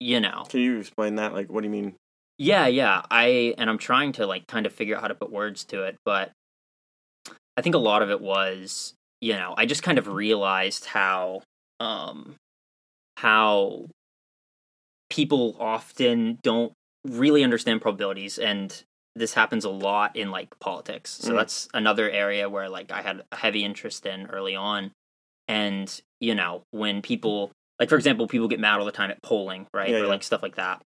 you 0.00 0.18
know, 0.20 0.44
Can 0.48 0.60
you 0.60 0.78
explain 0.78 1.16
that? 1.16 1.32
Like, 1.32 1.48
what 1.50 1.60
do 1.60 1.66
you 1.66 1.70
mean? 1.70 1.94
Yeah, 2.38 2.66
yeah, 2.66 3.02
I 3.10 3.54
and 3.58 3.68
I'm 3.70 3.78
trying 3.78 4.12
to 4.12 4.26
like 4.26 4.46
kind 4.46 4.66
of 4.66 4.72
figure 4.72 4.96
out 4.96 5.02
how 5.02 5.08
to 5.08 5.14
put 5.14 5.30
words 5.30 5.64
to 5.66 5.82
it, 5.84 5.96
but 6.04 6.32
I 7.56 7.62
think 7.62 7.74
a 7.74 7.78
lot 7.78 8.02
of 8.02 8.10
it 8.10 8.20
was, 8.20 8.94
you 9.20 9.34
know, 9.34 9.54
I 9.56 9.66
just 9.66 9.82
kind 9.82 9.98
of 9.98 10.08
realized 10.08 10.86
how 10.86 11.42
um 11.80 12.36
how 13.18 13.86
people 15.10 15.56
often 15.60 16.38
don't 16.42 16.72
really 17.04 17.44
understand 17.44 17.82
probabilities 17.82 18.38
and 18.38 18.84
this 19.14 19.34
happens 19.34 19.64
a 19.64 19.70
lot 19.70 20.16
in 20.16 20.30
like 20.30 20.48
politics. 20.58 21.10
So 21.10 21.32
Mm. 21.32 21.36
that's 21.36 21.68
another 21.74 22.10
area 22.10 22.48
where 22.48 22.68
like 22.70 22.90
I 22.90 23.02
had 23.02 23.22
a 23.30 23.36
heavy 23.36 23.62
interest 23.64 24.06
in 24.06 24.26
early 24.26 24.56
on. 24.56 24.90
And, 25.48 26.00
you 26.20 26.34
know, 26.34 26.62
when 26.70 27.02
people 27.02 27.50
like 27.78 27.88
for 27.90 27.96
example, 27.96 28.26
people 28.26 28.48
get 28.48 28.60
mad 28.60 28.78
all 28.78 28.86
the 28.86 28.92
time 28.92 29.10
at 29.10 29.20
polling, 29.22 29.66
right? 29.74 29.90
Yeah, 29.90 29.96
or 29.96 30.02
yeah. 30.02 30.06
like 30.06 30.22
stuff 30.22 30.42
like 30.42 30.56
that. 30.56 30.80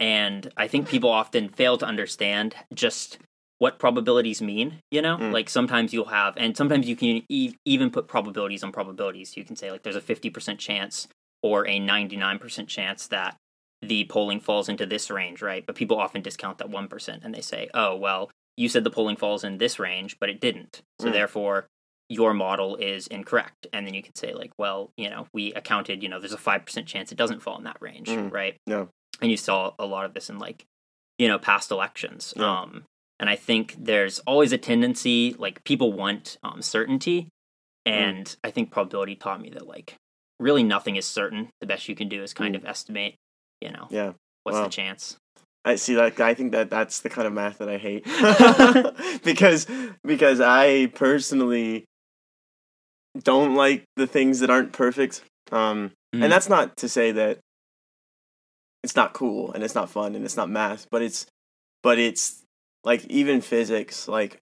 And 0.00 0.50
I 0.56 0.66
think 0.66 0.88
people 0.88 1.10
often 1.10 1.48
fail 1.48 1.76
to 1.78 1.86
understand 1.86 2.54
just 2.74 3.18
what 3.58 3.78
probabilities 3.78 4.40
mean, 4.40 4.80
you 4.90 5.02
know? 5.02 5.18
Mm. 5.18 5.32
Like 5.32 5.50
sometimes 5.50 5.92
you'll 5.92 6.06
have 6.06 6.34
and 6.38 6.56
sometimes 6.56 6.88
you 6.88 6.96
can 6.96 7.22
e- 7.28 7.54
even 7.66 7.90
put 7.90 8.08
probabilities 8.08 8.64
on 8.64 8.72
probabilities. 8.72 9.36
You 9.36 9.44
can 9.44 9.54
say 9.56 9.70
like 9.70 9.82
there's 9.82 9.96
a 9.96 10.00
50% 10.00 10.56
chance 10.58 11.06
or 11.42 11.66
a 11.68 11.78
99% 11.78 12.66
chance 12.68 13.06
that 13.08 13.36
the 13.82 14.04
polling 14.04 14.40
falls 14.40 14.68
into 14.70 14.86
this 14.86 15.10
range, 15.10 15.42
right? 15.42 15.64
But 15.66 15.74
people 15.76 15.98
often 15.98 16.22
discount 16.22 16.56
that 16.58 16.68
1% 16.70 17.18
and 17.24 17.34
they 17.34 17.40
say, 17.42 17.68
oh, 17.74 17.94
well, 17.96 18.30
you 18.56 18.68
said 18.68 18.84
the 18.84 18.90
polling 18.90 19.16
falls 19.16 19.44
in 19.44 19.58
this 19.58 19.78
range, 19.78 20.16
but 20.18 20.28
it 20.30 20.40
didn't. 20.40 20.80
So 20.98 21.08
Mm. 21.08 21.12
therefore, 21.12 21.66
your 22.08 22.34
model 22.34 22.76
is 22.76 23.06
incorrect. 23.06 23.66
And 23.72 23.86
then 23.86 23.94
you 23.94 24.02
can 24.02 24.14
say, 24.14 24.32
like, 24.34 24.52
well, 24.58 24.90
you 24.96 25.08
know, 25.08 25.28
we 25.32 25.52
accounted, 25.54 26.02
you 26.02 26.08
know, 26.08 26.18
there's 26.18 26.32
a 26.32 26.38
5% 26.38 26.86
chance 26.86 27.12
it 27.12 27.18
doesn't 27.18 27.40
fall 27.42 27.56
in 27.58 27.64
that 27.64 27.76
range, 27.80 28.08
Mm. 28.08 28.32
right? 28.32 28.56
Yeah. 28.66 28.86
And 29.20 29.30
you 29.30 29.36
saw 29.36 29.72
a 29.78 29.86
lot 29.86 30.04
of 30.06 30.14
this 30.14 30.30
in, 30.30 30.38
like, 30.38 30.64
you 31.18 31.28
know, 31.28 31.38
past 31.38 31.70
elections. 31.70 32.32
Yeah. 32.36 32.60
Um, 32.62 32.84
and 33.18 33.28
I 33.28 33.36
think 33.36 33.76
there's 33.78 34.18
always 34.20 34.52
a 34.52 34.58
tendency, 34.58 35.34
like, 35.38 35.62
people 35.64 35.92
want 35.92 36.38
um, 36.42 36.62
certainty. 36.62 37.28
and 37.86 38.36
I 38.44 38.50
think 38.50 38.70
probability 38.70 39.16
taught 39.16 39.40
me 39.40 39.48
that 39.50 39.66
like 39.66 39.94
really 40.38 40.62
nothing 40.62 40.96
is 40.96 41.06
certain. 41.06 41.48
The 41.60 41.66
best 41.66 41.88
you 41.88 41.94
can 41.94 42.08
do 42.08 42.22
is 42.22 42.32
kind 42.34 42.54
Mm. 42.54 42.58
of 42.58 42.64
estimate. 42.66 43.14
You 43.62 43.70
know, 43.72 43.88
Yeah. 43.90 44.12
what's 44.44 44.56
Wow. 44.58 44.64
the 44.64 44.70
chance? 44.70 45.16
I 45.64 45.76
see 45.76 45.96
like 45.96 46.20
I 46.20 46.34
think 46.34 46.52
that 46.52 46.68
that's 46.70 47.00
the 47.00 47.08
kind 47.10 47.26
of 47.26 47.32
math 47.32 47.58
that 47.58 47.68
I 47.70 47.78
hate 47.78 48.04
because 49.24 49.66
because 50.04 50.40
I 50.40 50.86
personally 50.94 51.84
don't 53.22 53.54
like 53.54 53.84
the 53.96 54.06
things 54.06 54.40
that 54.40 54.50
aren't 54.50 54.72
perfect. 54.72 55.22
Um 55.52 55.92
Mhm. 56.14 56.22
and 56.24 56.32
that's 56.32 56.48
not 56.48 56.76
to 56.78 56.88
say 56.88 57.12
that 57.12 57.38
it's 58.82 58.96
not 58.96 59.12
cool 59.12 59.52
and 59.52 59.62
it's 59.62 59.74
not 59.74 59.90
fun 59.90 60.14
and 60.14 60.24
it's 60.24 60.36
not 60.36 60.50
math, 60.50 60.86
but 60.90 61.02
it's 61.02 61.26
but 61.82 61.98
it's 61.98 62.42
like 62.84 63.04
even 63.06 63.40
physics 63.40 64.08
like 64.08 64.38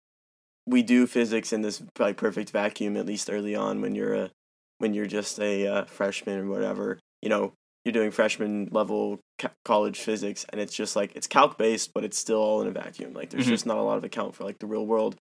we 0.67 0.83
do 0.83 1.07
physics 1.07 1.53
in 1.53 1.63
this 1.63 1.83
like 1.99 2.17
perfect 2.17 2.51
vacuum 2.51 2.97
at 2.97 3.07
least 3.07 3.31
early 3.31 3.55
on 3.55 3.81
when 3.81 3.95
you're 3.95 4.15
a 4.15 4.31
when 4.79 4.95
you're 4.95 5.07
just 5.07 5.41
a 5.41 5.67
uh, 5.67 5.85
freshman 5.87 6.39
or 6.41 6.47
whatever. 6.47 6.99
You 7.23 7.29
know 7.31 7.53
you're 7.85 7.93
doing 7.93 8.11
freshman 8.11 8.69
level 8.71 9.19
ca- 9.39 9.51
college 9.65 9.99
physics 10.01 10.45
and 10.51 10.61
it's 10.61 10.75
just 10.75 10.95
like 10.95 11.13
it's 11.17 11.27
calc 11.27 11.57
based 11.57 11.93
but 11.95 12.05
it's 12.05 12.19
still 12.19 12.39
all 12.41 12.61
in 12.61 12.69
a 12.69 12.73
vacuum. 12.73 13.15
Like 13.15 13.31
there's 13.31 13.47
Mhm. 13.47 13.51
just 13.51 13.67
not 13.67 13.79
a 13.79 13.83
lot 13.83 13.99
of 13.99 14.05
account 14.05 14.35
for 14.35 14.45
like 14.45 14.59
the 14.59 14.67
real 14.67 14.87
world. 14.87 15.17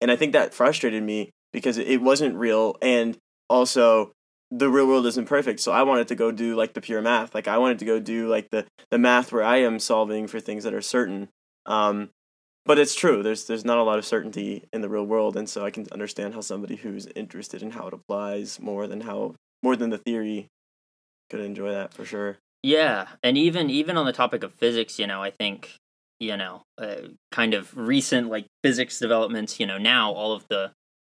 And 0.00 0.10
i 0.10 0.16
think 0.16 0.32
that 0.32 0.54
frustrated 0.54 1.02
me 1.02 1.30
because 1.52 1.76
it 1.78 2.00
wasn't 2.02 2.34
real. 2.36 2.76
And 2.82 3.16
also 3.50 4.12
the 4.58 4.68
real 4.68 4.86
world 4.86 5.06
isn't 5.06 5.26
perfect 5.26 5.60
so 5.60 5.72
i 5.72 5.82
wanted 5.82 6.08
to 6.08 6.14
go 6.14 6.30
do 6.30 6.54
like 6.54 6.74
the 6.74 6.80
pure 6.80 7.02
math 7.02 7.34
like 7.34 7.48
i 7.48 7.58
wanted 7.58 7.78
to 7.78 7.84
go 7.84 7.98
do 7.98 8.28
like 8.28 8.50
the 8.50 8.66
the 8.90 8.98
math 8.98 9.32
where 9.32 9.42
i 9.42 9.56
am 9.56 9.78
solving 9.78 10.26
for 10.26 10.40
things 10.40 10.64
that 10.64 10.74
are 10.74 10.82
certain 10.82 11.28
um 11.66 12.10
but 12.66 12.78
it's 12.78 12.94
true 12.94 13.22
there's 13.22 13.46
there's 13.46 13.64
not 13.64 13.78
a 13.78 13.82
lot 13.82 13.98
of 13.98 14.04
certainty 14.04 14.64
in 14.72 14.80
the 14.80 14.88
real 14.88 15.04
world 15.06 15.36
and 15.36 15.48
so 15.48 15.64
i 15.64 15.70
can 15.70 15.86
understand 15.92 16.34
how 16.34 16.40
somebody 16.40 16.76
who's 16.76 17.06
interested 17.16 17.62
in 17.62 17.70
how 17.72 17.86
it 17.88 17.94
applies 17.94 18.60
more 18.60 18.86
than 18.86 19.02
how 19.02 19.34
more 19.62 19.76
than 19.76 19.90
the 19.90 19.98
theory 19.98 20.48
could 21.30 21.40
enjoy 21.40 21.70
that 21.70 21.92
for 21.92 22.04
sure 22.04 22.38
Yeah, 22.62 23.08
and 23.22 23.36
even 23.36 23.70
even 23.70 23.96
on 23.96 24.06
the 24.06 24.12
topic 24.12 24.42
of 24.42 24.54
physics, 24.54 24.98
you 24.98 25.06
know, 25.06 25.22
I 25.22 25.30
think 25.30 25.76
you 26.20 26.36
know, 26.36 26.62
uh, 26.78 27.08
kind 27.30 27.52
of 27.54 27.76
recent 27.76 28.28
like 28.28 28.46
physics 28.62 28.98
developments. 28.98 29.60
You 29.60 29.66
know, 29.66 29.78
now 29.78 30.12
all 30.12 30.32
of 30.32 30.46
the 30.48 30.72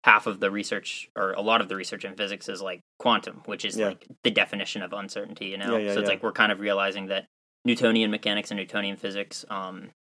half 0.09 0.25
of 0.27 0.39
the 0.39 0.49
research 0.49 1.09
or 1.15 1.33
a 1.33 1.41
lot 1.41 1.61
of 1.61 1.69
the 1.69 1.75
research 1.75 2.03
in 2.03 2.15
physics 2.15 2.49
is 2.49 2.61
like 2.61 2.81
quantum, 2.97 3.41
which 3.45 3.63
is 3.63 3.77
Yeah. 3.77 3.87
like 3.89 4.05
the 4.23 4.31
definition 4.31 4.81
of 4.81 4.91
uncertainty. 4.93 5.45
You 5.47 5.57
know, 5.57 5.77
Yeah, 5.77 5.85
yeah, 5.87 5.93
so 5.93 5.99
it's 5.99 6.09
like 6.09 6.23
we're 6.23 6.31
kind 6.31 6.51
of 6.51 6.59
realizing 6.59 7.07
that 7.07 7.25
Newtonian 7.65 8.09
mechanics 8.09 8.49
and 8.51 8.57
Newtonian 8.59 8.95
physics 8.97 9.45
um, 9.49 9.91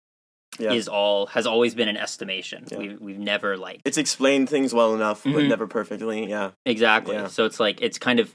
is 0.59 0.89
all 0.89 1.27
has 1.27 1.47
always 1.47 1.75
been 1.75 1.89
an 1.89 1.97
estimation. 1.97 2.65
We 2.77 2.97
we've 2.97 3.19
never 3.19 3.57
like 3.59 3.81
it's 3.85 3.99
explained 3.99 4.49
things 4.49 4.73
well 4.73 4.95
enough 4.95 5.23
but 5.25 5.33
Mhm. 5.35 5.49
never 5.49 5.67
perfectly 5.67 6.27
yeah 6.29 6.53
Exactly. 6.65 7.17
So 7.29 7.45
it's 7.45 7.61
like 7.61 7.81
it's 7.83 7.99
kind 7.99 8.19
of 8.21 8.35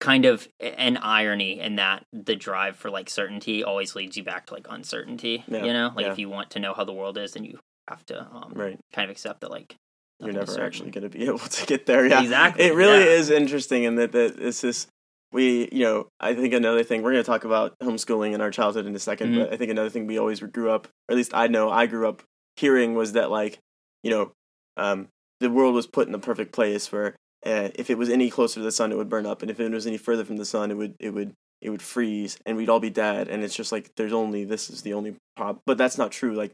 kind 0.00 0.24
of 0.24 0.48
an 0.58 0.96
irony 0.96 1.60
in 1.60 1.76
that 1.76 2.04
the 2.12 2.34
drive 2.34 2.74
for 2.76 2.90
like 2.90 3.08
certainty 3.08 3.62
always 3.62 3.94
leads 3.94 4.16
you 4.16 4.24
back 4.24 4.46
to 4.46 4.54
like 4.54 4.66
uncertainty. 4.68 5.44
You 5.48 5.72
know, 5.72 5.92
like 5.94 6.06
if 6.06 6.18
you 6.18 6.28
want 6.28 6.50
to 6.50 6.58
know 6.58 6.74
how 6.74 6.84
the 6.84 6.92
world 6.92 7.16
is, 7.16 7.32
then 7.34 7.44
you 7.44 7.60
have 7.88 8.04
to 8.06 8.20
um, 8.20 8.52
right 8.54 8.78
kind 8.92 9.04
of 9.08 9.10
accept 9.14 9.40
that 9.42 9.50
like 9.52 9.76
nothing 10.22 10.42
is 10.42 10.56
never 10.56 10.66
actually 10.66 10.90
going 10.90 11.02
to 11.02 11.08
be 11.10 11.24
able 11.26 11.38
to 11.38 11.66
get 11.66 11.86
there 11.86 12.06
yeah 12.06 12.22
Exactly. 12.22 12.64
it 12.64 12.74
really 12.74 13.00
yeah. 13.04 13.10
is 13.10 13.30
interesting 13.30 13.84
in 13.84 13.96
that 13.96 14.12
that 14.12 14.36
it's 14.38 14.60
this 14.60 14.86
we 15.32 15.68
you 15.72 15.84
know 15.84 16.06
i 16.20 16.34
think 16.34 16.52
another 16.54 16.84
thing 16.84 17.02
we're 17.02 17.12
going 17.12 17.22
to 17.24 17.30
talk 17.30 17.44
about 17.44 17.74
homeschooling 17.82 18.32
in 18.34 18.40
our 18.40 18.50
childhood 18.50 18.86
in 18.86 18.94
a 18.94 18.98
2nd 18.98 19.18
Mhm. 19.28 19.38
but 19.38 19.52
i 19.52 19.56
think 19.56 19.70
another 19.70 19.90
thing 19.90 20.06
we 20.06 20.18
always 20.18 20.40
grew 20.40 20.70
up 20.70 20.86
or 21.08 21.12
at 21.12 21.16
least 21.16 21.32
i 21.34 21.46
know 21.46 21.70
i 21.70 21.86
grew 21.86 22.06
up 22.08 22.22
hearing 22.56 22.94
was 22.94 23.12
that 23.12 23.30
like 23.30 23.58
you 24.02 24.10
know 24.10 24.32
um 24.76 25.08
the 25.40 25.50
world 25.50 25.74
was 25.74 25.86
put 25.86 26.06
in 26.06 26.12
the 26.12 26.18
perfect 26.18 26.52
place 26.52 26.92
where 26.92 27.16
uh, 27.44 27.70
if 27.74 27.90
it 27.90 27.98
was 27.98 28.08
any 28.08 28.30
closer 28.30 28.60
to 28.60 28.64
the 28.64 28.70
sun 28.70 28.92
it 28.92 28.96
would 28.96 29.08
burn 29.08 29.26
up 29.26 29.42
and 29.42 29.50
if 29.50 29.58
it 29.58 29.68
was 29.70 29.86
any 29.86 29.96
further 29.96 30.24
from 30.24 30.36
the 30.36 30.44
sun 30.44 30.70
it 30.70 30.74
would 30.76 30.94
it 31.00 31.10
would 31.10 31.32
it 31.60 31.70
would 31.70 31.82
freeze 31.82 32.38
and 32.46 32.56
we'd 32.56 32.68
all 32.68 32.78
be 32.78 32.90
dead 32.90 33.28
and 33.28 33.42
it's 33.42 33.54
just 33.56 33.72
like 33.72 33.90
there's 33.96 34.12
only 34.12 34.44
this 34.44 34.70
is 34.70 34.82
the 34.82 34.92
only 34.92 35.16
problem 35.36 35.60
but 35.66 35.76
that's 35.78 35.98
not 35.98 36.12
true 36.12 36.34
like 36.34 36.52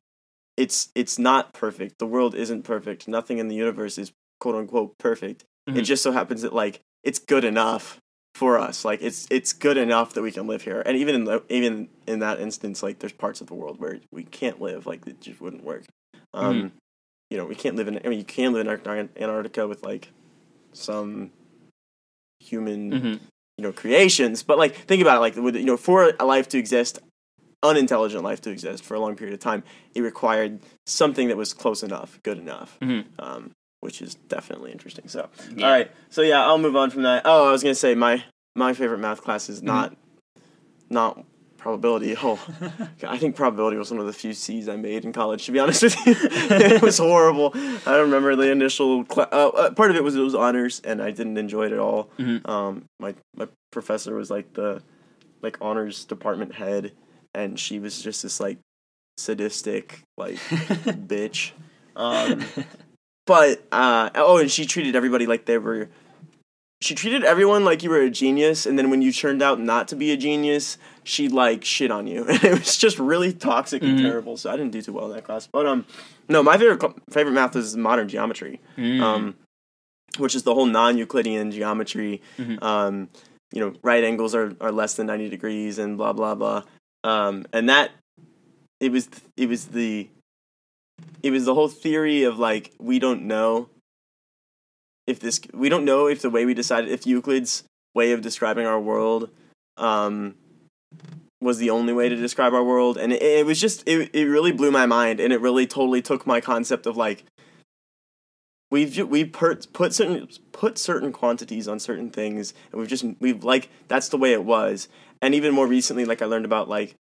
it's 0.59 0.91
it's 0.95 1.19
not 1.19 1.53
perfect. 1.55 1.99
The 1.99 2.07
world 2.07 2.35
isn't 2.35 2.65
perfect. 2.65 3.07
Nothing 3.09 3.39
in 3.39 3.49
the 3.49 3.55
universe 3.55 3.97
is 3.97 4.13
quote 4.41 4.57
unquote 4.57 4.99
perfect. 4.99 5.45
It 5.69 5.73
Mhm. 5.73 5.85
just 5.85 6.03
so 6.03 6.13
happens 6.13 6.43
that 6.43 6.53
like 6.53 6.81
it's 7.05 7.19
good 7.21 7.45
enough 7.45 8.01
for 8.35 8.59
us. 8.59 8.85
Like 8.85 9.01
it's 9.03 9.27
it's 9.31 9.53
good 9.53 9.77
enough 9.77 10.15
that 10.15 10.23
we 10.23 10.33
can 10.33 10.47
live 10.47 10.63
here. 10.63 10.83
And 10.85 10.97
even 10.97 11.15
in 11.15 11.25
the, 11.25 11.43
even 11.49 11.89
in 12.07 12.19
that 12.21 12.41
instance 12.41 12.83
like 12.83 12.99
there's 12.99 13.13
parts 13.13 13.41
of 13.41 13.47
the 13.47 13.55
world 13.55 13.79
where 13.79 14.01
we 14.13 14.25
can't 14.25 14.61
live. 14.61 14.87
Like 14.87 15.07
it 15.07 15.21
just 15.21 15.41
wouldn't 15.41 15.65
work. 15.65 15.85
Um 16.35 16.57
Mhm. 16.63 16.71
you 17.31 17.37
know 17.39 17.45
we 17.47 17.55
can't 17.55 17.77
live 17.77 17.89
in 17.89 18.01
i 18.05 18.09
mean 18.09 18.19
you 18.19 18.25
can 18.25 18.53
live 18.53 18.67
in 18.67 19.09
antarctica 19.23 19.69
with 19.69 19.83
like 19.83 20.09
some 20.73 21.31
human 22.41 22.91
Mhm. 22.93 23.21
you 23.57 23.63
know 23.65 23.73
creations. 23.73 24.43
But 24.43 24.59
like 24.59 24.75
think 24.75 25.03
about 25.03 25.17
it. 25.19 25.21
Like 25.21 25.37
with 25.37 25.57
you 25.57 25.65
know 25.65 25.77
for 25.77 26.13
a 26.19 26.25
life 26.25 26.49
to 26.51 26.59
exist 26.59 26.99
unintelligent 27.63 28.23
life 28.23 28.41
to 28.43 28.51
exist 28.51 28.85
for 28.85 28.95
a 28.95 29.01
long 29.01 29.17
period 29.17 29.35
of 29.35 29.41
time 29.41 29.63
it 29.95 30.01
required 30.03 30.61
something 30.87 31.27
that 31.29 31.37
was 31.37 31.53
close 31.53 31.83
enough 31.83 32.21
good 32.23 32.39
enough 32.39 32.79
Mhm. 32.81 33.05
um 33.19 33.51
which 33.81 34.03
is 34.03 34.17
definitely 34.17 34.73
interesting. 34.73 35.07
So 35.07 35.29
Yeah. 35.55 35.67
all 35.67 35.73
right. 35.73 35.91
So 36.11 36.23
yeah 36.23 36.45
i'll 36.45 36.59
move 36.59 36.77
on 36.77 36.91
from 36.91 37.03
that. 37.03 37.23
Oh 37.25 37.49
i 37.49 37.53
was 37.53 37.63
gonna 37.63 37.75
say 37.75 37.95
my 37.95 38.23
my 38.57 38.73
favorite 38.75 38.99
math 38.99 39.23
class 39.23 39.49
is 39.49 39.63
not 39.63 39.97
not 40.91 41.25
probability. 41.57 42.15
Oh 42.17 42.39
i 43.03 43.19
think 43.19 43.35
probability 43.35 43.77
was 43.77 43.91
one 43.91 43.99
of 44.01 44.07
the 44.07 44.13
few 44.13 44.33
c's 44.33 44.69
i 44.69 44.77
made 44.77 45.05
in 45.05 45.13
college 45.13 45.45
to 45.47 45.53
be 45.53 45.59
honest 45.59 45.83
with 45.83 45.97
you. 46.07 46.15
It 46.77 46.83
was 46.83 46.99
horrible. 46.99 47.53
I 47.87 47.97
remember 47.99 48.37
the 48.37 48.51
initial 48.53 49.05
cla- 49.05 49.29
uh, 49.33 49.49
uh, 49.49 49.71
part 49.73 49.91
of 49.91 49.97
it 49.97 50.05
was 50.05 50.15
it 50.15 50.21
was 50.21 50.35
honors 50.37 50.81
and 50.85 51.03
i 51.03 51.11
didn't 51.11 51.37
enjoy 51.37 51.67
it 51.67 51.73
at 51.73 51.79
all. 51.81 52.11
Mhm. 52.19 52.49
um 52.49 52.85
my 53.01 53.15
my 53.37 53.49
professor 53.73 54.15
was 54.15 54.31
like 54.31 54.53
the 54.55 54.81
like 55.43 55.59
honors 55.61 56.05
department 56.05 56.55
head 56.55 56.93
and 57.39 57.59
she 57.59 57.79
was 57.79 58.03
just 58.03 58.23
this 58.25 58.41
like 58.41 58.59
sadistic 59.17 60.03
like 60.17 60.37
bitch 61.11 61.53
um 61.97 62.45
but 63.27 63.63
uh 63.73 64.11
oh 64.15 64.39
and 64.39 64.51
she 64.51 64.65
treated 64.67 64.95
everybody 64.95 65.27
like 65.27 65.45
they 65.47 65.59
were 65.59 65.89
she 66.81 66.95
treated 66.95 67.25
everyone 67.25 67.65
like 67.65 67.83
you 67.83 67.91
were 67.91 68.01
a 68.01 68.11
genius 68.11 68.65
and 68.65 68.79
then 68.79 68.89
when 68.91 69.03
you 69.03 69.11
turned 69.13 69.43
out 69.43 69.59
not 69.59 69.89
to 69.89 69.97
be 69.97 70.13
a 70.13 70.17
genius 70.17 70.79
she 71.03 71.29
like 71.29 71.65
shit 71.65 71.91
on 71.91 72.07
you 72.07 72.25
and 72.29 72.45
it 72.45 72.53
was 72.59 72.77
just 72.77 72.99
really 72.99 73.33
toxic 73.33 73.83
and 73.83 73.99
Mhm. 73.99 74.03
terrible 74.03 74.37
so 74.37 74.51
i 74.51 74.57
didn't 74.57 74.71
do 74.73 74.83
too 74.83 74.93
well 74.93 75.07
in 75.07 75.13
that 75.13 75.25
class 75.25 75.49
but 75.51 75.67
um 75.67 75.85
no 76.29 76.43
my 76.43 76.57
favorite 76.57 76.83
favorite 77.11 77.33
math 77.33 77.57
is 77.57 77.77
modern 77.77 78.09
geometry 78.09 78.61
Mm. 78.77 79.01
um 79.03 79.35
which 80.19 80.35
is 80.35 80.43
the 80.45 80.55
whole 80.55 80.67
non-euclidean 80.67 81.51
geometry 81.51 82.23
Mhm. 82.39 82.63
um 82.63 83.09
you 83.53 83.61
know 83.61 83.75
right 83.83 84.05
angles 84.05 84.33
are, 84.35 84.55
are 84.61 84.71
less 84.73 84.95
than 84.95 85.07
90 85.09 85.29
degrees 85.29 85.79
and 85.79 85.99
blah 85.99 86.13
blah 86.13 86.37
blah 86.37 86.63
um 87.09 87.47
and 87.53 87.69
that 87.69 87.91
it 88.81 88.93
was 88.93 89.09
it 89.37 89.49
was 89.49 89.67
the 89.69 90.09
it 91.23 91.31
was 91.31 91.45
the 91.45 91.55
whole 91.55 91.69
theory 91.69 92.25
of 92.25 92.39
like 92.39 92.73
we 92.79 92.99
don't 92.99 93.23
know 93.23 93.69
if 95.07 95.21
this 95.21 95.41
we 95.55 95.69
don't 95.69 95.85
know 95.85 96.07
if 96.07 96.21
the 96.23 96.31
way 96.31 96.45
we 96.45 96.55
decided 96.55 96.91
if 96.91 97.07
Euclid's 97.07 97.65
way 97.95 98.13
of 98.13 98.21
describing 98.21 98.67
our 98.67 98.81
world 98.81 99.31
um 99.77 100.35
was 101.41 101.59
the 101.59 101.71
only 101.71 101.93
way 101.93 102.09
to 102.09 102.17
describe 102.17 102.53
our 102.53 102.65
world. 102.65 102.97
And 102.97 103.13
it, 103.13 103.23
it 103.23 103.47
was 103.47 103.61
just 103.61 103.85
it, 103.87 104.11
it 104.15 104.25
really 104.25 104.53
blew 104.53 104.71
my 104.71 104.87
mind 104.87 105.21
and 105.21 105.33
it 105.33 105.41
really 105.41 105.67
totally 105.67 106.03
took 106.03 106.27
my 106.27 106.41
concept 106.41 106.87
of 106.87 106.97
like 106.97 107.25
we've 108.71 108.99
we've 109.09 109.33
put 109.33 109.73
put 109.73 109.95
certain 109.95 110.29
put 110.53 110.79
certain 110.79 111.13
quantities 111.13 111.69
on 111.69 111.79
certain 111.79 112.11
things 112.11 112.53
and 112.71 112.81
we've 112.81 112.89
just 112.89 113.05
we've 113.21 113.45
like 113.45 113.69
that's 113.87 114.09
the 114.09 114.19
way 114.19 114.33
it 114.33 114.45
was 114.45 114.89
and 115.23 115.35
even 115.35 115.55
more 115.55 115.67
recently 115.67 116.05
like 116.05 116.23
i 116.23 116.25
learned 116.25 116.45
about 116.45 116.69
like 116.69 116.97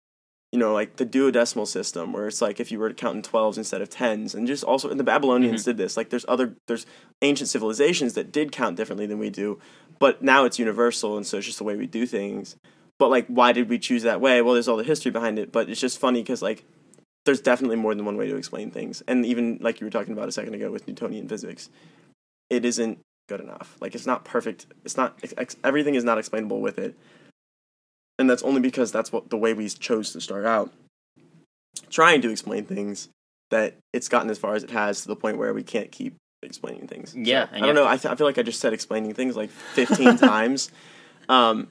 you 0.53 0.59
know 0.59 0.73
like 0.73 0.97
the 0.97 1.07
duodecimal 1.07 1.67
system 1.67 2.13
where 2.13 2.29
it's 2.29 2.43
like 2.43 2.61
if 2.61 2.71
you 2.71 2.79
were 2.79 2.91
to 2.91 2.95
count 2.95 3.17
in 3.17 3.23
12s 3.23 3.57
instead 3.57 3.81
of 3.81 3.89
10s 3.89 4.35
and 4.35 4.47
just 4.47 4.63
also 4.63 4.91
and 4.91 5.01
the 5.01 5.05
babylonians 5.05 5.63
mm-hmm. 5.63 5.71
did 5.71 5.77
this. 5.79 5.97
Like 5.97 6.11
there's 6.11 6.27
other 6.29 6.55
there's 6.69 6.87
ancient 7.23 7.49
civilizations 7.49 8.15
that 8.15 8.31
did 8.31 8.53
count 8.53 8.77
differently 8.77 9.07
than 9.07 9.19
we 9.19 9.31
do 9.31 9.59
but 9.99 10.23
now 10.23 10.45
it's 10.45 10.59
universal 10.59 11.17
and 11.17 11.27
so 11.27 11.39
it's 11.39 11.47
just 11.47 11.59
the 11.59 11.65
way 11.65 11.77
we 11.77 11.87
do 11.87 12.07
things. 12.07 12.57
But 12.99 13.09
like 13.09 13.27
why 13.27 13.53
did 13.53 13.69
we 13.69 13.79
choose 13.79 14.03
that 14.03 14.21
way? 14.21 14.43
Well 14.43 14.55
there's 14.55 14.69
all 14.69 14.77
the 14.77 14.85
history 14.85 15.11
behind 15.11 15.39
it 15.39 15.51
but 15.51 15.71
it's 15.71 15.81
just 15.81 15.99
funny 15.99 16.23
because 16.23 16.43
like 16.43 16.65
there's 17.25 17.41
definitely 17.41 17.77
more 17.77 17.95
than 17.95 18.05
one 18.05 18.17
way 18.17 18.29
to 18.29 18.37
explain 18.37 18.71
things. 18.71 19.03
And 19.09 19.25
even 19.25 19.59
like 19.63 19.81
you 19.81 19.87
were 19.87 19.91
talking 19.91 20.13
about 20.13 20.29
a 20.29 20.33
second 20.33 20.55
ago 20.55 20.71
with 20.71 20.87
newtonian 20.87 21.29
physics 21.29 21.71
it 22.51 22.67
isn't 22.67 22.99
good 23.31 23.41
enough. 23.41 23.79
Like 23.81 23.95
it's 23.95 24.07
not 24.07 24.27
perfect. 24.27 24.67
It's 24.85 24.99
not 24.99 25.19
everything 25.65 25.95
is 25.95 26.05
not 26.05 26.19
explainable 26.19 26.61
with 26.61 26.79
it 26.79 26.95
and 28.23 28.31
that's 28.31 28.45
only 28.45 28.61
because 28.61 28.93
that's 28.93 29.11
what 29.13 29.31
the 29.31 29.37
way 29.37 29.53
we 29.53 29.69
chose 29.69 30.13
to 30.13 30.21
start 30.21 30.47
out. 30.47 30.73
Trying 31.91 32.23
to 32.23 32.31
explain 32.31 32.65
things 32.65 33.09
that 33.51 33.77
it's 33.93 34.09
gotten 34.09 34.31
as 34.31 34.39
far 34.39 34.55
as 34.55 34.63
it 34.63 34.71
has 34.71 35.03
to 35.03 35.09
the 35.09 35.17
point 35.17 35.39
where 35.39 35.53
we 35.53 35.65
can't 35.65 35.91
keep 35.91 36.15
explaining 36.43 36.87
things. 36.87 37.13
So, 37.13 37.19
Yeah, 37.19 37.49
i 37.53 37.59
don't 37.59 37.75
know 37.75 37.87
I, 37.87 37.97
th- 37.97 38.11
I 38.13 38.17
feel 38.17 38.27
like 38.27 38.39
i 38.39 38.43
just 38.43 38.61
said 38.61 38.73
explaining 38.73 39.13
things 39.15 39.37
like 39.37 39.51
15 39.51 40.17
times. 40.19 40.71
Um 41.29 41.69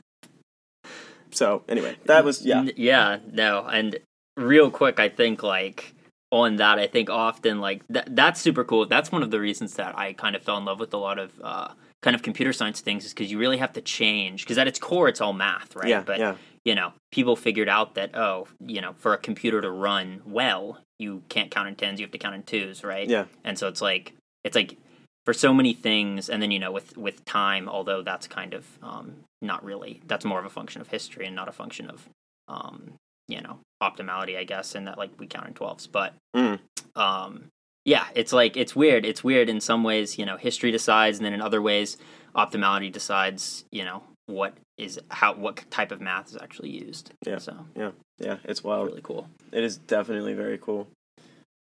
so 1.32 1.64
anyway 1.70 1.96
that 2.06 2.24
was 2.26 2.46
yeah. 2.46 2.68
Yeah, 2.76 3.20
no, 3.32 3.66
and 3.66 3.98
real 4.36 4.70
quick, 4.70 5.00
I 5.00 5.08
think 5.10 5.42
like 5.42 5.94
on 6.32 6.58
that, 6.58 6.80
I 6.80 6.88
think 6.88 7.10
often 7.10 7.62
like 7.62 7.84
that 7.90 8.14
that's 8.14 8.42
super 8.42 8.64
cool. 8.66 8.86
That's 8.86 9.12
one 9.12 9.24
of 9.24 9.32
the 9.32 9.40
reasons 9.40 9.76
that 9.76 9.98
I 9.98 10.14
kind 10.14 10.36
of 10.36 10.44
fell 10.44 10.58
in 10.58 10.66
love 10.66 10.80
with 10.80 10.94
a 10.94 10.98
lot 10.98 11.18
of 11.18 11.32
uh, 11.42 11.70
kind 12.02 12.16
of 12.16 12.22
computer 12.24 12.52
science 12.54 12.82
things 12.82 13.06
is 13.06 13.14
because 13.14 13.32
you 13.32 13.38
really 13.38 13.58
have 13.58 13.74
to 13.74 13.82
change 13.82 14.44
because 14.44 14.58
at 14.58 14.68
its 14.68 14.80
core 14.80 15.08
it's 15.08 15.22
all 15.22 15.34
math, 15.34 15.76
right? 15.76 15.88
Yeah, 15.88 16.04
but 16.06 16.20
yeah. 16.20 16.36
you 16.66 16.76
know, 16.76 16.94
people 17.12 17.36
figured 17.36 17.70
out 17.70 17.96
that 17.96 18.16
oh, 18.16 18.48
you 18.66 18.82
know, 18.82 18.94
for 18.98 19.14
a 19.14 19.18
computer 19.18 19.62
to 19.62 19.70
run 19.70 20.22
well, 20.26 20.80
you 21.00 21.22
can't 21.30 21.52
count 21.52 21.68
in 21.68 21.76
tens, 21.76 22.00
you 22.00 22.06
have 22.06 22.12
to 22.12 22.18
count 22.18 22.36
in 22.36 22.44
twos, 22.44 22.84
right? 22.84 23.08
Yeah. 23.08 23.26
And 23.44 23.58
so 23.58 23.68
it's 23.68 23.82
like 23.82 24.14
it's 24.44 24.56
like 24.56 24.78
for 25.26 25.34
so 25.34 25.54
many 25.54 25.74
things, 25.74 26.30
and 26.30 26.42
then 26.42 26.50
you 26.52 26.60
know, 26.60 26.72
with 26.72 26.98
with 26.98 27.24
time, 27.26 27.70
although 27.70 28.02
that's 28.02 28.28
kind 28.28 28.54
of 28.56 28.66
um, 28.82 29.18
not 29.42 29.64
really 29.64 30.02
that's 30.08 30.26
more 30.26 30.40
of 30.40 30.46
a 30.46 30.50
function 30.50 30.82
of 30.82 30.88
history 30.88 31.26
and 31.28 31.36
not 31.36 31.48
a 31.48 31.52
function 31.52 31.90
of 31.90 32.10
um, 32.48 32.94
you 33.28 33.40
know 33.42 33.60
optimality, 33.84 34.38
I 34.38 34.44
guess, 34.44 34.74
and 34.74 34.88
that 34.88 34.98
like 34.98 35.12
we 35.20 35.28
count 35.28 35.48
in 35.48 35.54
twelves, 35.54 35.86
but 35.86 36.14
Mm. 36.36 36.60
um, 36.96 37.46
yeah, 37.86 38.06
it's 38.16 38.32
like 38.34 38.58
it's 38.58 38.76
weird. 38.76 39.06
It's 39.06 39.24
weird 39.24 39.50
in 39.50 39.60
some 39.62 39.84
ways, 39.84 40.18
you 40.18 40.26
know, 40.26 40.38
history 40.38 40.72
decides, 40.72 41.18
and 41.18 41.26
then 41.26 41.34
in 41.34 41.42
other 41.42 41.62
ways, 41.62 41.98
optimality 42.36 42.92
decides, 42.92 43.66
you 43.72 43.84
know, 43.84 44.04
what 44.28 44.54
is 44.78 45.00
how 45.10 45.34
what 45.34 45.64
type 45.72 45.92
of 45.92 46.00
math 46.02 46.30
is 46.30 46.38
actually 46.38 46.70
used. 46.70 47.12
Yeah. 47.26 47.38
So 47.40 47.66
Yeah, 47.76 47.92
yeah, 48.20 48.38
it's 48.44 48.64
wild. 48.64 48.88
really 48.88 49.02
cool. 49.04 49.28
It 49.52 49.64
is 49.64 49.78
definitely 49.78 50.34
very 50.34 50.58
cool. 50.58 50.88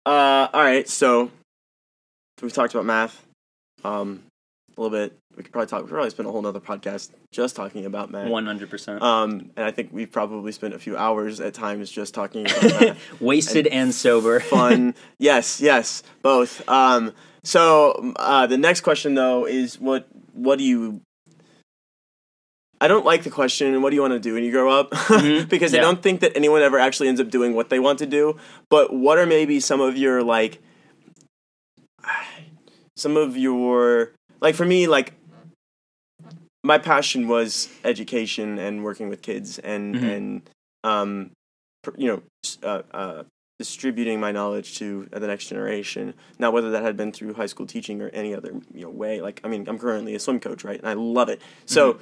Uh, 0.07 0.49
all 0.53 0.63
right, 0.63 0.89
so 0.89 1.31
we've 2.43 2.53
talked 2.53 2.75
about 2.75 2.85
math, 2.85 3.25
um, 3.85 4.23
a 4.77 4.81
little 4.81 4.97
bit. 4.97 5.19
We 5.37 5.43
could 5.43 5.53
probably 5.53 5.67
talk. 5.69 5.81
We 5.81 5.89
could 5.89 5.95
probably 5.95 6.11
spend 6.11 6.29
a 6.29 6.33
whole 6.33 6.43
nother 6.43 6.61
podcast 6.61 7.11
just 7.33 7.57
talking 7.57 7.87
about 7.87 8.11
math. 8.11 8.29
One 8.29 8.47
hundred 8.47 8.71
percent. 8.71 9.03
Um, 9.03 9.51
and 9.57 9.65
I 9.65 9.71
think 9.71 9.91
we've 9.93 10.11
probably 10.11 10.53
spent 10.53 10.75
a 10.75 10.79
few 10.79 10.97
hours 10.97 11.41
at 11.41 11.55
times 11.55 11.91
just 11.91 12.15
talking 12.15 12.47
about 12.47 12.63
math. 12.81 13.21
Wasted 13.21 13.67
and, 13.67 13.95
sober. 13.95 14.41
Fun, 14.55 14.95
yes, 15.19 15.61
yes, 15.61 16.03
both. 16.23 16.67
Um, 16.69 17.13
so 17.43 18.15
uh, 18.17 18.47
the 18.47 18.59
next 18.59 18.81
question 18.81 19.15
though 19.15 19.47
is 19.47 19.79
what 19.79 20.09
what 20.33 20.59
do 20.59 20.65
you 20.65 21.01
I 22.81 22.89
don't 22.89 23.05
like 23.07 23.23
the 23.23 23.31
question, 23.31 23.81
what 23.81 23.91
do 23.91 23.97
you 23.97 24.03
want 24.03 24.13
to 24.13 24.21
do 24.21 24.35
when 24.35 24.45
you 24.45 24.51
grow 24.51 24.71
up? 24.71 24.91
Mhm, 24.91 25.49
because 25.49 25.75
I 25.75 25.79
don't 25.79 26.03
think 26.03 26.21
that 26.21 26.37
anyone 26.37 26.61
ever 26.61 26.79
actually 26.79 27.09
ends 27.09 27.19
up 27.19 27.31
doing 27.31 27.55
what 27.55 27.71
they 27.71 27.79
want 27.79 27.99
to 28.01 28.07
do. 28.07 28.37
But 28.69 28.93
what 28.93 29.17
are 29.19 29.25
maybe 29.27 29.59
some 29.61 29.81
of 29.81 29.97
your 29.97 30.23
like 30.23 30.61
some 32.97 33.17
of 33.17 33.37
your 33.37 34.13
like 34.41 34.55
for 34.55 34.65
me 34.65 34.87
like 34.87 35.15
my 36.63 36.79
passion 36.79 37.29
was 37.29 37.69
education 37.85 38.59
and 38.59 38.83
working 38.85 39.09
with 39.09 39.23
kids 39.23 39.59
and 39.59 39.95
Mhm. 39.95 40.17
and 40.17 40.51
um 40.83 41.31
you 41.97 42.07
know 42.07 42.23
uh, 42.63 42.83
uh 42.93 43.23
distributing 43.59 44.19
my 44.19 44.33
knowledge 44.33 44.79
to 44.79 45.07
the 45.13 45.27
next 45.27 45.47
generation. 45.47 46.15
Now 46.39 46.51
whether 46.51 46.71
that 46.73 46.83
had 46.83 46.97
been 46.97 47.13
through 47.13 47.35
high 47.35 47.47
school 47.47 47.67
teaching 47.67 48.03
or 48.03 48.09
any 48.09 48.35
other 48.35 48.53
you 48.73 48.83
know 48.83 48.91
way 48.91 49.21
like 49.21 49.41
i 49.45 49.49
mean 49.49 49.69
i'm 49.69 49.79
currently 49.79 50.15
a 50.15 50.19
swim 50.19 50.41
coach 50.41 50.65
right 50.65 50.79
and 50.79 50.89
i 50.89 50.95
love 50.95 51.29
it. 51.29 51.41
So 51.67 51.99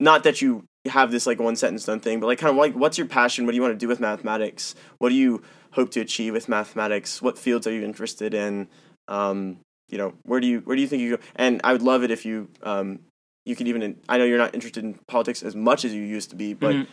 not 0.00 0.24
that 0.24 0.42
you 0.42 0.64
have 0.86 1.10
this 1.10 1.26
like 1.26 1.38
one 1.38 1.56
sentence 1.56 1.84
done 1.84 2.00
thing 2.00 2.20
but 2.20 2.26
like 2.26 2.38
kind 2.38 2.50
of 2.50 2.56
like 2.56 2.74
what's 2.74 2.96
your 2.98 3.06
passion? 3.06 3.44
What 3.44 3.52
do 3.52 3.56
you 3.56 3.62
want 3.62 3.72
to 3.74 3.78
do 3.78 3.88
with 3.88 4.00
mathematics? 4.00 4.74
What 4.98 5.10
do 5.10 5.14
you 5.14 5.42
hope 5.72 5.90
to 5.92 6.00
achieve 6.00 6.32
with 6.32 6.48
mathematics? 6.48 7.20
What 7.22 7.38
fields 7.38 7.66
are 7.66 7.72
you 7.72 7.82
interested 7.84 8.32
in? 8.34 8.68
Um 9.08 9.58
you 9.88 9.98
know 9.98 10.12
where 10.24 10.40
do 10.40 10.46
you 10.46 10.60
where 10.60 10.76
do 10.76 10.82
you 10.82 10.88
think 10.88 11.02
you 11.02 11.16
go 11.16 11.22
and 11.36 11.60
i 11.64 11.72
would 11.72 11.82
love 11.82 12.02
it 12.02 12.10
if 12.10 12.24
you 12.24 12.48
um 12.62 12.98
you 13.44 13.54
could 13.54 13.68
even 13.68 13.96
i 14.08 14.18
know 14.18 14.24
you're 14.24 14.38
not 14.38 14.54
interested 14.54 14.84
in 14.84 14.94
politics 15.06 15.42
as 15.42 15.54
much 15.54 15.84
as 15.84 15.94
you 15.94 16.02
used 16.02 16.30
to 16.30 16.36
be 16.36 16.54
but 16.54 16.74
Mhm. 16.76 16.86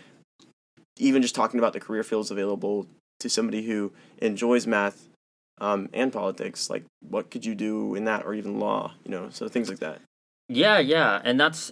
even 0.99 1.21
just 1.21 1.35
talking 1.35 1.59
about 1.59 1.73
the 1.73 1.79
career 1.79 2.03
fields 2.03 2.29
available 2.31 2.87
to 3.19 3.29
somebody 3.29 3.63
who 3.63 3.91
enjoys 4.19 4.67
math 4.67 5.07
um, 5.61 5.89
and 5.93 6.11
politics 6.11 6.69
like 6.69 6.83
what 7.07 7.31
could 7.31 7.45
you 7.45 7.55
do 7.55 7.95
in 7.95 8.05
that 8.05 8.25
or 8.25 8.33
even 8.33 8.59
law 8.59 8.93
you 9.03 9.11
know 9.11 9.29
so 9.31 9.47
things 9.47 9.69
like 9.69 9.79
that 9.79 9.99
Yeah, 10.49 10.77
yeah, 10.79 11.21
and 11.23 11.39
that's 11.39 11.71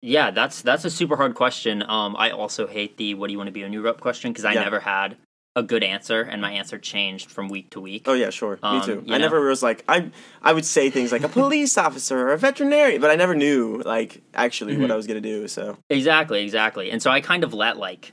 yeah, 0.00 0.30
that's 0.30 0.62
that's 0.62 0.84
a 0.84 0.90
super 0.90 1.16
hard 1.16 1.34
question. 1.34 1.82
Um, 1.82 2.14
I 2.18 2.30
also 2.30 2.66
hate 2.66 2.96
the 2.96 3.14
"What 3.14 3.26
do 3.28 3.32
you 3.32 3.38
want 3.38 3.48
to 3.48 3.52
be 3.52 3.62
when 3.62 3.72
you 3.72 3.80
grow 3.80 3.90
up?" 3.90 4.00
question 4.00 4.32
because 4.32 4.44
I 4.44 4.52
Yeah. 4.52 4.60
never 4.62 4.80
had 4.80 5.16
a 5.56 5.62
good 5.62 5.84
answer, 5.84 6.20
and 6.22 6.42
my 6.42 6.50
answer 6.52 6.78
changed 6.78 7.30
from 7.30 7.48
week 7.48 7.70
to 7.70 7.80
week. 7.80 8.02
oh 8.06 8.12
yeah 8.14 8.30
sure 8.30 8.58
Um, 8.62 8.78
me 8.80 8.86
too 8.86 9.04
i 9.08 9.12
know. 9.12 9.18
never 9.18 9.40
was 9.46 9.62
like 9.62 9.84
i 9.88 10.10
i 10.42 10.52
would 10.52 10.64
say 10.64 10.90
things 10.90 11.12
like 11.12 11.22
a 11.22 11.28
police 11.28 11.78
officer 11.78 12.18
or 12.28 12.32
a 12.32 12.38
veterinarian 12.38 13.00
but 13.00 13.10
i 13.10 13.14
never 13.14 13.34
knew 13.36 13.80
like 13.84 14.20
actually 14.34 14.76
what 14.76 14.90
Mhm. 14.90 14.92
i 14.94 14.96
was 14.96 15.06
going 15.06 15.22
to 15.22 15.28
do 15.28 15.46
so 15.48 15.78
Exactly, 15.90 16.42
exactly. 16.42 16.90
And 16.90 17.00
so 17.00 17.10
I 17.10 17.20
kind 17.20 17.44
of 17.44 17.54
let 17.54 17.76
like, 17.78 18.12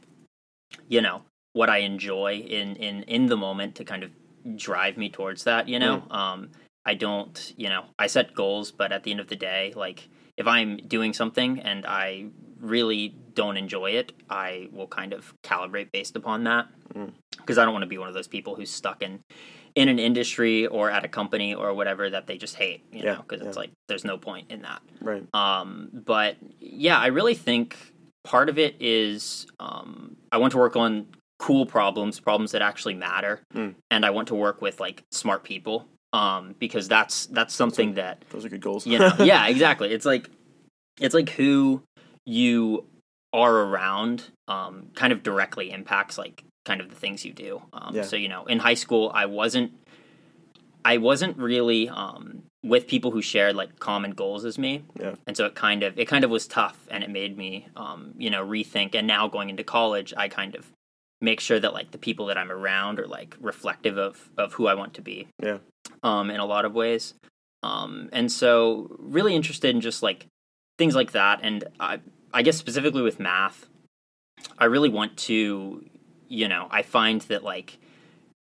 you 0.87 1.01
know, 1.01 1.23
what 1.53 1.69
I 1.69 1.79
enjoy 1.79 2.35
in 2.59 2.75
in 2.75 3.03
in 3.03 3.25
the 3.27 3.37
moment 3.37 3.75
to 3.75 3.83
kind 3.83 4.03
of 4.03 4.11
drive 4.55 4.95
me 4.97 5.09
towards 5.09 5.43
that. 5.45 5.67
You 5.67 5.79
know, 5.79 6.03
um, 6.11 6.49
I 6.85 6.93
don't, 6.93 7.53
you 7.57 7.69
know, 7.69 7.83
I 7.99 8.07
set 8.07 8.33
goals, 8.35 8.71
but 8.71 8.91
at 8.91 9.03
the 9.03 9.11
end 9.11 9.19
of 9.19 9.27
the 9.27 9.35
day, 9.35 9.73
like 9.75 10.07
if 10.37 10.47
I'm 10.47 10.77
doing 10.77 11.13
something 11.13 11.59
and 11.59 11.85
I 11.85 12.27
really 12.61 13.15
don't 13.33 13.57
enjoy 13.57 13.91
it, 13.91 14.13
I 14.29 14.69
will 14.71 14.87
kind 14.87 15.13
of 15.13 15.33
calibrate 15.43 15.91
based 15.91 16.15
upon 16.15 16.43
that 16.45 16.67
Mm. 16.93 17.11
because 17.37 17.57
I 17.57 17.63
don't 17.63 17.73
want 17.73 17.83
to 17.83 17.87
be 17.89 17.97
one 17.97 18.07
of 18.09 18.13
those 18.13 18.27
people 18.27 18.55
who's 18.55 18.69
stuck 18.69 19.01
in 19.01 19.19
in 19.75 19.87
an 19.87 19.99
industry 19.99 20.67
or 20.67 20.91
at 20.91 21.05
a 21.05 21.07
company 21.07 21.53
or 21.55 21.73
whatever 21.73 22.09
that 22.09 22.27
they 22.27 22.37
just 22.37 22.55
hate. 22.57 22.83
You 22.91 23.03
Yeah, 23.03 23.13
know, 23.15 23.21
because 23.27 23.41
it's 23.47 23.55
like 23.55 23.71
there's 23.87 24.03
no 24.03 24.17
point 24.17 24.51
in 24.51 24.61
that. 24.63 24.81
right 25.01 25.23
Um, 25.33 25.89
but 25.93 26.35
yeah, 26.59 26.97
I 26.99 27.07
really 27.07 27.33
think 27.35 27.77
part 28.25 28.49
of 28.49 28.59
it 28.59 28.75
is 28.81 29.47
um, 29.61 30.17
I 30.31 30.37
want 30.37 30.51
to 30.51 30.57
work 30.57 30.75
on 30.75 31.07
cool 31.39 31.65
problems, 31.65 32.19
problems 32.19 32.51
that 32.51 32.61
actually 32.61 32.93
matter, 32.95 33.41
Mm. 33.55 33.75
and 33.89 34.05
I 34.05 34.09
want 34.09 34.27
to 34.27 34.35
work 34.35 34.61
with 34.61 34.79
like 34.81 35.03
smart 35.11 35.43
people 35.45 35.87
um, 36.13 36.53
because 36.59 36.89
that's 36.89 37.27
that's 37.27 37.53
something 37.55 37.93
that 37.93 38.25
those 38.31 38.43
are 38.43 38.49
good 38.49 38.59
goals 38.61 38.85
you 38.85 38.99
know. 38.99 39.13
yeah, 39.19 39.47
exactly. 39.47 39.89
It's 39.93 40.05
like 40.05 40.29
it's 40.99 41.15
like 41.15 41.29
who 41.29 41.81
you 42.25 42.85
are 43.33 43.53
around 43.53 44.25
um, 44.47 44.87
kind 44.95 45.13
of 45.13 45.23
directly 45.23 45.71
impacts 45.71 46.17
like 46.17 46.43
kind 46.65 46.81
of 46.81 46.89
the 46.89 46.95
things 46.95 47.25
you 47.25 47.33
do. 47.33 47.61
Um, 47.73 47.95
Yeah. 47.95 48.03
So 48.03 48.15
you 48.15 48.27
know, 48.27 48.45
in 48.45 48.59
high 48.59 48.73
school, 48.75 49.11
I 49.13 49.25
wasn't 49.25 49.71
I 50.83 50.97
wasn't 50.97 51.37
really 51.37 51.89
um, 51.89 52.43
with 52.63 52.87
people 52.87 53.11
who 53.11 53.21
shared 53.21 53.55
like 53.55 53.77
common 53.79 54.11
goals 54.11 54.45
as 54.45 54.57
me, 54.57 54.83
Yeah. 54.99 55.15
and 55.27 55.37
so 55.37 55.45
it 55.45 55.55
kind 55.55 55.83
of 55.83 55.97
it 55.97 56.07
kind 56.07 56.23
of 56.23 56.31
was 56.31 56.47
tough, 56.47 56.87
and 56.89 57.03
it 57.03 57.09
made 57.09 57.37
me 57.37 57.67
um, 57.75 58.13
you 58.17 58.29
know 58.29 58.45
rethink. 58.45 58.95
And 58.95 59.07
now 59.07 59.27
going 59.27 59.49
into 59.49 59.63
college, 59.63 60.13
I 60.17 60.27
kind 60.27 60.55
of 60.55 60.71
make 61.21 61.39
sure 61.39 61.59
that 61.59 61.73
like 61.73 61.91
the 61.91 61.99
people 61.99 62.25
that 62.27 62.37
I'm 62.37 62.51
around 62.51 62.99
are 62.99 63.07
like 63.07 63.37
reflective 63.39 63.97
of 63.97 64.29
of 64.37 64.53
who 64.53 64.67
I 64.67 64.73
want 64.73 64.93
to 64.95 65.01
be. 65.01 65.27
Yeah. 65.41 65.59
Um, 66.03 66.29
in 66.31 66.39
a 66.39 66.45
lot 66.45 66.65
of 66.65 66.73
ways, 66.73 67.13
um, 67.63 68.09
and 68.11 68.31
so 68.31 68.87
really 68.99 69.35
interested 69.35 69.73
in 69.75 69.81
just 69.81 70.01
like 70.03 70.25
things 70.81 70.95
like 70.95 71.11
that, 71.11 71.41
and 71.43 71.63
I 71.79 71.99
I 72.33 72.41
guess 72.41 72.57
specifically 72.57 73.03
with 73.03 73.19
math, 73.19 73.67
I 74.57 74.65
really 74.65 74.89
want 74.89 75.15
to, 75.29 75.85
you 76.27 76.47
know, 76.47 76.67
I 76.71 76.81
find 76.81 77.21
that 77.29 77.43
like 77.43 77.77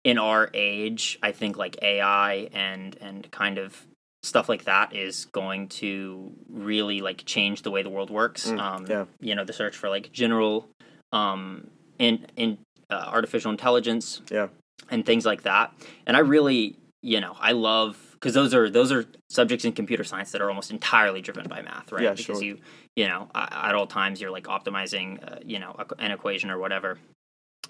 in 0.02 0.18
our 0.18 0.50
age, 0.52 1.16
I 1.22 1.30
think 1.30 1.56
like 1.56 1.78
AI 1.80 2.48
and 2.52 2.96
and 3.00 3.30
kind 3.30 3.56
of 3.58 3.86
stuff 4.24 4.48
like 4.48 4.64
that 4.64 4.96
is 4.96 5.26
going 5.26 5.68
to 5.68 6.32
really 6.48 7.00
like 7.02 7.24
change 7.24 7.62
the 7.62 7.70
way 7.70 7.84
the 7.84 7.90
world 7.90 8.10
works. 8.10 8.48
Mm, 8.50 8.58
um, 8.58 8.86
yeah. 8.88 9.04
You 9.20 9.36
know, 9.36 9.44
the 9.44 9.52
search 9.52 9.76
for 9.76 9.88
like 9.88 10.10
general 10.10 10.66
um, 11.12 11.68
in 12.00 12.26
in 12.34 12.58
uh, 12.90 13.04
artificial 13.14 13.52
intelligence, 13.52 14.22
Yeah. 14.28 14.48
and 14.90 15.06
things 15.06 15.24
like 15.24 15.42
that. 15.44 15.72
And 16.04 16.16
I 16.16 16.20
really, 16.20 16.74
you 17.00 17.20
know, 17.20 17.36
I 17.38 17.52
love 17.52 18.13
because 18.24 18.32
those 18.32 18.54
are 18.54 18.70
those 18.70 18.90
are 18.90 19.04
subjects 19.28 19.66
in 19.66 19.72
computer 19.72 20.02
science 20.02 20.32
that 20.32 20.40
are 20.40 20.48
almost 20.48 20.70
entirely 20.70 21.20
driven 21.20 21.46
by 21.46 21.60
math, 21.60 21.92
right? 21.92 22.04
Yeah, 22.04 22.14
because 22.14 22.38
sure. 22.38 22.42
you 22.42 22.58
you 22.96 23.06
know 23.06 23.28
at 23.34 23.74
all 23.74 23.86
times 23.86 24.18
you're 24.18 24.30
like 24.30 24.44
optimizing, 24.44 25.22
uh, 25.30 25.40
you 25.44 25.58
know, 25.58 25.76
an 25.98 26.10
equation 26.10 26.50
or 26.50 26.58
whatever. 26.58 26.96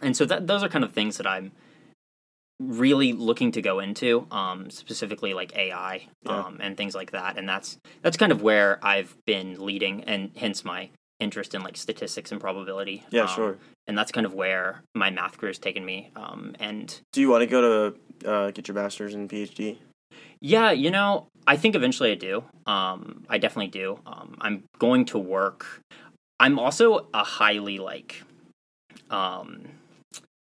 And 0.01 0.17
so 0.17 0.25
that 0.27 0.47
those 0.47 0.63
are 0.63 0.69
kind 0.69 0.85
of 0.85 0.93
things 0.93 1.17
that 1.17 1.27
I'm 1.27 1.51
really 2.61 3.13
looking 3.13 3.51
to 3.51 3.61
go 3.63 3.81
into, 3.81 4.29
um, 4.31 4.71
specifically 4.71 5.35
like 5.35 5.57
AI 5.57 6.07
Yeah. 6.23 6.39
um, 6.39 6.59
and 6.61 6.77
things 6.77 6.95
like 6.95 7.11
that. 7.11 7.37
And 7.37 7.49
that's 7.49 7.77
that's 8.03 8.17
kind 8.17 8.31
of 8.31 8.41
where 8.41 8.79
I've 8.81 9.13
been 9.27 9.67
leading, 9.67 10.05
and 10.05 10.31
hence 10.37 10.65
my 10.65 10.91
interest 11.19 11.53
in 11.57 11.63
like 11.63 11.77
statistics 11.77 12.31
and 12.31 12.41
probability. 12.41 13.03
yeah 13.11 13.23
Um, 13.23 13.29
sure 13.29 13.59
And 13.89 13.99
that's 13.99 14.13
kind 14.13 14.25
of 14.25 14.35
where 14.35 14.83
my 14.95 15.11
math 15.11 15.37
career 15.37 15.51
has 15.51 15.59
taken 15.59 15.85
me. 15.85 16.13
Um, 16.15 16.55
and 16.61 16.97
do 17.13 17.21
you 17.21 17.29
want 17.29 17.43
to 17.43 17.47
go 17.49 17.61
to 18.23 18.31
uh, 18.31 18.51
get 18.53 18.69
your 18.69 18.77
master's 18.77 19.15
and 19.15 19.29
phd 19.29 19.79
yeah, 20.41 20.71
you 20.73 20.91
know, 20.91 21.29
I 21.47 21.57
think 21.57 21.75
eventually 21.75 22.13
I 22.13 22.15
do. 22.15 22.45
Um, 22.67 23.25
I 23.29 23.39
definitely 23.39 23.71
do. 23.71 23.99
Um, 24.07 24.37
I'm 24.41 24.65
going 24.79 25.05
to 25.07 25.19
work. 25.19 25.81
I'm 26.41 26.59
also 26.59 27.09
a 27.15 27.25
highly 27.25 27.79
like, 27.79 28.23
um, 29.11 29.63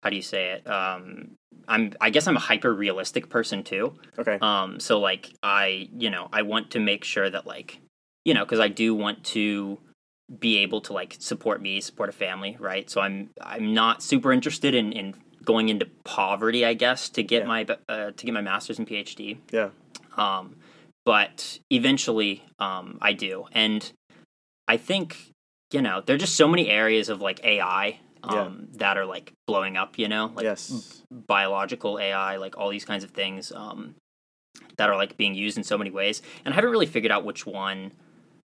how 0.03 0.11
do 0.11 0.17
you 0.17 0.23
say 0.23 0.53
it? 0.53 0.71
Um, 0.71 1.33
I'm. 1.67 1.93
I 2.01 2.11
guess 2.11 2.27
I'm 2.27 2.37
a 2.37 2.41
hyper 2.41 2.73
realistic 2.73 3.29
person 3.29 3.63
too. 3.63 3.95
okay 4.19 4.39
Um, 4.41 4.81
so 4.81 5.01
like 5.01 5.31
I, 5.43 5.89
you 5.97 6.11
know, 6.11 6.29
I 6.33 6.43
want 6.43 6.71
to 6.73 6.81
make 6.81 7.05
sure 7.05 7.29
that 7.29 7.47
like, 7.47 7.81
you 8.25 8.35
know, 8.35 8.45
because 8.45 8.61
I 8.61 8.69
do 8.69 8.95
want 8.95 9.25
to 9.25 9.79
be 10.39 10.59
able 10.59 10.81
to 10.83 10.93
like 10.93 11.17
support 11.19 11.63
me, 11.63 11.81
support 11.81 12.09
a 12.09 12.13
family, 12.13 12.57
right? 12.61 12.89
So 12.91 13.01
I'm 13.01 13.31
I'm 13.41 13.75
not 13.75 14.03
super 14.03 14.33
interested 14.33 14.75
in 14.75 14.93
in 14.93 15.15
going 15.45 15.69
into 15.69 15.87
poverty, 16.05 16.65
I 16.65 16.75
guess, 16.75 17.09
to 17.11 17.23
get 17.23 17.43
Yeah. 17.43 17.47
my 17.49 17.67
uh, 17.89 18.11
to 18.13 18.27
get 18.27 18.33
my 18.33 18.41
master's 18.41 18.79
and 18.79 18.87
PhD. 18.89 19.39
yeah 19.51 19.71
Um, 20.17 20.57
but 21.05 21.59
eventually 21.71 22.43
um, 22.59 22.99
I 23.01 23.13
do. 23.13 23.47
And 23.53 23.91
I 24.67 24.77
think, 24.77 25.33
you 25.73 25.81
know, 25.81 26.03
there 26.05 26.15
are 26.17 26.19
just 26.19 26.37
so 26.37 26.49
many 26.49 26.69
areas 26.69 27.09
of 27.09 27.21
like 27.21 27.43
AI 27.45 28.01
um, 28.23 28.69
that 28.75 28.99
are 28.99 29.07
like 29.07 29.33
blowing 29.47 29.77
up, 29.77 29.99
you 29.99 30.09
know, 30.09 30.33
like 30.35 30.45
yes. 30.45 31.03
biological 31.11 31.99
AI, 31.99 32.37
like 32.37 32.59
all 32.59 32.69
these 32.69 32.85
kinds 32.85 33.05
of 33.05 33.11
things 33.11 33.53
um, 33.53 33.95
that 34.77 34.91
are 34.91 34.97
like 34.97 35.17
being 35.17 35.35
used 35.35 35.57
in 35.57 35.65
so 35.65 35.79
many 35.79 35.91
ways. 35.91 36.21
And 36.45 36.53
I 36.53 36.57
haven't 36.57 36.71
really 36.71 36.87
figured 36.87 37.13
out 37.13 37.25
which 37.25 37.47
one 37.47 37.93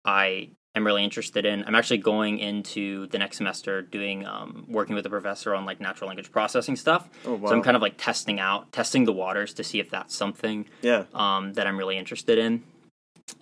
I 0.06 0.50
am 0.80 0.86
really 0.86 1.04
interested 1.04 1.46
in. 1.46 1.64
I'm 1.66 1.76
actually 1.76 2.00
going 2.00 2.40
into 2.40 3.08
the 3.08 3.20
next 3.20 3.38
semester 3.38 3.82
doing 3.82 4.26
um, 4.26 4.66
working 4.68 4.96
with 4.96 5.06
a 5.06 5.10
professor 5.10 5.54
on 5.54 5.66
like 5.66 5.80
natural 5.80 6.08
language 6.08 6.32
processing 6.32 6.76
stuff. 6.76 7.10
Oh 7.26 7.36
wow. 7.36 7.50
So 7.50 7.56
I'm 7.56 7.62
kind 7.62 7.76
of 7.76 7.82
like 7.82 7.96
testing 7.98 8.40
out, 8.40 8.72
testing 8.72 9.06
the 9.06 9.14
waters 9.14 9.54
to 9.56 9.64
see 9.64 9.80
if 9.80 9.90
that's 9.90 10.16
something 10.16 10.66
yeah. 10.82 11.06
um, 11.14 11.54
that 11.54 11.68
I'm 11.68 11.78
really 11.78 11.98
interested 11.98 12.38
in. 12.38 12.64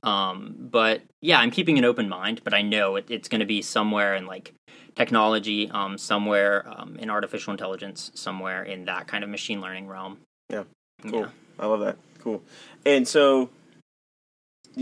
Um, 0.04 0.56
but 0.60 1.02
yeah, 1.22 1.40
I'm 1.40 1.52
keeping 1.52 1.78
an 1.78 1.86
open 1.86 2.10
mind, 2.10 2.42
but 2.44 2.54
I 2.54 2.62
know 2.62 2.98
it, 2.98 3.06
it's 3.10 3.30
going 3.30 3.40
to 3.40 3.46
be 3.46 3.62
somewhere 3.62 4.16
in 4.16 4.26
like 4.26 4.54
technology, 4.96 5.70
um, 5.70 5.98
somewhere 5.98 6.68
um, 6.68 6.98
in 6.98 7.10
artificial 7.10 7.52
intelligence, 7.52 8.12
somewhere 8.16 8.64
in 8.64 8.86
that 8.86 9.08
kind 9.08 9.24
of 9.24 9.30
machine 9.30 9.62
learning 9.62 9.88
realm. 9.88 10.18
Yeah. 10.50 10.64
Cool. 11.08 11.28
I 11.60 11.66
love 11.68 11.80
that. 11.82 11.98
Cool. 12.20 12.44
And 12.86 13.08
so, 13.08 13.50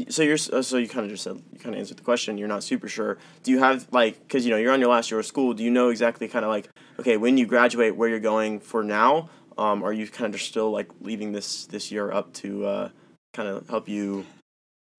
so 0.09 0.23
you're 0.23 0.37
uh, 0.53 0.61
so 0.61 0.77
you 0.77 0.87
kind 0.87 1.05
of 1.05 1.11
just 1.11 1.23
said 1.23 1.41
you 1.51 1.59
kind 1.59 1.75
of 1.75 1.79
answered 1.79 1.97
the 1.97 2.03
question. 2.03 2.37
You're 2.37 2.47
not 2.47 2.63
super 2.63 2.87
sure. 2.87 3.17
Do 3.43 3.51
you 3.51 3.59
have 3.59 3.87
like 3.91 4.19
because 4.19 4.45
you 4.45 4.51
know 4.51 4.57
you're 4.57 4.73
on 4.73 4.79
your 4.79 4.89
last 4.89 5.11
year 5.11 5.19
of 5.19 5.25
school? 5.25 5.53
Do 5.53 5.63
you 5.63 5.71
know 5.71 5.89
exactly 5.89 6.27
kind 6.27 6.43
of 6.43 6.49
like 6.49 6.69
okay 6.99 7.17
when 7.17 7.37
you 7.37 7.45
graduate 7.45 7.95
where 7.95 8.09
you're 8.09 8.19
going 8.19 8.59
for 8.59 8.83
now? 8.83 9.29
Um, 9.57 9.83
are 9.83 9.93
you 9.93 10.07
kind 10.07 10.25
of 10.33 10.39
just 10.39 10.49
still 10.49 10.71
like 10.71 10.89
leaving 11.01 11.31
this 11.31 11.65
this 11.67 11.91
year 11.91 12.11
up 12.11 12.33
to 12.33 12.65
uh, 12.65 12.89
kind 13.33 13.47
of 13.47 13.69
help 13.69 13.87
you 13.87 14.25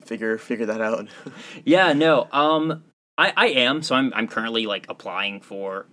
figure 0.05 0.39
figure 0.39 0.67
that 0.67 0.81
out? 0.81 1.09
yeah. 1.65 1.93
No. 1.93 2.29
Um. 2.33 2.85
I 3.19 3.33
I 3.37 3.47
am. 3.49 3.83
So 3.83 3.95
I'm 3.95 4.13
I'm 4.15 4.29
currently 4.29 4.67
like 4.67 4.87
applying 4.89 5.41
for 5.41 5.87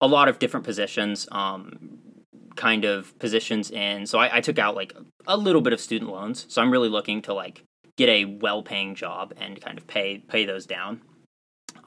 a 0.00 0.06
lot 0.06 0.28
of 0.28 0.38
different 0.38 0.64
positions. 0.64 1.28
Um 1.32 1.98
kind 2.56 2.84
of 2.84 3.18
positions 3.18 3.68
in 3.72 4.06
so 4.06 4.16
I, 4.16 4.36
I, 4.36 4.40
took 4.40 4.60
out 4.60 4.76
like 4.76 4.92
a 5.26 5.36
little 5.36 5.60
bit 5.60 5.72
of 5.72 5.80
student 5.80 6.08
loans 6.08 6.46
so 6.48 6.62
i'm 6.62 6.70
really 6.70 6.88
looking 6.88 7.20
to 7.22 7.34
like 7.34 7.64
get 7.96 8.08
a 8.08 8.24
well-paying 8.24 8.94
job 8.94 9.32
and 9.36 9.60
kind 9.60 9.78
of 9.78 9.86
pay 9.86 10.18
pay 10.18 10.44
those 10.44 10.66
down. 10.66 11.00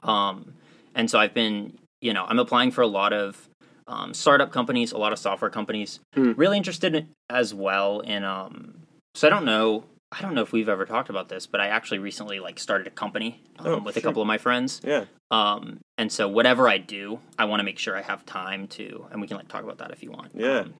Um, 0.02 0.54
and 0.94 1.10
so 1.10 1.18
I've 1.18 1.34
been, 1.34 1.78
you 2.00 2.12
know, 2.12 2.24
I'm 2.24 2.38
applying 2.38 2.70
for 2.70 2.82
a 2.82 2.86
lot 2.86 3.12
of 3.12 3.48
um, 3.86 4.14
startup 4.14 4.52
companies, 4.52 4.92
a 4.92 4.98
lot 4.98 5.12
of 5.12 5.18
software 5.18 5.50
companies. 5.50 6.00
Mm. 6.16 6.36
Really 6.36 6.56
interested 6.56 6.94
in, 6.94 7.08
as 7.30 7.54
well 7.54 8.00
in. 8.00 8.24
Um, 8.24 8.82
so 9.14 9.26
I 9.26 9.30
don't 9.30 9.44
know. 9.44 9.84
I 10.10 10.22
don't 10.22 10.34
know 10.34 10.40
if 10.40 10.52
we've 10.52 10.70
ever 10.70 10.86
talked 10.86 11.10
about 11.10 11.28
this, 11.28 11.46
but 11.46 11.60
I 11.60 11.68
actually 11.68 11.98
recently 11.98 12.40
like 12.40 12.58
started 12.58 12.86
a 12.86 12.90
company 12.90 13.42
um, 13.58 13.66
oh, 13.66 13.78
with 13.78 13.94
sure. 13.94 14.00
a 14.00 14.02
couple 14.02 14.22
of 14.22 14.28
my 14.28 14.38
friends. 14.38 14.80
Yeah. 14.82 15.04
Um, 15.30 15.80
and 15.98 16.10
so 16.10 16.26
whatever 16.28 16.66
I 16.66 16.78
do, 16.78 17.20
I 17.38 17.44
want 17.44 17.60
to 17.60 17.64
make 17.64 17.78
sure 17.78 17.94
I 17.94 18.00
have 18.00 18.24
time 18.24 18.68
to, 18.68 19.06
and 19.10 19.20
we 19.20 19.26
can 19.28 19.36
like 19.36 19.48
talk 19.48 19.64
about 19.64 19.78
that 19.78 19.90
if 19.90 20.02
you 20.02 20.10
want. 20.10 20.32
Yeah. 20.34 20.60
Um, 20.60 20.74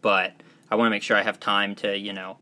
but 0.00 0.34
I 0.70 0.76
want 0.76 0.86
to 0.86 0.90
make 0.90 1.02
sure 1.02 1.16
I 1.16 1.22
have 1.22 1.40
time 1.40 1.74
to, 1.76 1.98
you 1.98 2.12
know, 2.12 2.38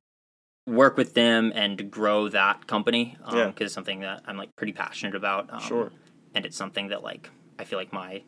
work 0.66 0.96
with 0.96 1.14
them 1.14 1.52
and 1.54 1.90
grow 1.90 2.28
that 2.28 2.66
company 2.66 3.16
because 3.18 3.32
um, 3.34 3.38
yeah. 3.38 3.52
it's 3.64 3.74
something 3.74 4.00
that 4.00 4.22
I'm 4.26 4.36
like 4.36 4.54
pretty 4.56 4.72
passionate 4.72 5.14
about. 5.14 5.52
Um, 5.52 5.60
sure. 5.60 5.92
And 6.34 6.46
it's 6.46 6.56
something 6.56 6.88
that 6.88 7.02
like 7.02 7.30
I 7.58 7.64
feel 7.64 7.78
like 7.78 7.92
my 7.92 8.22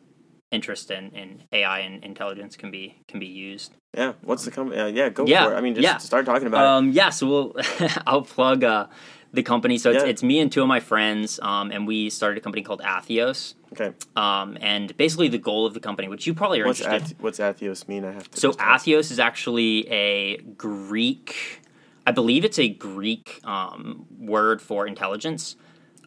interest 0.51 0.91
in, 0.91 1.11
in 1.11 1.43
AI 1.51 1.79
and 1.79 2.03
intelligence 2.03 2.55
can 2.55 2.71
be 2.71 3.01
can 3.07 3.19
be 3.19 3.25
used. 3.25 3.73
Yeah. 3.93 4.13
What's 4.21 4.45
the 4.45 4.51
company? 4.51 4.79
Uh, 4.79 4.87
yeah, 4.87 5.09
go 5.09 5.25
yeah, 5.25 5.45
for 5.45 5.53
it. 5.53 5.57
I 5.57 5.61
mean, 5.61 5.75
just 5.75 5.83
yeah. 5.83 5.97
start 5.97 6.25
talking 6.25 6.47
about 6.47 6.65
um, 6.65 6.89
it. 6.89 6.95
Yeah. 6.95 7.09
So 7.09 7.27
we'll 7.27 7.55
I'll 8.07 8.21
plug 8.21 8.63
uh, 8.63 8.87
the 9.33 9.43
company. 9.43 9.77
So 9.77 9.91
it's, 9.91 10.03
yeah. 10.03 10.09
it's 10.09 10.23
me 10.23 10.39
and 10.39 10.51
two 10.51 10.61
of 10.61 10.67
my 10.67 10.79
friends, 10.79 11.39
um, 11.41 11.71
and 11.71 11.87
we 11.87 12.09
started 12.09 12.37
a 12.37 12.41
company 12.41 12.63
called 12.63 12.81
Atheos. 12.81 13.55
Okay. 13.73 13.93
Um, 14.15 14.57
and 14.61 14.95
basically 14.97 15.27
the 15.27 15.37
goal 15.37 15.65
of 15.65 15.73
the 15.73 15.79
company, 15.79 16.07
which 16.07 16.25
you 16.25 16.33
probably 16.33 16.61
are 16.61 16.65
what's 16.65 16.81
interested. 16.81 17.17
Ath- 17.17 17.21
what's 17.21 17.39
Atheos 17.39 17.87
mean? 17.87 18.05
I 18.05 18.11
have 18.11 18.29
to. 18.31 18.39
So 18.39 18.51
Atheos 18.53 19.11
is 19.11 19.19
actually 19.19 19.89
a 19.89 20.37
Greek 20.37 21.61
I 22.05 22.11
believe 22.11 22.45
it's 22.45 22.59
a 22.59 22.69
Greek 22.69 23.39
um, 23.43 24.05
word 24.19 24.61
for 24.61 24.87
intelligence. 24.87 25.55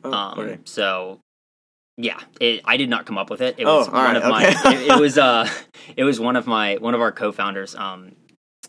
Oh, 0.04 0.12
um, 0.12 0.38
okay. 0.38 0.58
So, 0.64 1.20
yeah, 1.96 2.20
it, 2.40 2.60
I 2.64 2.76
did 2.76 2.88
not 2.88 3.06
come 3.06 3.18
up 3.18 3.30
with 3.30 3.40
it. 3.40 3.56
It 3.58 3.64
oh, 3.64 3.78
was 3.78 3.90
one 3.90 4.04
right, 4.04 4.16
of 4.16 4.22
okay. 4.22 4.30
my. 4.30 4.72
it, 4.74 4.90
it, 4.92 5.00
was 5.00 5.18
uh, 5.18 5.48
it 5.96 6.04
was 6.04 6.20
one 6.20 6.36
of 6.36 6.46
my 6.46 6.76
one 6.76 6.94
of 6.94 7.00
our 7.00 7.12
co-founders. 7.12 7.74
Um, 7.74 8.14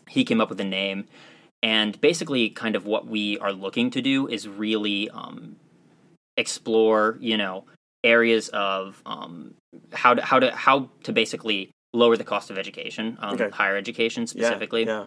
he 0.08 0.24
came 0.24 0.40
up 0.40 0.48
with 0.48 0.60
a 0.60 0.64
name, 0.64 1.06
and 1.62 2.00
basically, 2.00 2.50
kind 2.50 2.74
of 2.74 2.84
what 2.84 3.06
we 3.06 3.38
are 3.38 3.52
looking 3.52 3.90
to 3.90 4.02
do 4.02 4.26
is 4.26 4.48
really 4.48 5.08
um, 5.10 5.56
explore, 6.36 7.16
you 7.20 7.36
know, 7.36 7.64
areas 8.02 8.48
of 8.48 9.00
um, 9.06 9.54
how 9.92 10.14
to 10.14 10.22
how 10.22 10.40
to 10.40 10.50
how 10.50 10.88
to 11.04 11.12
basically 11.12 11.70
lower 11.92 12.16
the 12.16 12.24
cost 12.24 12.50
of 12.50 12.58
education, 12.58 13.18
um, 13.20 13.34
okay. 13.34 13.50
higher 13.50 13.76
education 13.76 14.26
specifically. 14.26 14.84
Yeah, 14.84 15.00
yeah. 15.00 15.06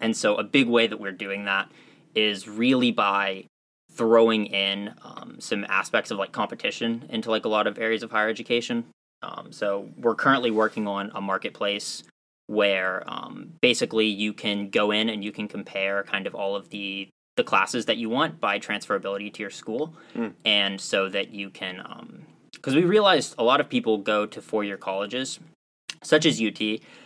And 0.00 0.16
so, 0.16 0.36
a 0.36 0.44
big 0.44 0.68
way 0.68 0.86
that 0.86 1.00
we're 1.00 1.12
doing 1.12 1.44
that 1.44 1.70
is 2.14 2.48
really 2.48 2.90
by 2.90 3.44
throwing 3.92 4.46
in 4.46 4.94
um, 5.02 5.36
some 5.40 5.64
aspects 5.68 6.10
of 6.10 6.18
like 6.18 6.32
competition 6.32 7.04
into 7.08 7.30
like 7.30 7.44
a 7.44 7.48
lot 7.48 7.66
of 7.66 7.78
areas 7.78 8.02
of 8.02 8.10
higher 8.10 8.28
education. 8.28 8.84
Um, 9.22 9.52
so, 9.52 9.88
we're 9.96 10.14
currently 10.14 10.50
working 10.50 10.86
on 10.86 11.10
a 11.14 11.20
marketplace 11.20 12.02
where 12.46 13.02
um, 13.06 13.52
basically 13.60 14.06
you 14.06 14.32
can 14.32 14.70
go 14.70 14.90
in 14.90 15.08
and 15.08 15.22
you 15.22 15.30
can 15.30 15.46
compare 15.48 16.02
kind 16.02 16.26
of 16.26 16.34
all 16.34 16.56
of 16.56 16.70
the 16.70 17.08
the 17.36 17.44
classes 17.44 17.86
that 17.86 17.96
you 17.96 18.08
want 18.10 18.40
by 18.40 18.58
transferability 18.58 19.32
to 19.32 19.40
your 19.40 19.50
school, 19.50 19.94
mm. 20.12 20.32
and 20.44 20.80
so 20.80 21.08
that 21.08 21.30
you 21.30 21.50
can 21.50 21.76
because 22.52 22.74
um, 22.74 22.80
we 22.80 22.84
realized 22.84 23.34
a 23.38 23.44
lot 23.44 23.60
of 23.60 23.68
people 23.68 23.98
go 23.98 24.26
to 24.26 24.42
four 24.42 24.64
year 24.64 24.76
colleges 24.76 25.38
such 26.02 26.26
as 26.26 26.40
UT, 26.40 26.60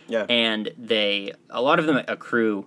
yeah. 0.07 0.25
and 0.29 0.71
they 0.77 1.33
a 1.49 1.61
lot 1.61 1.79
of 1.79 1.85
them 1.85 2.01
accrue 2.07 2.65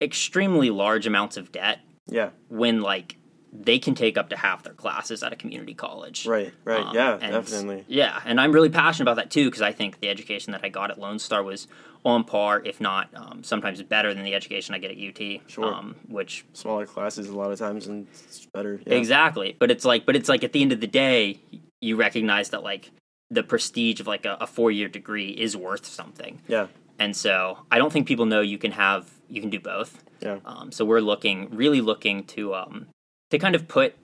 extremely 0.00 0.70
large 0.70 1.06
amounts 1.06 1.36
of 1.36 1.52
debt. 1.52 1.80
Yeah. 2.06 2.30
When 2.48 2.80
like 2.80 3.16
they 3.52 3.78
can 3.78 3.94
take 3.94 4.18
up 4.18 4.28
to 4.28 4.36
half 4.36 4.62
their 4.62 4.74
classes 4.74 5.22
at 5.22 5.32
a 5.32 5.36
community 5.36 5.74
college. 5.74 6.26
Right, 6.26 6.52
right. 6.64 6.84
Um, 6.84 6.94
yeah, 6.94 7.16
definitely. 7.16 7.84
Yeah, 7.88 8.20
and 8.24 8.40
I'm 8.40 8.52
really 8.52 8.68
passionate 8.68 9.04
about 9.04 9.16
that 9.16 9.30
too 9.30 9.46
because 9.46 9.62
I 9.62 9.72
think 9.72 10.00
the 10.00 10.08
education 10.08 10.52
that 10.52 10.60
I 10.64 10.68
got 10.68 10.90
at 10.90 10.98
Lone 10.98 11.18
Star 11.18 11.42
was 11.42 11.66
on 12.04 12.24
par, 12.24 12.62
if 12.64 12.80
not 12.80 13.08
um, 13.14 13.42
sometimes 13.42 13.82
better 13.82 14.12
than 14.14 14.24
the 14.24 14.34
education 14.34 14.74
I 14.74 14.78
get 14.78 14.90
at 14.90 14.98
UT. 14.98 15.40
Sure. 15.46 15.64
Um, 15.64 15.96
which 16.08 16.44
smaller 16.52 16.86
classes 16.86 17.28
a 17.28 17.36
lot 17.36 17.50
of 17.50 17.58
times 17.58 17.86
and 17.86 18.06
it's 18.24 18.46
better. 18.46 18.80
Yeah. 18.86 18.94
Exactly, 18.94 19.56
but 19.58 19.70
it's 19.70 19.84
like, 19.84 20.04
but 20.04 20.14
it's 20.14 20.28
like 20.28 20.44
at 20.44 20.52
the 20.52 20.62
end 20.62 20.72
of 20.72 20.80
the 20.80 20.86
day, 20.86 21.40
you 21.80 21.96
recognize 21.96 22.50
that 22.50 22.62
like 22.62 22.90
the 23.30 23.42
prestige 23.42 24.00
of 24.00 24.06
like 24.06 24.24
a, 24.26 24.36
a 24.40 24.46
four 24.46 24.70
year 24.70 24.88
degree 24.88 25.30
is 25.30 25.56
worth 25.56 25.86
something. 25.86 26.40
Yeah. 26.48 26.66
And 26.98 27.16
so 27.16 27.58
I 27.70 27.78
don't 27.78 27.92
think 27.92 28.06
people 28.06 28.26
know 28.26 28.40
you 28.40 28.58
can 28.58 28.72
have 28.72 29.10
you 29.28 29.40
can 29.40 29.50
do 29.50 29.60
both. 29.60 30.02
Yeah. 30.20 30.38
Um, 30.44 30.72
so 30.72 30.84
we're 30.84 31.00
looking 31.00 31.48
really 31.50 31.80
looking 31.80 32.24
to 32.24 32.54
um, 32.54 32.86
to 33.30 33.38
kind 33.38 33.54
of 33.54 33.68
put 33.68 33.94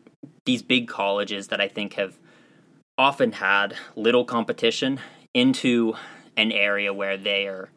these 0.44 0.62
big 0.62 0.88
colleges 0.88 1.48
that 1.48 1.60
I 1.60 1.68
think 1.68 1.94
have 1.94 2.18
often 2.96 3.32
had 3.32 3.74
little 3.96 4.24
competition 4.24 5.00
into 5.32 5.94
an 6.36 6.52
area 6.52 6.92
where 6.92 7.16
they 7.16 7.46
are 7.46 7.70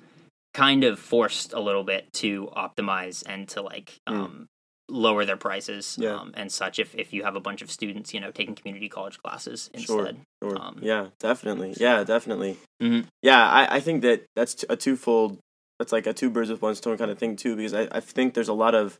kind 0.53 0.83
of 0.83 0.99
forced 0.99 1.53
a 1.53 1.59
little 1.59 1.83
bit 1.83 2.11
to 2.13 2.47
optimize 2.55 3.23
and 3.27 3.47
to 3.49 3.61
like 3.61 3.99
mm. 4.07 4.13
um, 4.13 4.47
lower 4.89 5.25
their 5.25 5.37
prices 5.37 5.97
yeah. 5.99 6.15
um, 6.15 6.31
and 6.35 6.51
such 6.51 6.79
if, 6.79 6.95
if 6.95 7.11
you 7.11 7.23
have 7.23 7.35
a 7.35 7.39
bunch 7.39 7.61
of 7.61 7.69
students 7.69 8.13
you 8.13 8.19
know 8.19 8.31
taking 8.31 8.55
community 8.55 8.87
college 8.87 9.17
classes 9.21 9.69
instead 9.73 10.17
sure, 10.41 10.51
sure. 10.51 10.61
Um, 10.61 10.79
yeah 10.81 11.07
definitely 11.19 11.73
yeah 11.77 12.03
definitely 12.03 12.57
mm-hmm. 12.81 13.07
yeah 13.21 13.45
I, 13.49 13.75
I 13.75 13.79
think 13.81 14.01
that 14.03 14.25
that's 14.35 14.63
a 14.69 14.77
twofold 14.77 15.39
that's 15.77 15.91
like 15.91 16.07
a 16.07 16.13
two 16.13 16.29
birds 16.29 16.49
with 16.49 16.61
one 16.61 16.75
stone 16.75 16.97
kind 16.97 17.11
of 17.11 17.17
thing 17.17 17.35
too 17.35 17.55
because 17.55 17.73
I, 17.73 17.87
I 17.91 17.99
think 17.99 18.33
there's 18.33 18.47
a 18.47 18.53
lot 18.53 18.75
of 18.75 18.97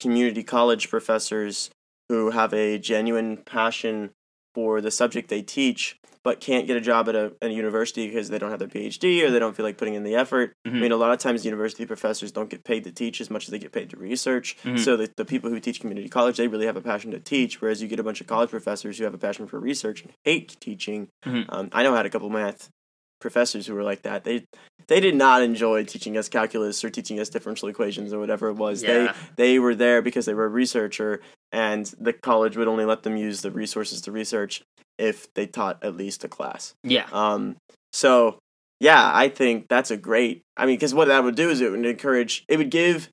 community 0.00 0.42
college 0.42 0.88
professors 0.88 1.70
who 2.08 2.30
have 2.30 2.54
a 2.54 2.78
genuine 2.78 3.38
passion 3.38 4.10
for 4.56 4.80
the 4.80 4.90
subject 4.90 5.28
they 5.28 5.42
teach 5.42 5.98
but 6.24 6.40
can't 6.40 6.66
get 6.66 6.76
a 6.76 6.80
job 6.80 7.08
at 7.08 7.14
a, 7.14 7.32
at 7.40 7.50
a 7.50 7.52
university 7.52 8.08
because 8.08 8.30
they 8.30 8.38
don't 8.38 8.50
have 8.50 8.58
their 8.58 8.66
PhD 8.66 9.22
or 9.22 9.30
they 9.30 9.38
don't 9.38 9.54
feel 9.54 9.64
like 9.64 9.78
putting 9.78 9.94
in 9.94 10.02
the 10.02 10.16
effort. 10.16 10.52
Mm-hmm. 10.66 10.76
I 10.76 10.80
mean, 10.80 10.92
a 10.92 10.96
lot 10.96 11.12
of 11.12 11.20
times 11.20 11.44
university 11.44 11.86
professors 11.86 12.32
don't 12.32 12.50
get 12.50 12.64
paid 12.64 12.82
to 12.82 12.90
teach 12.90 13.20
as 13.20 13.30
much 13.30 13.44
as 13.44 13.50
they 13.50 13.60
get 13.60 13.70
paid 13.70 13.90
to 13.90 13.96
research. 13.96 14.56
Mm-hmm. 14.64 14.78
So 14.78 14.96
the, 14.96 15.08
the 15.16 15.24
people 15.24 15.50
who 15.50 15.60
teach 15.60 15.78
community 15.78 16.08
college, 16.08 16.36
they 16.36 16.48
really 16.48 16.66
have 16.66 16.76
a 16.76 16.80
passion 16.80 17.12
to 17.12 17.20
teach, 17.20 17.60
whereas 17.60 17.80
you 17.80 17.86
get 17.86 18.00
a 18.00 18.02
bunch 18.02 18.20
of 18.20 18.26
college 18.26 18.50
professors 18.50 18.98
who 18.98 19.04
have 19.04 19.14
a 19.14 19.18
passion 19.18 19.46
for 19.46 19.60
research 19.60 20.02
and 20.02 20.10
hate 20.24 20.56
teaching. 20.58 21.06
Mm-hmm. 21.24 21.48
Um, 21.48 21.68
I 21.70 21.84
know 21.84 21.94
I 21.94 21.98
had 21.98 22.06
a 22.06 22.10
couple 22.10 22.28
math 22.28 22.70
professors 23.20 23.66
who 23.66 23.74
were 23.74 23.82
like 23.82 24.02
that. 24.02 24.24
They 24.24 24.44
they 24.88 25.00
did 25.00 25.14
not 25.14 25.42
enjoy 25.42 25.84
teaching 25.84 26.16
us 26.16 26.28
calculus 26.28 26.84
or 26.84 26.90
teaching 26.90 27.18
us 27.18 27.28
differential 27.28 27.68
equations 27.68 28.12
or 28.12 28.18
whatever 28.18 28.48
it 28.48 28.54
was. 28.54 28.82
Yeah. 28.82 29.12
They 29.36 29.52
they 29.52 29.58
were 29.58 29.74
there 29.74 30.02
because 30.02 30.26
they 30.26 30.34
were 30.34 30.44
a 30.44 30.48
researcher 30.48 31.20
and 31.52 31.86
the 32.00 32.12
college 32.12 32.56
would 32.56 32.68
only 32.68 32.84
let 32.84 33.02
them 33.02 33.16
use 33.16 33.42
the 33.42 33.50
resources 33.50 34.00
to 34.02 34.12
research 34.12 34.62
if 34.98 35.32
they 35.34 35.46
taught 35.46 35.82
at 35.82 35.96
least 35.96 36.24
a 36.24 36.28
class. 36.28 36.74
Yeah. 36.82 37.06
Um. 37.12 37.56
So 37.92 38.38
yeah, 38.80 39.10
I 39.14 39.28
think 39.28 39.68
that's 39.68 39.90
a 39.90 39.96
great. 39.96 40.42
I 40.56 40.66
mean, 40.66 40.76
because 40.76 40.94
what 40.94 41.08
that 41.08 41.24
would 41.24 41.36
do 41.36 41.50
is 41.50 41.60
it 41.60 41.70
would 41.70 41.84
encourage. 41.86 42.44
It 42.48 42.58
would 42.58 42.70
give. 42.70 43.08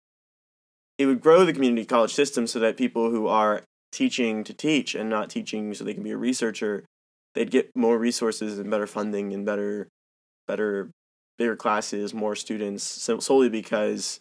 it 0.97 1.05
would 1.05 1.21
grow 1.21 1.45
the 1.45 1.53
community 1.53 1.85
college 1.85 2.13
system 2.13 2.47
so 2.47 2.59
that 2.59 2.77
people 2.77 3.09
who 3.09 3.27
are 3.27 3.63
teaching 3.91 4.43
to 4.43 4.53
teach 4.53 4.95
and 4.95 5.09
not 5.09 5.29
teaching 5.29 5.73
so 5.73 5.83
they 5.83 5.93
can 5.93 6.03
be 6.03 6.11
a 6.11 6.17
researcher, 6.17 6.83
they'd 7.35 7.51
get 7.51 7.69
more 7.75 7.97
resources 7.97 8.59
and 8.59 8.69
better 8.69 8.87
funding 8.87 9.33
and 9.33 9.45
better, 9.45 9.87
better, 10.47 10.89
bigger 11.37 11.55
classes, 11.55 12.13
more 12.13 12.35
students, 12.35 12.83
so, 12.83 13.19
solely 13.19 13.49
because 13.49 14.19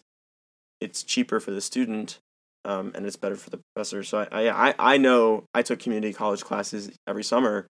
it's 0.79 1.03
cheaper 1.03 1.39
for 1.39 1.51
the 1.51 1.61
student 1.61 2.19
um, 2.65 2.91
and 2.95 3.05
it's 3.05 3.15
better 3.15 3.35
for 3.35 3.49
the 3.49 3.59
professor. 3.75 4.03
So 4.03 4.25
I, 4.31 4.69
I, 4.69 4.73
I 4.77 4.97
know 4.97 5.45
I 5.53 5.61
took 5.61 5.79
community 5.79 6.13
college 6.13 6.43
classes 6.43 6.91
every 7.07 7.23
summer, 7.23 7.67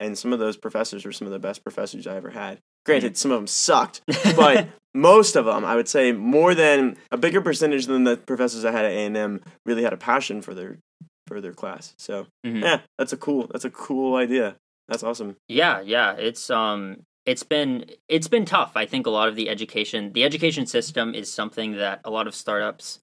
and 0.00 0.16
some 0.16 0.32
of 0.32 0.38
those 0.38 0.56
professors 0.56 1.04
were 1.04 1.12
some 1.12 1.26
of 1.26 1.32
the 1.32 1.38
best 1.38 1.62
professors 1.64 2.06
I 2.06 2.16
ever 2.16 2.30
had. 2.30 2.58
Granted, 2.86 3.16
some 3.16 3.30
of 3.30 3.38
them 3.38 3.46
sucked, 3.46 4.00
but 4.36 4.68
most 4.94 5.36
of 5.36 5.44
them, 5.44 5.64
I 5.64 5.76
would 5.76 5.88
say, 5.88 6.12
more 6.12 6.54
than 6.54 6.96
a 7.10 7.16
bigger 7.18 7.40
percentage 7.40 7.86
than 7.86 8.04
the 8.04 8.16
professors 8.16 8.64
I 8.64 8.70
had 8.72 8.84
at 8.84 8.92
A 8.92 9.06
and 9.06 9.16
M 9.16 9.40
really 9.66 9.82
had 9.82 9.92
a 9.92 9.96
passion 9.98 10.40
for 10.42 10.54
their 10.54 10.78
for 11.26 11.40
their 11.42 11.52
class. 11.52 11.94
So 11.98 12.26
Mhm. 12.46 12.62
yeah, 12.62 12.80
that's 12.96 13.12
a 13.12 13.16
cool 13.18 13.46
that's 13.52 13.66
a 13.66 13.70
cool 13.70 14.16
idea. 14.16 14.56
That's 14.88 15.02
awesome. 15.02 15.36
Yeah, 15.48 15.82
yeah, 15.82 16.12
it's 16.14 16.48
um 16.48 17.02
it's 17.26 17.42
been 17.42 17.84
it's 18.08 18.28
been 18.28 18.46
tough. 18.46 18.72
I 18.74 18.86
think 18.86 19.06
a 19.06 19.10
lot 19.10 19.28
of 19.28 19.36
the 19.36 19.50
education 19.50 20.12
the 20.14 20.24
education 20.24 20.64
system 20.64 21.14
is 21.14 21.30
something 21.30 21.72
that 21.72 22.00
a 22.04 22.10
lot 22.10 22.26
of 22.26 22.34
startups 22.34 23.00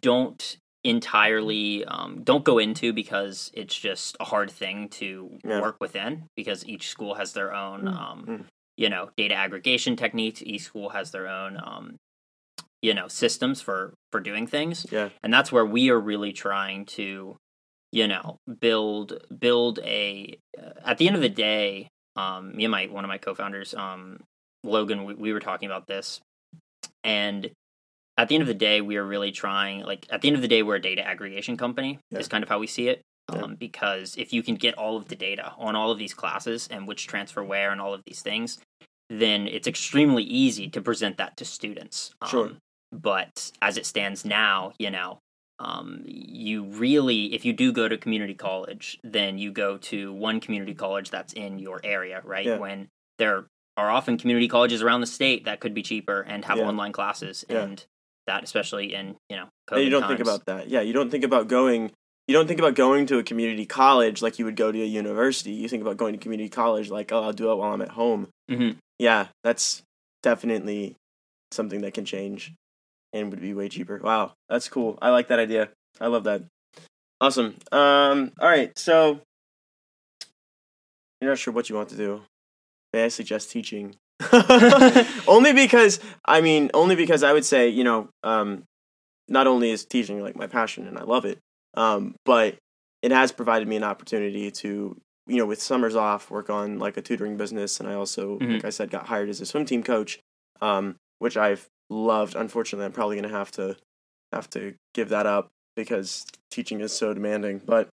don't 0.00 0.56
entirely 0.84 1.84
um, 1.84 2.22
don't 2.24 2.44
go 2.44 2.58
into 2.58 2.92
because 2.92 3.50
it's 3.54 3.76
just 3.78 4.16
a 4.20 4.24
hard 4.24 4.50
thing 4.50 4.88
to 4.88 5.38
Yeah. 5.44 5.60
work 5.60 5.76
within 5.80 6.24
because 6.36 6.66
each 6.66 6.88
school 6.88 7.14
has 7.14 7.32
their 7.32 7.54
own 7.54 7.86
um, 7.88 8.24
Mm. 8.26 8.44
you 8.76 8.88
know 8.88 9.10
data 9.16 9.34
aggregation 9.34 9.96
techniques 9.96 10.42
each 10.44 10.62
school 10.62 10.88
has 10.90 11.10
their 11.12 11.28
own 11.28 11.56
um, 11.62 11.96
you 12.80 12.94
know 12.94 13.06
systems 13.08 13.60
for 13.62 13.94
for 14.10 14.20
doing 14.20 14.46
things 14.46 14.86
Yeah. 14.90 15.10
and 15.22 15.32
that's 15.32 15.52
where 15.52 15.64
we 15.66 15.90
are 15.90 16.00
really 16.00 16.32
trying 16.32 16.84
to 16.86 17.36
you 17.92 18.08
know 18.08 18.38
build 18.60 19.12
build 19.38 19.78
a 19.84 20.36
uh, 20.58 20.70
at 20.84 20.98
the 20.98 21.06
end 21.06 21.14
of 21.14 21.22
the 21.22 21.28
day 21.28 21.88
um 22.16 22.56
me 22.56 22.64
and 22.64 22.72
my 22.72 22.86
one 22.86 23.04
of 23.04 23.08
my 23.08 23.18
co-founders 23.18 23.72
um 23.74 24.18
logan 24.64 25.04
we, 25.04 25.14
we 25.14 25.32
were 25.32 25.40
talking 25.40 25.66
about 25.66 25.86
this 25.86 26.20
and 27.04 27.50
at 28.18 28.28
the 28.28 28.34
end 28.34 28.42
of 28.42 28.48
the 28.48 28.54
day 28.54 28.80
we 28.80 28.96
are 28.96 29.04
really 29.04 29.32
trying 29.32 29.80
like 29.84 30.06
at 30.10 30.20
the 30.20 30.28
end 30.28 30.36
of 30.36 30.42
the 30.42 30.48
day 30.48 30.62
we're 30.62 30.76
a 30.76 30.80
data 30.82 31.06
aggregation 31.06 31.56
company 31.56 31.98
Yeah. 32.10 32.18
is 32.18 32.28
kind 32.28 32.42
of 32.42 32.48
how 32.48 32.58
we 32.58 32.66
see 32.66 32.88
it 32.88 33.02
Yeah. 33.32 33.42
um, 33.42 33.54
because 33.56 34.16
if 34.16 34.32
you 34.32 34.42
can 34.42 34.56
get 34.56 34.74
all 34.74 34.96
of 34.96 35.08
the 35.08 35.16
data 35.16 35.52
on 35.58 35.76
all 35.76 35.90
of 35.90 35.98
these 35.98 36.14
classes 36.14 36.68
and 36.70 36.86
which 36.86 37.06
transfer 37.06 37.42
where 37.42 37.70
and 37.70 37.80
all 37.80 37.94
of 37.94 38.02
these 38.06 38.20
things 38.22 38.58
then 39.08 39.46
it's 39.46 39.66
extremely 39.66 40.22
easy 40.24 40.68
to 40.70 40.80
present 40.80 41.16
that 41.18 41.36
to 41.38 41.44
students 41.44 42.14
Sure. 42.28 42.46
Um, 42.46 42.58
but 42.92 43.50
as 43.62 43.76
it 43.76 43.86
stands 43.86 44.24
now 44.24 44.72
you 44.78 44.90
know 44.90 45.18
um, 45.58 46.02
you 46.06 46.64
really 46.64 47.32
if 47.34 47.44
you 47.44 47.52
do 47.52 47.72
go 47.72 47.88
to 47.88 47.96
community 47.96 48.34
college 48.34 48.98
then 49.04 49.38
you 49.38 49.52
go 49.52 49.78
to 49.78 50.12
one 50.12 50.40
community 50.40 50.74
college 50.74 51.10
that's 51.10 51.32
in 51.32 51.58
your 51.58 51.80
area 51.84 52.20
right 52.24 52.46
Yeah. 52.46 52.58
when 52.58 52.88
there 53.18 53.46
are 53.76 53.90
often 53.90 54.18
community 54.18 54.48
colleges 54.48 54.82
around 54.82 55.00
the 55.00 55.06
state 55.06 55.44
that 55.44 55.60
could 55.60 55.72
be 55.72 55.82
cheaper 55.82 56.20
and 56.22 56.44
have 56.44 56.58
Yeah. 56.58 56.66
online 56.68 56.92
classes 56.92 57.44
Yeah. 57.48 57.62
and 57.62 57.86
that 58.26 58.44
especially 58.44 58.94
in 58.94 59.16
you 59.28 59.36
know 59.36 59.48
COVID 59.68 59.76
And 59.76 59.84
you 59.84 59.90
don't 59.90 60.08
think 60.08 60.20
about 60.20 60.46
that. 60.46 60.68
Yeah, 60.68 60.80
you 60.80 60.92
don't 60.92 61.10
think 61.10 61.24
about 61.24 61.48
going. 61.48 61.90
You 62.28 62.34
don't 62.34 62.46
think 62.46 62.60
about 62.60 62.74
going 62.76 63.06
to 63.06 63.18
a 63.18 63.22
community 63.24 63.66
college 63.66 64.22
like 64.22 64.38
you 64.38 64.44
would 64.44 64.54
go 64.56 64.70
to 64.70 64.80
a 64.80 64.86
university. 64.86 65.50
You 65.52 65.68
think 65.68 65.82
about 65.82 65.96
going 65.96 66.12
to 66.12 66.18
community 66.18 66.48
college 66.48 66.88
like, 66.88 67.10
oh, 67.12 67.22
I'll 67.22 67.32
do 67.32 67.50
it 67.50 67.56
while 67.56 67.72
I'm 67.72 67.82
at 67.82 67.90
home. 67.90 68.28
Mhm. 68.50 68.76
Yeah, 68.98 69.28
that's 69.42 69.82
definitely 70.22 70.94
something 71.50 71.80
that 71.80 71.94
can 71.94 72.04
change 72.04 72.52
and 73.12 73.30
would 73.30 73.40
be 73.40 73.54
way 73.54 73.68
cheaper. 73.68 73.98
Wow, 74.02 74.34
that's 74.48 74.68
cool. 74.68 74.98
I 75.02 75.10
like 75.10 75.28
that 75.28 75.40
idea. 75.40 75.70
I 76.00 76.06
love 76.06 76.24
that. 76.24 76.42
Awesome. 77.20 77.56
Um. 77.72 78.32
All 78.40 78.48
right. 78.48 78.76
So 78.78 79.20
you're 81.20 81.30
not 81.30 81.38
sure 81.38 81.52
what 81.52 81.68
you 81.68 81.76
want 81.76 81.88
to 81.90 81.96
do. 81.96 82.22
May 82.92 83.04
I 83.04 83.08
suggest 83.08 83.50
teaching? 83.50 83.96
only 85.26 85.52
because 85.52 86.00
I 86.24 86.40
mean, 86.40 86.70
only 86.74 86.96
because 86.96 87.22
I 87.22 87.32
would 87.32 87.44
say, 87.44 87.68
you 87.68 87.84
know, 87.84 88.08
um, 88.22 88.64
not 89.28 89.46
only 89.46 89.70
is 89.70 89.84
teaching 89.84 90.20
like 90.22 90.36
my 90.36 90.46
passion 90.46 90.86
and 90.86 90.98
I 90.98 91.02
love 91.04 91.24
it, 91.24 91.38
um, 91.74 92.14
but 92.24 92.56
it 93.02 93.10
has 93.12 93.32
provided 93.32 93.66
me 93.68 93.76
an 93.76 93.84
opportunity 93.84 94.50
to, 94.50 94.96
you 95.26 95.36
know, 95.36 95.46
with 95.46 95.60
summers 95.62 95.96
off, 95.96 96.30
work 96.30 96.50
on 96.50 96.78
like 96.78 96.96
a 96.96 97.02
tutoring 97.02 97.36
business, 97.36 97.80
and 97.80 97.88
I 97.88 97.94
also, 97.94 98.38
Mhm. 98.38 98.54
like 98.54 98.64
I 98.64 98.70
said, 98.70 98.90
got 98.90 99.06
hired 99.06 99.28
as 99.28 99.40
a 99.40 99.46
swim 99.46 99.64
team 99.64 99.82
coach, 99.82 100.20
um, 100.60 100.96
which 101.18 101.36
I've 101.36 101.68
loved. 101.90 102.34
Unfortunately, 102.36 102.84
I'm 102.86 102.92
probably 102.92 103.16
gonna 103.16 103.28
have 103.28 103.50
to 103.52 103.76
have 104.32 104.48
to 104.50 104.74
give 104.94 105.08
that 105.10 105.26
up 105.26 105.48
because 105.76 106.24
teaching 106.50 106.80
is 106.80 106.92
so 106.92 107.12
demanding. 107.14 107.60
But 107.64 107.88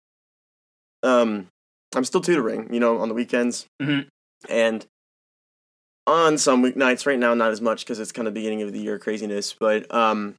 um, 1.03 1.47
I'm 1.95 2.03
still 2.03 2.21
tutoring, 2.21 2.73
you 2.73 2.79
know, 2.79 2.97
on 2.99 3.07
the 3.09 3.15
weekends, 3.15 3.67
Mhm. 3.81 4.07
and 4.49 4.85
on 6.07 6.37
some 6.39 6.63
weeknights. 6.63 7.05
Right 7.05 7.19
now, 7.19 7.35
not 7.35 7.51
as 7.51 7.61
much 7.61 7.81
because 7.85 7.99
it's 7.99 8.11
kind 8.11 8.27
of 8.27 8.33
beginning 8.33 8.63
of 8.63 8.73
the 8.73 8.79
year 8.79 8.97
craziness. 8.97 9.53
But 9.53 9.93
um, 9.93 10.33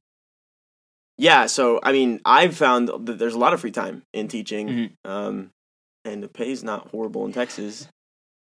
yeah. 1.17 1.45
So 1.45 1.79
I 1.83 1.91
mean, 1.91 2.19
I've 2.25 2.55
found 2.57 2.87
that 2.89 3.17
there's 3.19 3.35
a 3.35 3.39
lot 3.39 3.53
of 3.53 3.61
free 3.61 3.71
time 3.71 4.03
in 4.13 4.27
teaching, 4.27 4.67
Mhm. 4.67 4.91
um, 5.05 5.49
and 6.05 6.21
the 6.23 6.27
pay 6.27 6.51
is 6.51 6.63
not 6.63 6.89
horrible 6.89 7.25
in 7.25 7.33
Texas. 7.33 7.87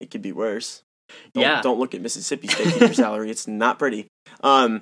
It 0.01 0.11
could 0.11 0.23
be 0.23 0.33
worse. 0.33 0.83
Don't, 1.35 1.43
Yeah. 1.43 1.63
Don't 1.63 1.79
look 1.81 1.95
at 1.95 2.03
Mississippi 2.03 2.49
State 2.49 2.73
teacher 2.75 2.95
salary. 2.95 3.31
It's 3.31 3.49
not 3.49 3.79
pretty. 3.79 4.07
Um, 4.43 4.81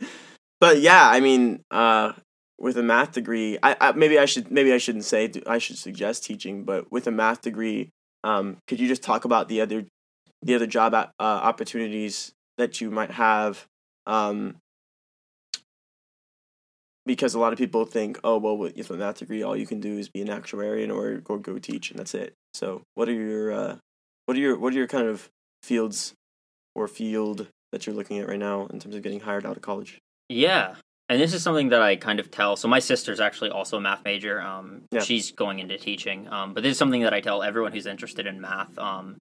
but 0.61 0.81
yeah, 0.81 1.09
I 1.09 1.21
mean, 1.21 1.63
uh, 1.71 2.13
with 2.59 2.77
a 2.77 2.83
math 2.83 3.13
degree, 3.13 3.59
I, 3.63 3.77
I 3.81 3.93
maybe 3.93 4.19
I 4.19 4.25
should 4.25 4.51
maybe 4.51 4.73
I 4.73 4.79
shouldn't 4.79 5.05
say 5.05 5.31
I 5.47 5.59
should 5.59 5.79
suggest 5.79 6.25
teaching, 6.25 6.65
but 6.65 6.91
with 6.91 7.07
a 7.07 7.11
math 7.13 7.43
degree, 7.43 7.91
um, 8.25 8.57
could 8.67 8.81
you 8.81 8.89
just 8.89 9.03
talk 9.03 9.25
about 9.25 9.49
the 9.49 9.61
other 9.61 9.87
the 10.43 10.55
other 10.55 10.67
job 10.67 10.95
uh, 10.95 11.11
opportunities 11.19 12.33
that 12.59 12.81
you 12.81 12.91
might 12.91 13.11
have? 13.13 13.67
Um, 14.07 14.57
because 17.05 17.35
a 17.35 17.39
lot 17.39 17.53
of 17.53 17.59
people 17.59 17.85
think, 17.85 18.19
oh 18.25 18.39
well, 18.39 18.57
with 18.59 18.91
a 18.91 18.95
math 18.95 19.19
degree, 19.19 19.43
all 19.43 19.57
you 19.57 19.67
can 19.67 19.81
do 19.81 19.97
is 19.99 20.09
be 20.09 20.21
an 20.23 20.29
actuarian 20.29 20.95
or 20.95 21.19
go 21.19 21.39
go 21.39 21.59
teach, 21.59 21.91
and 21.91 21.99
that's 21.99 22.15
it. 22.15 22.35
So, 22.55 22.83
what 22.95 23.09
are 23.09 23.13
your 23.13 23.53
uh, 23.53 23.77
what 24.27 24.37
are 24.37 24.41
your 24.41 24.59
what 24.59 24.73
are 24.75 24.77
your 24.77 24.89
kind 24.89 25.07
of 25.07 25.31
fields 25.63 26.15
or 26.75 26.89
field 26.89 27.47
that 27.73 27.87
you're 27.87 27.95
looking 27.97 28.19
at 28.19 28.29
right 28.29 28.39
now 28.39 28.67
in 28.67 28.81
terms 28.81 28.95
of 28.95 29.03
getting 29.03 29.21
hired 29.21 29.47
out 29.47 29.57
of 29.57 29.63
college? 29.63 29.99
Yeah. 30.29 30.75
And 31.09 31.21
this 31.21 31.33
is 31.33 31.43
something 31.43 31.69
that 31.69 31.83
I 31.83 31.95
kind 31.95 32.19
of 32.19 32.33
tell. 32.33 32.57
So 32.57 32.67
my 32.67 32.81
sister's 32.81 33.21
actually 33.21 33.51
also 33.51 33.77
a 33.77 33.81
math 33.81 34.05
major. 34.05 34.41
Um, 34.43 34.83
Yeah. 34.91 35.01
she's 35.01 35.31
going 35.31 35.61
into 35.61 35.79
teaching. 35.79 36.27
Um, 36.29 36.53
but 36.53 36.65
this 36.65 36.73
is 36.73 36.79
something 36.79 37.03
that 37.03 37.15
I 37.15 37.21
tell 37.21 37.45
everyone 37.45 37.71
who's 37.71 37.87
interested 37.87 38.27
in 38.27 38.41
math. 38.41 38.77
Um, 38.77 39.17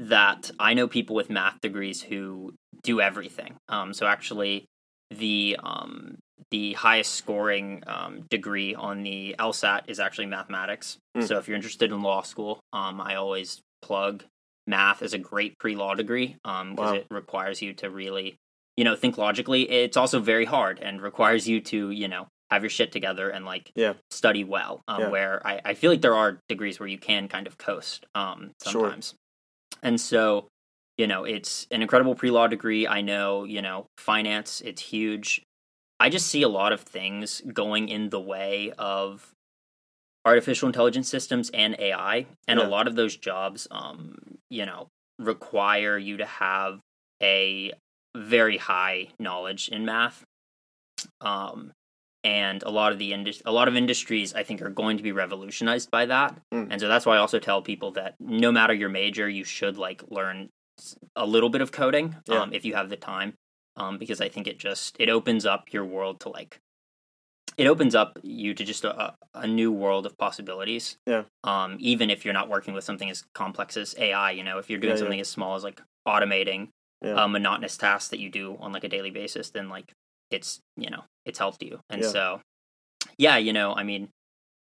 that 0.00 0.50
I 0.58 0.74
know 0.74 0.88
people 0.88 1.14
with 1.14 1.30
math 1.30 1.60
degrees 1.60 2.02
who 2.02 2.54
do 2.82 3.00
everything. 3.00 3.56
Um, 3.68 3.92
so 3.92 4.06
actually, 4.06 4.64
the 5.10 5.58
um, 5.62 6.16
the 6.50 6.72
highest 6.72 7.14
scoring 7.14 7.82
um, 7.86 8.22
degree 8.30 8.74
on 8.74 9.02
the 9.02 9.36
LSAT 9.38 9.82
is 9.88 10.00
actually 10.00 10.26
mathematics. 10.26 10.96
Hmm. 11.14 11.22
So 11.22 11.38
if 11.38 11.46
you're 11.46 11.56
interested 11.56 11.92
in 11.92 12.02
law 12.02 12.22
school, 12.22 12.60
um, 12.72 13.00
I 13.00 13.16
always 13.16 13.60
plug 13.82 14.24
math 14.66 15.02
as 15.02 15.12
a 15.12 15.18
great 15.18 15.58
pre 15.58 15.76
law 15.76 15.94
degree 15.94 16.36
because 16.42 16.76
Wow. 16.76 16.94
it 16.94 17.06
requires 17.10 17.60
you 17.60 17.72
to 17.74 17.90
really 17.90 18.36
you 18.76 18.84
know 18.84 18.94
think 18.94 19.18
logically 19.18 19.68
it's 19.68 19.96
also 19.96 20.20
very 20.20 20.44
hard 20.44 20.78
and 20.80 21.02
requires 21.02 21.48
you 21.48 21.60
to 21.60 21.90
you 21.90 22.06
know 22.08 22.28
have 22.50 22.62
your 22.62 22.70
shit 22.70 22.92
together 22.92 23.30
and 23.30 23.44
like 23.44 23.72
Yeah. 23.74 23.94
study 24.10 24.44
well 24.44 24.82
um, 24.86 25.00
Yeah. 25.00 25.10
where 25.10 25.46
I, 25.46 25.60
I 25.64 25.74
feel 25.74 25.90
like 25.90 26.02
there 26.02 26.14
are 26.14 26.38
degrees 26.48 26.78
where 26.78 26.88
you 26.88 26.98
can 26.98 27.26
kind 27.28 27.46
of 27.46 27.58
coast 27.58 28.06
um, 28.14 28.50
sometimes 28.62 29.14
and 29.82 30.00
so 30.00 30.46
you 30.98 31.06
know 31.06 31.24
it's 31.24 31.66
an 31.70 31.82
incredible 31.82 32.14
pre-law 32.14 32.46
degree. 32.46 32.86
I 32.86 33.00
know 33.00 33.44
you 33.44 33.62
know 33.62 33.86
finance 33.98 34.60
it's 34.64 34.82
huge. 34.82 35.42
I 35.98 36.08
just 36.08 36.28
see 36.28 36.42
a 36.42 36.48
lot 36.48 36.72
of 36.72 36.80
things 36.80 37.42
going 37.52 37.88
in 37.88 38.08
the 38.10 38.20
way 38.20 38.72
of 38.78 39.32
artificial 40.24 40.66
intelligence 40.68 41.08
systems 41.08 41.50
and 41.54 41.74
ai 41.80 42.26
and 42.46 42.60
Yeah. 42.60 42.66
a 42.66 42.68
lot 42.68 42.86
of 42.86 42.94
those 42.94 43.16
jobs 43.16 43.66
um 43.70 44.16
you 44.50 44.66
know 44.66 44.88
require 45.18 45.96
you 45.96 46.18
to 46.18 46.26
have 46.26 46.80
a 47.22 47.72
very 48.16 48.56
high 48.58 49.08
knowledge 49.18 49.68
in 49.68 49.84
math. 49.84 50.24
Um 51.20 51.72
and 52.24 52.62
a 52.64 52.70
lot 52.70 52.92
of 52.92 52.98
the 52.98 53.12
indus- 53.12 53.42
a 53.46 53.52
lot 53.52 53.66
of 53.68 53.76
industries 53.76 54.34
i 54.34 54.42
think 54.42 54.60
are 54.62 54.68
going 54.70 54.96
to 54.96 55.02
be 55.02 55.12
revolutionized 55.12 55.90
by 55.90 56.04
that 56.06 56.36
Mm. 56.52 56.68
and 56.70 56.80
so 56.80 56.88
that's 56.88 57.06
why 57.06 57.14
i 57.16 57.18
also 57.18 57.38
tell 57.38 57.62
people 57.62 57.92
that 57.92 58.14
no 58.20 58.52
matter 58.52 58.74
your 58.74 58.88
major 58.90 59.28
you 59.28 59.44
should 59.44 59.76
like 59.78 60.02
learn 60.10 60.48
a 61.16 61.26
little 61.26 61.48
bit 61.50 61.60
of 61.62 61.72
coding 61.72 62.16
Yeah. 62.28 62.40
um, 62.42 62.52
if 62.52 62.64
you 62.64 62.74
have 62.74 62.88
the 62.90 62.96
time 62.96 63.34
um, 63.76 63.98
because 63.98 64.20
i 64.20 64.28
think 64.28 64.46
it 64.46 64.58
just 64.58 64.96
it 64.98 65.08
opens 65.08 65.46
up 65.46 65.72
your 65.72 65.84
world 65.84 66.20
to 66.20 66.28
like 66.28 66.58
it 67.56 67.66
opens 67.66 67.94
up 67.94 68.18
you 68.22 68.54
to 68.54 68.64
just 68.64 68.84
a, 68.84 69.14
a 69.34 69.46
new 69.46 69.72
world 69.72 70.06
of 70.06 70.16
possibilities 70.16 70.96
Yeah. 71.06 71.24
um, 71.44 71.76
even 71.80 72.10
if 72.10 72.24
you're 72.24 72.34
not 72.34 72.48
working 72.48 72.74
with 72.74 72.84
something 72.84 73.10
as 73.10 73.24
complex 73.34 73.76
as 73.76 73.94
ai 73.98 74.30
you 74.32 74.44
know 74.44 74.58
if 74.58 74.68
you're 74.70 74.78
doing 74.78 74.90
Yeah, 74.90 74.96
yeah. 74.96 75.00
something 75.00 75.20
as 75.20 75.28
small 75.28 75.54
as 75.56 75.64
like 75.64 75.80
automating 76.06 76.68
Yeah. 77.02 77.24
a 77.24 77.28
monotonous 77.28 77.76
task 77.76 78.10
that 78.10 78.20
you 78.20 78.30
do 78.30 78.56
on 78.60 78.72
like 78.72 78.84
a 78.84 78.88
daily 78.88 79.10
basis 79.10 79.50
then 79.50 79.68
like 79.68 79.92
it's 80.30 80.60
you 80.76 80.90
know 80.90 81.04
it's 81.24 81.38
helped 81.38 81.62
you 81.62 81.80
and 81.90 82.02
Yeah. 82.02 82.08
so 82.08 82.40
yeah, 83.18 83.36
you 83.36 83.52
know, 83.52 83.74
I 83.74 83.82
mean, 83.82 84.08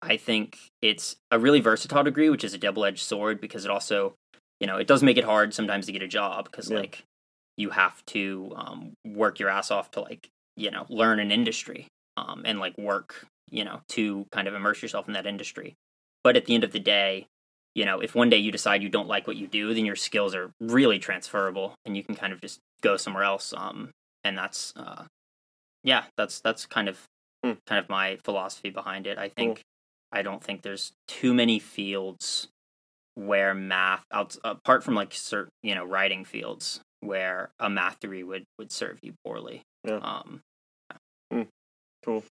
I 0.03 0.17
think 0.17 0.59
it's 0.83 1.17
a 1.31 1.39
really 1.39 1.61
versatile 1.61 2.03
degree, 2.05 2.31
which 2.31 2.45
is 2.45 2.55
a 2.55 2.59
double 2.59 2.85
edged 2.85 3.03
sword 3.03 3.41
because 3.41 3.65
it 3.65 3.71
also, 3.71 4.15
you 4.59 4.67
know, 4.67 4.77
it 4.77 4.87
does 4.87 5.03
make 5.03 5.17
it 5.17 5.25
hard 5.25 5.55
sometimes 5.55 5.87
to 5.87 5.93
get 5.93 6.03
a 6.03 6.09
job 6.09 6.45
because 6.51 6.71
Yeah. 6.71 6.79
like 6.79 7.05
you 7.57 7.71
have 7.71 8.05
to 8.07 8.53
um, 8.57 8.93
work 9.05 9.39
your 9.39 9.51
ass 9.51 9.71
off 9.71 9.91
to 9.93 10.01
like 10.01 10.29
you 10.57 10.71
know 10.71 10.87
learn 10.89 11.21
an 11.21 11.31
industry 11.31 11.87
um, 12.17 12.43
and 12.45 12.59
like 12.59 12.77
work 12.79 13.27
you 13.51 13.65
know 13.65 13.81
to 13.89 14.27
kind 14.33 14.49
of 14.49 14.55
immerse 14.55 14.83
yourself 14.83 15.07
in 15.07 15.15
that 15.15 15.27
industry. 15.27 15.75
But 16.25 16.37
at 16.37 16.47
the 16.47 16.55
end 16.55 16.65
of 16.65 16.73
the 16.73 16.81
day, 16.81 17.27
you 17.75 17.85
know, 17.85 18.01
if 18.01 18.15
one 18.15 18.31
day 18.31 18.39
you 18.39 18.53
decide 18.53 18.83
you 18.83 18.89
don't 18.89 19.09
like 19.09 19.27
what 19.27 19.37
you 19.37 19.47
do, 19.47 19.73
then 19.75 19.87
your 19.87 19.97
skills 19.97 20.35
are 20.35 20.51
really 20.61 20.99
transferable 20.99 21.75
and 21.85 21.97
you 21.97 22.03
can 22.03 22.15
kind 22.15 22.33
of 22.33 22.41
just 22.41 22.59
go 22.83 22.97
somewhere 22.97 23.25
else. 23.25 23.55
Um, 23.57 23.91
and 24.25 24.37
that's 24.37 24.73
uh, 24.77 25.05
yeah, 25.83 26.05
that's 26.17 26.41
that's 26.41 26.67
kind 26.67 26.89
of 26.89 27.07
Hmm. 27.43 27.53
kind 27.67 27.83
of 27.83 27.89
my 27.89 28.19
philosophy 28.23 28.69
behind 28.69 29.07
it. 29.07 29.17
I 29.17 29.31
think 29.31 29.63
I 30.13 30.21
don't 30.21 30.45
think 30.45 30.61
there's 30.61 30.93
too 31.09 31.33
many 31.33 31.59
fields 31.59 32.49
where 33.15 33.55
math 33.55 34.05
out 34.13 34.37
apart 34.45 34.85
from 34.85 34.95
like 34.95 35.15
certain 35.15 35.51
you 35.63 35.75
know 35.75 35.85
writing 35.85 36.25
fields 36.25 36.81
where 37.01 37.51
a 37.59 37.71
math 37.71 37.99
degree 38.01 38.23
would 38.23 38.45
would 38.59 38.71
serve 38.71 38.99
you 39.03 39.15
poorly. 39.25 39.63
Yeah. 39.85 39.97
Um, 39.97 40.43
Cool. 42.05 42.25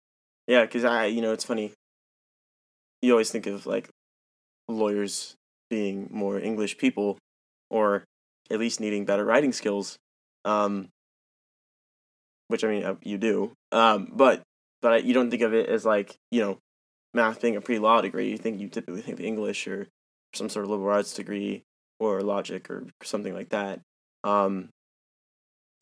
Yeah, 0.47 0.62
because 0.66 0.84
I, 0.84 1.06
you 1.06 1.22
know, 1.22 1.32
it's 1.32 1.43
funny. 1.43 1.74
You 3.02 3.12
always 3.12 3.32
think 3.32 3.45
of 3.47 3.66
like 3.66 3.89
lawyers 4.68 5.36
being 5.70 6.10
more 6.12 6.39
English 6.39 6.78
people, 6.78 7.18
or 7.70 8.04
at 8.50 8.60
least 8.60 8.80
needing 8.80 9.06
better 9.06 9.24
writing 9.24 9.54
skills. 9.54 9.97
Um, 10.45 10.89
which 12.50 12.64
I 12.64 12.68
mean, 12.68 12.84
uh, 12.84 12.95
you 13.02 13.18
do. 13.18 13.54
Um, 13.72 14.12
but 14.12 14.41
but 14.82 15.06
you 15.06 15.14
don't 15.14 15.30
think 15.30 15.43
of 15.43 15.54
it 15.54 15.70
as 15.70 15.86
like 15.86 16.18
you 16.32 16.41
know, 16.41 16.60
math 17.14 17.41
being 17.41 17.56
a 17.56 17.62
pre-law 17.62 18.02
degree. 18.02 18.30
You 18.30 18.38
think 18.38 18.60
you 18.60 18.68
typically 18.68 19.02
think 19.02 19.20
of 19.20 19.26
English 19.26 19.68
or 19.68 19.88
some 20.34 20.50
sort 20.50 20.66
of 20.66 20.72
liberal 20.72 20.93
arts 20.93 21.14
degree 21.14 21.64
or 22.00 22.22
logic 22.22 22.70
or 22.70 22.86
something 23.04 23.34
like 23.34 23.50
that. 23.50 23.80
Um, 24.24 24.70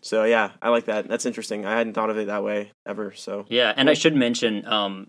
so 0.02 0.26
yeah, 0.26 0.52
I 0.62 0.70
like 0.70 0.86
that. 0.86 1.08
That's 1.08 1.26
interesting. 1.26 1.66
I 1.66 1.78
hadn't 1.78 1.94
thought 1.94 2.10
of 2.10 2.18
it 2.18 2.28
that 2.28 2.44
way 2.44 2.72
ever. 2.86 3.14
So 3.16 3.46
Yeah, 3.50 3.74
and 3.76 3.90
I 3.90 3.94
should 3.94 4.16
mention 4.16 4.66
um, 4.68 5.08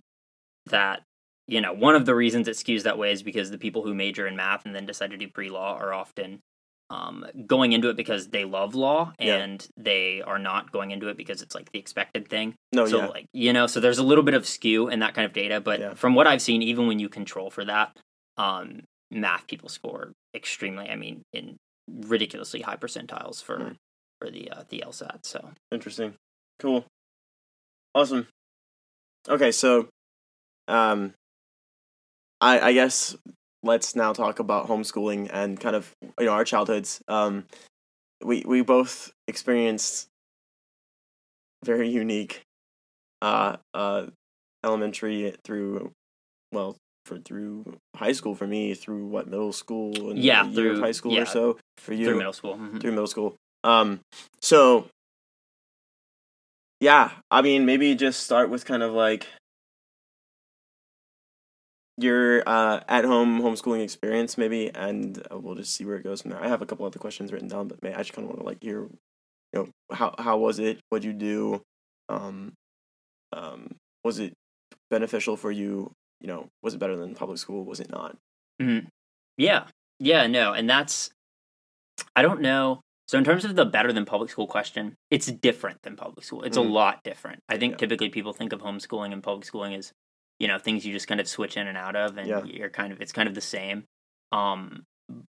that 0.67 1.03
you 1.47 1.61
know 1.61 1.73
one 1.73 1.95
of 1.95 2.07
the 2.07 2.15
reasons 2.15 2.49
it 2.49 2.57
skews 2.57 2.85
that 2.85 2.99
way 2.99 3.13
is 3.13 3.23
because 3.23 3.51
the 3.51 3.59
people 3.59 3.83
who 3.83 3.95
major 3.95 4.27
in 4.27 4.37
math 4.37 4.65
and 4.65 4.75
then 4.75 4.87
decide 4.87 5.11
to 5.11 5.17
do 5.17 5.29
pre-law 5.29 5.77
are 5.77 5.93
often 5.93 6.41
um, 6.91 7.27
going 7.47 7.73
into 7.73 7.89
it 7.91 7.97
because 7.97 8.29
they 8.29 8.45
love 8.45 8.75
law 8.75 9.13
Yeah. 9.21 9.37
and 9.37 9.67
they 9.77 10.23
are 10.23 10.39
not 10.39 10.73
going 10.73 10.91
into 10.91 11.09
it 11.09 11.17
because 11.17 11.43
it's 11.43 11.55
like 11.55 11.71
the 11.73 11.79
expected 11.79 12.29
thing. 12.29 12.55
no, 12.73 12.87
so 12.87 12.99
yeah, 12.99 13.07
like 13.09 13.27
you 13.33 13.53
know, 13.53 13.67
so 13.67 13.79
there's 13.81 13.99
a 13.99 14.03
little 14.03 14.25
bit 14.25 14.35
of 14.35 14.47
skew 14.47 14.89
in 14.89 15.01
that 15.01 15.15
kind 15.15 15.27
of 15.27 15.33
data, 15.33 15.61
but 15.61 15.81
Yeah. 15.81 15.95
from 15.95 16.15
what 16.15 16.27
I've 16.27 16.41
seen, 16.43 16.63
even 16.63 16.87
when 16.87 16.99
you 16.99 17.09
control 17.09 17.51
for 17.51 17.65
that, 17.65 17.97
um, 18.37 18.83
math 19.11 19.47
people 19.47 19.69
score 19.69 20.13
extremely. 20.35 20.89
I 20.89 20.97
mean, 20.97 21.23
in 21.33 21.57
ridiculously 21.89 22.61
high 22.63 22.77
percentiles 22.77 23.43
for 23.43 23.59
Hmm. 23.59 23.73
for 24.21 24.31
the 24.31 24.51
uh, 24.51 24.65
the 24.69 24.83
LSAT. 24.87 25.25
So 25.25 25.53
Interesting. 25.71 26.15
Cool. 26.59 26.85
Awesome. 27.95 28.27
Okay, 29.29 29.53
so 29.53 29.89
um 30.69 31.15
I 32.41 32.61
I 32.61 32.73
guess 32.73 33.17
let's 33.63 33.97
now 33.97 34.13
talk 34.13 34.39
about 34.39 34.69
homeschooling 34.69 35.29
and 35.33 35.59
kind 35.59 35.75
of 35.77 35.93
you 36.19 36.27
know 36.27 36.33
our 36.33 36.45
childhoods. 36.45 37.01
Um 37.09 37.45
we 38.25 38.43
we 38.47 38.63
both 38.63 39.13
experienced 39.27 40.09
very 41.65 41.89
unique 41.89 42.43
uh 43.23 43.57
uh 43.75 44.07
elementary 44.65 45.35
through 45.45 45.91
well 46.53 46.77
for 47.05 47.19
through 47.19 47.65
high 47.97 48.13
school 48.13 48.35
for 48.35 48.47
me 48.47 48.75
through 48.75 49.07
what 49.07 49.27
middle 49.29 49.53
school 49.53 50.11
and 50.11 50.19
Yeah, 50.19 50.45
a 50.45 50.49
year 50.49 50.71
of 50.71 50.77
through- 50.77 50.85
high 50.85 50.93
school 50.93 51.13
yeah, 51.13 51.23
or 51.23 51.27
so 51.27 51.59
for 51.79 51.95
you 51.95 52.05
through 52.07 52.19
middle 52.19 52.33
school, 52.33 52.57
mhm. 52.57 52.81
through 52.81 52.91
middle 52.93 53.07
school. 53.07 53.35
Um, 53.65 54.01
so 54.41 54.87
yeah, 56.81 57.11
I 57.31 57.43
mean, 57.43 57.67
maybe 57.67 57.95
just 57.97 58.23
start 58.23 58.51
with 58.51 58.65
kind 58.65 58.83
of 58.85 58.93
like 58.93 59.27
your 61.99 62.43
uh, 62.49 62.81
at-home 62.89 63.41
homeschooling 63.43 63.83
experience, 63.83 64.39
maybe, 64.39 64.71
and 64.75 65.23
uh, 65.33 65.39
we'll 65.39 65.55
just 65.57 65.75
see 65.75 65.85
where 65.85 65.97
it 65.97 66.05
goes 66.05 66.23
from 66.23 66.31
there. 66.31 66.43
I 66.43 66.49
have 66.49 66.63
a 66.63 66.67
couple 66.67 66.87
other 66.87 66.99
questions 66.99 67.33
written 67.33 67.49
down, 67.49 67.69
but 67.69 67.79
I 67.85 67.99
just 67.99 68.13
kind 68.13 68.25
of 68.25 68.31
want 68.31 68.41
to 68.41 68.47
like 68.47 68.59
hear, 68.63 68.83
you 68.83 68.89
know, 69.55 69.69
how 69.93 70.15
how 70.19 70.39
was 70.39 70.59
it? 70.59 70.81
What'd 70.89 71.05
you 71.05 71.13
do? 71.13 71.63
Um, 72.09 72.53
um, 73.33 73.75
was 74.05 74.19
it 74.19 74.33
beneficial 74.91 75.37
for 75.37 75.51
you? 75.51 75.93
You 76.21 76.29
know, 76.29 76.49
was 76.63 76.75
it 76.75 76.79
better 76.79 76.97
than 76.97 77.15
public 77.15 77.39
school? 77.39 77.65
Was 77.65 77.81
it 77.81 77.91
not? 77.91 78.17
Hmm. 78.61 78.79
Yeah. 79.37 79.65
Yeah, 80.01 80.27
no. 80.27 80.53
And 80.53 80.69
that's 80.69 81.11
I 82.17 82.23
don't 82.23 82.41
know. 82.41 82.81
So 83.09 83.17
in 83.19 83.25
terms 83.25 83.45
of 83.45 83.57
the 83.57 83.65
better 83.65 83.93
than 83.93 84.05
public 84.05 84.31
school 84.31 84.47
question, 84.47 84.95
it's 85.11 85.27
different 85.27 85.79
than 85.83 85.97
public 85.97 86.25
school. 86.25 86.43
It's 86.43 86.59
Mhm. 86.59 86.67
a 86.67 86.69
lot 86.69 87.03
different. 87.05 87.41
I 87.49 87.57
think 87.57 87.73
Yeah. 87.73 87.77
typically 87.79 88.09
people 88.11 88.33
think 88.33 88.53
of 88.53 88.61
homeschooling 88.61 89.13
and 89.13 89.23
public 89.23 89.45
schooling 89.47 89.75
as, 89.75 89.93
you 90.39 90.49
know, 90.49 90.59
things 90.59 90.85
you 90.87 90.93
just 90.93 91.09
kind 91.09 91.21
of 91.21 91.29
switch 91.29 91.57
in 91.57 91.67
and 91.67 91.77
out 91.77 91.97
of 91.97 92.17
and 92.19 92.29
Yeah. 92.29 92.45
you're 92.45 92.71
kind 92.71 92.93
of 92.93 93.01
it's 93.01 93.13
kind 93.13 93.29
of 93.29 93.35
the 93.35 93.41
same. 93.41 93.85
Um 94.33 94.85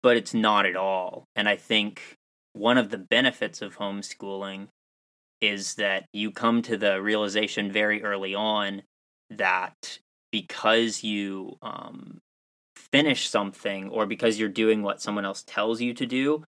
but 0.01 0.17
it's 0.17 0.33
not 0.33 0.65
at 0.65 0.75
all. 0.75 1.25
And 1.35 1.47
I 1.47 1.55
think 1.55 2.15
one 2.53 2.77
of 2.77 2.89
the 2.89 2.97
benefits 2.97 3.61
of 3.61 3.77
homeschooling 3.77 4.67
is 5.41 5.75
that 5.75 6.05
you 6.11 6.31
come 6.31 6.61
to 6.63 6.75
the 6.75 7.01
realization 7.01 7.71
very 7.71 8.03
early 8.03 8.33
on 8.33 8.81
that 9.29 9.99
because 10.31 11.03
you 11.03 11.55
um, 11.61 12.17
finish 12.75 13.29
something 13.29 13.89
or 13.89 14.05
because 14.05 14.39
you're 14.39 14.49
doing 14.49 14.81
what 14.81 15.01
someone 15.01 15.23
else 15.25 15.43
tells 15.45 15.79
you 15.81 15.93
to 15.93 16.05
do 16.05 16.43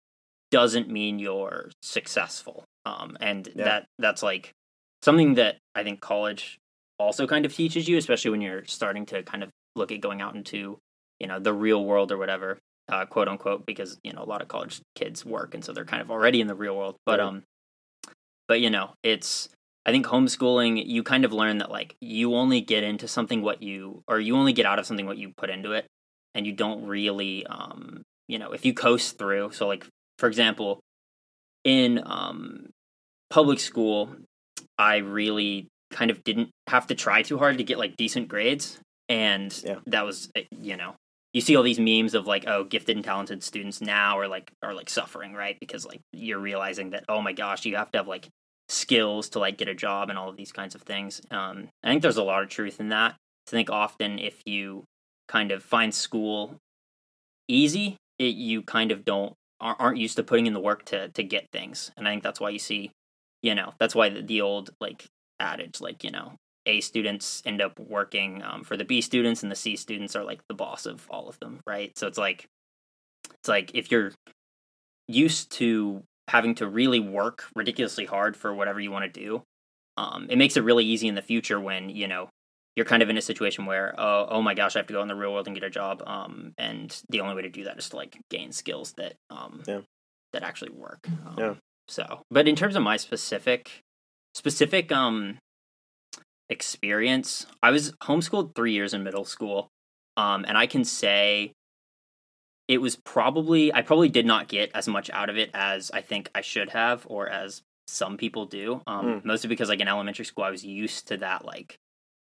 doesn't 0.50 0.88
mean 0.88 1.18
you're 1.18 1.70
successful 1.82 2.64
um, 2.86 3.16
and 3.20 3.48
Yeah. 3.54 3.64
that 3.64 3.86
that's 3.98 4.22
like 4.22 4.52
something 5.02 5.34
that 5.34 5.58
i 5.74 5.82
think 5.82 6.00
college 6.00 6.58
also 6.98 7.26
kind 7.26 7.46
of 7.46 7.54
teaches 7.54 7.88
you 7.88 7.96
especially 7.96 8.30
when 8.30 8.40
you're 8.40 8.64
starting 8.66 9.06
to 9.06 9.22
kind 9.22 9.42
of 9.42 9.50
look 9.76 9.92
at 9.92 10.00
going 10.00 10.20
out 10.20 10.34
into 10.34 10.78
you 11.20 11.26
know 11.26 11.38
the 11.38 11.52
real 11.52 11.84
world 11.84 12.12
or 12.12 12.18
whatever 12.18 12.58
uh, 12.88 13.04
quote 13.04 13.28
unquote 13.28 13.66
because 13.66 13.98
you 14.02 14.12
know 14.12 14.22
a 14.22 14.24
lot 14.24 14.42
of 14.42 14.48
college 14.48 14.80
kids 14.94 15.24
work 15.24 15.54
and 15.54 15.64
so 15.64 15.72
they're 15.72 15.84
kind 15.84 16.02
of 16.02 16.10
already 16.10 16.40
in 16.40 16.46
the 16.46 16.54
real 16.54 16.76
world. 16.76 16.96
But 17.04 17.20
um 17.20 17.42
but 18.48 18.60
you 18.60 18.70
know 18.70 18.94
it's 19.02 19.48
i 19.86 19.92
think 19.92 20.06
homeschooling 20.06 20.84
you 20.84 21.02
kind 21.02 21.24
of 21.24 21.32
learn 21.32 21.58
that 21.58 21.70
like 21.70 21.94
you 22.00 22.34
only 22.34 22.60
get 22.60 22.82
into 22.82 23.06
something 23.06 23.42
what 23.42 23.62
you 23.62 24.02
or 24.08 24.18
you 24.18 24.34
only 24.34 24.52
get 24.52 24.66
out 24.66 24.78
of 24.78 24.86
something 24.86 25.06
what 25.06 25.18
you 25.18 25.32
put 25.36 25.50
into 25.50 25.72
it 25.72 25.86
and 26.34 26.46
you 26.46 26.52
don't 26.52 26.84
really 26.86 27.46
um 27.46 28.02
you 28.26 28.38
know 28.38 28.52
if 28.52 28.64
you 28.64 28.74
coast 28.74 29.18
through 29.18 29.52
so 29.52 29.68
like 29.68 29.86
for 30.18 30.26
example 30.26 30.80
in 31.64 32.02
um 32.06 32.70
public 33.30 33.60
school 33.60 34.16
i 34.78 34.96
really 34.96 35.68
kind 35.90 36.10
of 36.10 36.22
didn't 36.24 36.50
have 36.68 36.86
to 36.88 36.94
try 36.94 37.22
too 37.22 37.38
hard 37.38 37.58
to 37.58 37.64
get 37.64 37.78
like 37.78 37.96
decent 37.96 38.28
grades. 38.28 38.78
And 39.08 39.58
Yeah. 39.64 39.80
that 39.86 40.04
was 40.04 40.30
eh, 40.36 40.44
you 40.50 40.76
know 40.76 40.94
you 41.34 41.40
see 41.40 41.56
all 41.56 41.62
these 41.62 41.78
memes 41.78 42.14
of 42.14 42.26
like 42.26 42.44
oh 42.46 42.64
gifted 42.64 42.96
and 42.96 43.04
talented 43.04 43.42
students 43.42 43.80
now 43.80 44.18
are 44.18 44.28
like 44.28 44.50
are 44.62 44.74
like 44.74 44.90
suffering 44.90 45.32
right? 45.34 45.56
Because 45.60 45.86
like 45.86 46.00
you're 46.12 46.38
realizing 46.38 46.90
that 46.90 47.04
oh 47.08 47.22
my 47.22 47.32
gosh 47.32 47.64
you 47.64 47.76
have 47.76 47.90
to 47.92 47.98
have 47.98 48.08
like 48.08 48.28
skills 48.68 49.30
to 49.30 49.38
like 49.38 49.56
get 49.56 49.68
a 49.68 49.74
job 49.74 50.10
and 50.10 50.18
all 50.18 50.28
of 50.28 50.36
these 50.36 50.52
kinds 50.52 50.74
of 50.74 50.82
things. 50.82 51.22
Um 51.30 51.68
i 51.82 51.88
think 51.88 52.02
there's 52.02 52.18
a 52.18 52.22
lot 52.22 52.42
of 52.42 52.48
truth 52.50 52.80
in 52.80 52.90
that. 52.90 53.12
I 53.48 53.50
think 53.50 53.70
often 53.70 54.18
if 54.18 54.42
you 54.44 54.84
kind 55.26 55.50
of 55.52 55.62
find 55.62 55.94
school 55.94 56.56
easy 57.48 57.96
it, 58.18 58.34
you 58.34 58.62
kind 58.62 58.90
of 58.92 59.04
don't 59.04 59.34
aren't 59.60 59.98
used 59.98 60.16
to 60.16 60.22
putting 60.22 60.46
in 60.46 60.52
the 60.52 60.60
work 60.60 60.84
to 60.86 61.08
to 61.10 61.22
get 61.22 61.46
things. 61.52 61.90
And 61.96 62.06
i 62.06 62.10
think 62.12 62.22
that's 62.22 62.40
why 62.40 62.50
you 62.50 62.58
see 62.58 62.90
you 63.42 63.54
know 63.54 63.72
that's 63.78 63.94
why 63.94 64.08
the, 64.08 64.22
the 64.22 64.40
old 64.42 64.70
like 64.80 65.06
adage 65.40 65.80
like 65.80 66.04
you 66.04 66.10
know 66.10 66.32
a 66.66 66.80
students 66.80 67.42
end 67.46 67.62
up 67.62 67.78
working 67.78 68.42
um, 68.42 68.62
for 68.64 68.76
the 68.76 68.84
b 68.84 69.00
students 69.00 69.42
and 69.42 69.50
the 69.50 69.56
c 69.56 69.76
students 69.76 70.14
are 70.16 70.24
like 70.24 70.40
the 70.48 70.54
boss 70.54 70.86
of 70.86 71.06
all 71.10 71.28
of 71.28 71.38
them 71.40 71.60
right 71.66 71.96
so 71.98 72.06
it's 72.06 72.18
like 72.18 72.46
it's 73.40 73.48
like 73.48 73.70
if 73.74 73.90
you're 73.90 74.12
used 75.06 75.50
to 75.52 76.02
having 76.28 76.54
to 76.56 76.68
really 76.68 77.00
work 77.00 77.46
ridiculously 77.56 78.04
hard 78.04 78.36
for 78.36 78.54
whatever 78.54 78.80
you 78.80 78.90
want 78.90 79.12
to 79.12 79.20
do 79.20 79.42
um, 79.96 80.26
it 80.30 80.36
makes 80.38 80.56
it 80.56 80.62
really 80.64 80.84
easy 80.84 81.08
in 81.08 81.14
the 81.14 81.22
future 81.22 81.58
when 81.58 81.88
you 81.88 82.06
know 82.06 82.28
you're 82.76 82.86
kind 82.86 83.02
of 83.02 83.08
in 83.08 83.16
a 83.16 83.22
situation 83.22 83.66
where 83.66 83.94
oh, 83.98 84.26
oh 84.30 84.42
my 84.42 84.54
gosh 84.54 84.76
i 84.76 84.78
have 84.78 84.86
to 84.86 84.92
go 84.92 85.02
in 85.02 85.08
the 85.08 85.14
real 85.14 85.32
world 85.32 85.46
and 85.46 85.56
get 85.56 85.64
a 85.64 85.70
job 85.70 86.02
um, 86.06 86.52
and 86.58 87.02
the 87.08 87.20
only 87.20 87.34
way 87.34 87.42
to 87.42 87.48
do 87.48 87.64
that 87.64 87.78
is 87.78 87.88
to 87.88 87.96
like 87.96 88.18
gain 88.30 88.52
skills 88.52 88.92
that 88.98 89.14
um, 89.30 89.62
Yeah. 89.66 89.80
that 90.32 90.42
actually 90.42 90.70
work 90.72 91.08
um, 91.26 91.34
Yeah. 91.38 91.54
so 91.88 92.20
but 92.30 92.46
in 92.46 92.54
terms 92.56 92.76
of 92.76 92.82
my 92.82 92.96
specific 92.98 93.80
specific 94.34 94.90
um 94.92 95.38
experience 96.50 97.46
i 97.62 97.70
was 97.70 97.92
homeschooled 98.02 98.54
three 98.54 98.72
years 98.72 98.94
in 98.94 99.02
middle 99.04 99.24
school 99.24 99.68
um, 100.16 100.44
and 100.48 100.56
i 100.56 100.66
can 100.66 100.84
say 100.84 101.52
it 102.68 102.82
was 102.82 102.96
probably 102.96 103.72
I 103.72 103.80
probably 103.80 104.10
did 104.10 104.26
not 104.26 104.46
get 104.46 104.70
as 104.74 104.86
much 104.86 105.08
out 105.08 105.30
of 105.30 105.38
it 105.38 105.48
as 105.54 105.90
I 105.90 106.02
think 106.02 106.28
I 106.34 106.42
should 106.42 106.68
have 106.68 107.06
or 107.08 107.26
as 107.26 107.62
some 107.86 108.18
people 108.18 108.44
do. 108.44 108.82
Um, 108.86 109.06
Mm. 109.06 109.24
Mostly 109.24 109.48
because 109.48 109.70
like 109.70 109.80
in 109.80 109.88
elementary 109.88 110.26
school 110.26 110.44
I 110.44 110.50
was 110.50 110.66
used 110.66 111.08
to 111.08 111.16
that 111.16 111.46
like 111.46 111.78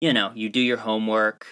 you 0.01 0.11
know, 0.11 0.33
you 0.35 0.49
do 0.49 0.59
your 0.59 0.75
homework 0.75 1.47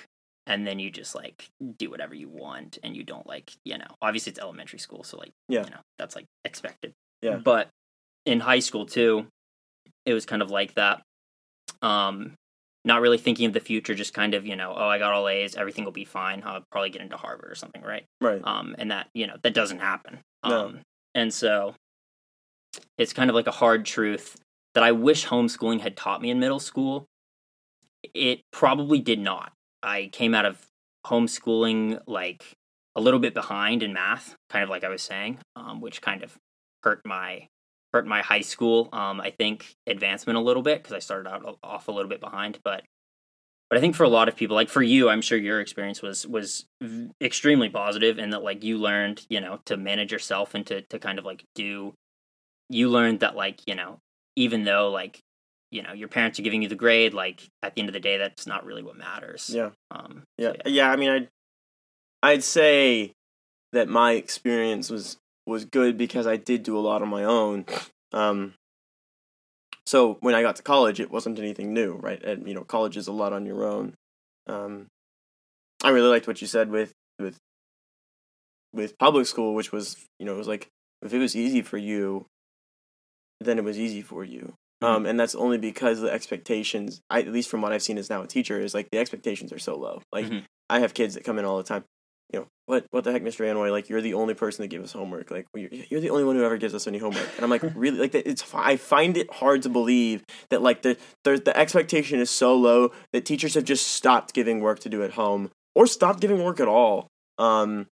and 0.48 0.68
then 0.68 0.80
you 0.80 0.91
just 0.91 1.16
like 1.16 1.48
do 1.78 1.89
whatever 1.89 2.14
you 2.14 2.28
want 2.28 2.78
and 2.84 2.94
you 2.98 3.06
don't 3.06 3.26
like, 3.26 3.54
you 3.64 3.78
know, 3.78 3.88
obviously 4.02 4.32
it's 4.32 4.39
elementary 4.39 4.80
school, 4.80 5.06
so 5.06 5.16
like, 5.18 5.32
Yeah. 5.48 5.64
you 5.64 5.70
know, 5.70 5.80
that's 5.98 6.14
like 6.18 6.26
expected. 6.44 6.91
Yeah. 7.22 7.38
But 7.38 7.70
in 8.26 8.41
high 8.41 8.60
school 8.60 8.86
too, 8.86 9.28
it 10.06 10.14
was 10.14 10.26
kind 10.26 10.41
of 10.41 10.51
like 10.51 10.74
that. 10.76 11.01
Um, 11.82 12.34
not 12.86 13.01
really 13.01 13.18
thinking 13.18 13.45
of 13.45 13.54
the 13.54 13.60
future, 13.60 13.95
just 13.95 14.14
kind 14.14 14.34
of, 14.34 14.45
you 14.45 14.56
know, 14.56 14.74
oh, 14.76 14.88
I 14.88 14.99
got 14.99 15.14
all 15.14 15.30
A's, 15.30 15.56
everything 15.56 15.86
will 15.86 15.91
be 15.91 16.06
fine. 16.06 16.43
I'll 16.45 16.64
probably 16.72 16.89
get 16.89 17.01
into 17.01 17.16
Harvard 17.16 17.49
or 17.49 17.56
something, 17.56 17.82
right? 17.82 18.04
Right. 18.20 18.41
um, 18.43 18.76
and 18.78 18.91
that 18.91 19.08
you 19.14 19.28
know 19.28 19.38
that 19.41 19.54
doesn't 19.54 19.80
happen. 19.80 20.20
No. 20.45 20.66
Um, 20.66 20.80
and 21.16 21.34
so 21.34 21.76
it's 22.97 23.14
kind 23.14 23.30
of 23.30 23.36
like 23.36 23.47
a 23.47 23.51
hard 23.51 23.86
truth 23.86 24.38
that 24.74 24.84
I 24.84 24.91
wish 24.91 25.28
homeschooling 25.28 25.82
had 25.82 25.95
taught 25.95 26.22
me 26.22 26.30
in 26.30 26.39
middle 26.39 26.60
school. 26.60 27.06
It 28.14 28.41
probably 28.51 28.99
did 28.99 29.20
not. 29.20 29.54
I 29.82 30.10
came 30.12 30.34
out 30.34 30.45
of 30.45 30.66
homeschooling 31.06 32.01
like 32.08 32.43
a 32.95 33.01
little 33.01 33.20
bit 33.20 33.34
behind 33.34 33.84
in 33.84 33.93
math, 33.93 34.36
kind 34.49 34.64
of 34.64 34.70
like 34.70 34.84
I 34.84 34.89
was 34.89 35.01
saying, 35.01 35.39
um, 35.56 35.82
which 35.82 36.01
kind 36.01 36.24
of 36.24 36.36
hurt 36.84 37.01
my 37.06 37.47
hurt 37.94 38.08
my 38.08 38.22
high 38.22 38.41
school. 38.41 38.89
Um, 38.91 39.22
I 39.22 39.30
think 39.30 39.76
advancement 39.88 40.38
a 40.38 40.41
little 40.41 40.64
bit 40.64 40.82
because 40.82 40.94
I 40.94 41.00
started 41.00 41.30
out 41.30 41.60
off 41.64 41.88
a 41.88 41.91
little 41.91 42.10
bit 42.10 42.20
behind, 42.20 42.60
but 42.64 42.84
but 43.70 43.78
I 43.78 43.82
think 43.82 43.96
for 43.96 44.04
a 44.04 44.10
lot 44.10 44.28
of 44.28 44.36
people, 44.36 44.56
like 44.56 44.70
for 44.70 44.84
you, 44.84 45.10
I'm 45.10 45.22
sure 45.22 45.38
your 45.38 45.60
experience 45.60 46.02
was 46.02 46.28
was 46.28 46.66
v- 46.82 47.10
extremely 47.22 47.70
positive, 47.70 48.20
and 48.20 48.34
that 48.34 48.44
like 48.44 48.64
you 48.64 48.78
learned, 48.78 49.26
you 49.30 49.39
know, 49.39 49.60
to 49.66 49.78
manage 49.78 50.12
yourself 50.12 50.54
and 50.54 50.66
to 50.68 50.82
to 50.82 51.00
kind 51.00 51.20
of 51.20 51.26
like 51.26 51.44
do. 51.56 51.94
You 52.70 52.89
learned 52.89 53.22
that 53.22 53.36
like 53.36 53.62
you 53.68 53.76
know, 53.76 54.00
even 54.36 54.64
though 54.64 54.89
like 54.89 55.20
you 55.72 55.82
know 55.82 55.94
your 55.94 56.08
parents 56.08 56.39
are 56.39 56.44
giving 56.44 56.62
you 56.62 56.70
the 56.70 56.76
grade, 56.76 57.14
like 57.14 57.50
at 57.62 57.76
the 57.76 57.82
end 57.82 57.89
of 57.89 57.94
the 57.94 58.00
day, 58.00 58.18
that's 58.18 58.46
not 58.46 58.66
really 58.66 58.84
what 58.84 58.98
matters. 58.98 59.50
Yeah. 59.54 59.72
Um. 59.91 60.24
Yeah, 60.38 60.54
so 60.64 60.70
yeah. 60.70 60.91
I 60.91 60.96
mean, 60.96 61.10
I'd 61.10 61.30
I'd 62.22 62.44
say 62.44 63.14
that 63.72 63.89
my 63.89 64.14
experience 64.14 64.91
was 64.91 65.18
was 65.46 65.66
good 65.66 65.98
because 65.98 66.26
I 66.28 66.38
did 66.38 66.64
do 66.64 66.78
a 66.78 66.82
lot 66.82 67.02
on 67.02 67.10
my 67.10 67.24
own. 67.24 67.66
Um, 68.12 68.54
so 69.86 70.18
when 70.22 70.36
I 70.36 70.41
got 70.41 70.56
to 70.58 70.64
college, 70.64 71.00
it 71.00 71.12
wasn't 71.12 71.39
anything 71.39 71.74
new, 71.74 71.94
right? 71.94 72.24
And 72.24 72.48
you 72.48 72.54
know, 72.54 72.64
college 72.64 72.96
is 72.98 73.08
a 73.08 73.12
lot 73.12 73.34
on 73.34 73.46
your 73.46 73.64
own. 73.66 73.96
Um, 74.48 74.88
I 75.84 75.89
really 75.89 76.08
liked 76.10 76.28
what 76.28 76.41
you 76.41 76.48
said 76.48 76.70
with 76.70 76.94
with 77.20 77.38
with 78.72 78.98
public 78.98 79.28
school, 79.28 79.54
which 79.54 79.72
was 79.72 79.98
you 80.20 80.26
know 80.26 80.34
it 80.34 80.38
was 80.38 80.48
like 80.48 80.70
if 81.02 81.14
it 81.14 81.20
was 81.20 81.36
easy 81.36 81.62
for 81.62 81.78
you, 81.78 82.26
then 83.39 83.58
it 83.58 83.64
was 83.64 83.78
easy 83.78 84.02
for 84.02 84.24
you. 84.24 84.54
Um, 84.82 85.06
and 85.06 85.18
that's 85.18 85.34
only 85.34 85.58
because 85.58 86.02
the 86.02 86.12
expectations, 86.12 87.02
I, 87.10 87.22
at 87.22 87.32
least 87.32 87.50
from 87.50 87.62
what 87.62 87.72
I've 87.72 87.82
seen 87.82 87.98
as 87.98 88.10
now 88.10 88.22
a 88.22 88.28
teacher, 88.28 88.60
is 88.60 88.74
like 88.74 88.89
the 88.91 88.98
expectations 88.98 89.54
are 89.54 89.60
so 89.60 89.78
low. 89.78 90.02
Like 90.12 90.26
Mhm. 90.26 90.44
I 90.70 90.80
have 90.80 90.94
kids 90.94 91.14
that 91.14 91.24
come 91.24 91.39
in 91.39 91.46
all 91.46 91.56
the 91.58 91.64
time. 91.64 91.86
You 92.34 92.40
know 92.40 92.48
what? 92.66 92.86
What 92.90 93.04
the 93.04 93.12
heck, 93.12 93.22
Mr. 93.22 93.46
Anoy? 93.46 93.72
Like 93.72 93.90
you're 93.90 94.02
the 94.02 94.16
only 94.16 94.34
person 94.34 94.64
that 94.64 94.70
gives 94.70 94.86
us 94.86 94.92
homework. 94.92 95.30
Like 95.30 95.46
you're, 95.54 95.70
you're 95.72 96.02
the 96.02 96.10
only 96.10 96.24
one 96.24 96.36
who 96.36 96.44
ever 96.44 96.58
gives 96.58 96.74
us 96.74 96.88
any 96.88 96.98
homework. 96.98 97.30
And 97.36 97.44
I'm 97.44 97.50
like, 97.50 97.64
really? 97.76 98.00
Like 98.00 98.16
it's. 98.16 98.44
I 98.54 98.76
find 98.78 99.16
it 99.16 99.32
hard 99.32 99.62
to 99.62 99.70
believe 99.70 100.24
that 100.50 100.62
like 100.62 100.82
the 100.82 100.98
the 101.24 101.38
the 101.38 101.56
expectation 101.56 102.20
is 102.20 102.30
so 102.30 102.56
low 102.56 102.92
that 103.14 103.26
teachers 103.26 103.54
have 103.54 103.64
just 103.64 103.88
stopped 103.88 104.34
giving 104.34 104.60
work 104.60 104.80
to 104.80 104.90
do 104.90 105.04
at 105.04 105.12
home 105.12 105.52
or 105.76 105.88
stopped 105.88 106.20
giving 106.20 106.44
work 106.44 106.60
at 106.60 106.68
all. 106.68 107.08
Um, 107.38 107.88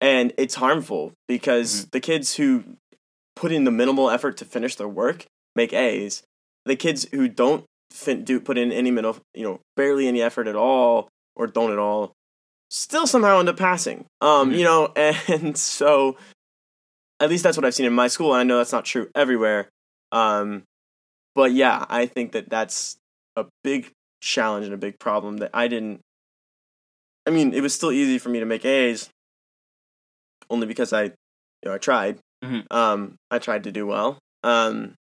and 0.00 0.32
it's 0.36 0.56
harmful 0.56 1.12
because 1.28 1.86
the 1.86 2.00
kids 2.00 2.36
who 2.36 2.64
put 3.36 3.52
in 3.52 3.64
the 3.64 3.70
minimal 3.70 4.10
effort 4.10 4.36
to 4.38 4.44
finish 4.44 4.76
their 4.76 4.88
work 4.88 5.26
make 5.56 5.72
A's. 5.72 6.22
The 6.64 6.76
kids 6.76 7.06
who 7.12 7.28
don't 7.28 7.64
fin- 7.90 8.24
do 8.24 8.40
put 8.40 8.58
in 8.58 8.72
any 8.72 8.90
middle, 8.90 9.18
you 9.34 9.42
know, 9.42 9.60
barely 9.76 10.06
any 10.06 10.22
effort 10.22 10.46
at 10.46 10.56
all 10.56 11.08
or 11.36 11.46
don't 11.46 11.72
at 11.72 11.78
all, 11.78 12.12
still 12.70 13.06
somehow 13.06 13.38
end 13.40 13.48
up 13.48 13.56
passing. 13.56 14.06
Um, 14.20 14.50
Mhm. 14.52 14.58
you 14.58 14.64
know, 14.64 14.92
and 14.96 15.56
so 15.56 16.16
at 17.20 17.28
least 17.30 17.44
that's 17.44 17.56
what 17.56 17.64
I've 17.64 17.74
seen 17.74 17.86
in 17.86 17.92
my 17.92 18.08
school, 18.08 18.32
and 18.32 18.40
I 18.40 18.44
know 18.44 18.58
that's 18.58 18.72
not 18.72 18.84
true 18.84 19.08
everywhere. 19.14 19.68
Um, 20.12 20.64
but 21.34 21.52
yeah, 21.52 21.84
I 21.88 22.06
think 22.06 22.32
that 22.32 22.48
that's 22.50 22.96
a 23.36 23.46
big 23.62 23.90
challenge 24.20 24.64
and 24.66 24.74
a 24.74 24.78
big 24.78 24.98
problem 24.98 25.38
that 25.38 25.50
I 25.54 25.68
didn't. 25.68 26.00
I 27.26 27.30
mean, 27.30 27.54
it 27.54 27.60
was 27.62 27.74
still 27.74 27.90
easy 27.92 28.18
for 28.18 28.28
me 28.28 28.40
to 28.40 28.46
make 28.46 28.64
A's, 28.64 29.08
only 30.50 30.66
because 30.66 30.92
I, 30.92 31.04
you 31.04 31.12
know, 31.64 31.74
I 31.74 31.78
tried. 31.78 32.18
Mhm. 32.44 32.70
Um, 32.70 33.16
I 33.30 33.38
tried 33.38 33.64
to 33.64 33.72
do 33.72 33.86
well. 33.86 34.18
Um, 34.42 34.94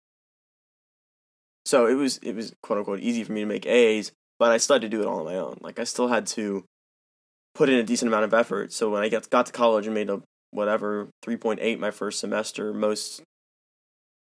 so 1.65 1.85
it 1.87 1.95
was 1.95 2.17
it 2.17 2.33
was 2.35 2.53
quote 2.61 2.79
unquote 2.79 2.99
easy 3.01 3.23
for 3.23 3.31
me 3.33 3.41
to 3.41 3.45
make 3.45 3.65
A's, 3.65 4.11
but 4.39 4.51
I 4.51 4.57
still 4.57 4.75
had 4.75 4.81
to 4.83 4.89
do 4.89 5.01
it 5.01 5.07
all 5.07 5.19
on 5.19 5.25
my 5.25 5.35
own. 5.35 5.57
Like 5.61 5.79
I 5.79 5.83
still 5.83 6.07
had 6.07 6.27
to 6.27 6.63
put 7.55 7.69
in 7.69 7.75
a 7.75 7.83
decent 7.83 8.07
amount 8.09 8.25
of 8.25 8.33
effort. 8.33 8.73
So 8.73 8.89
when 8.89 9.03
I 9.03 9.09
got 9.09 9.29
got 9.29 9.45
to 9.47 9.51
college 9.51 9.85
and 9.85 9.93
made 9.93 10.09
a 10.09 10.21
whatever 10.51 11.09
three 11.21 11.37
point 11.37 11.59
eight 11.61 11.79
my 11.79 11.91
first 11.91 12.19
semester, 12.19 12.73
most 12.73 13.21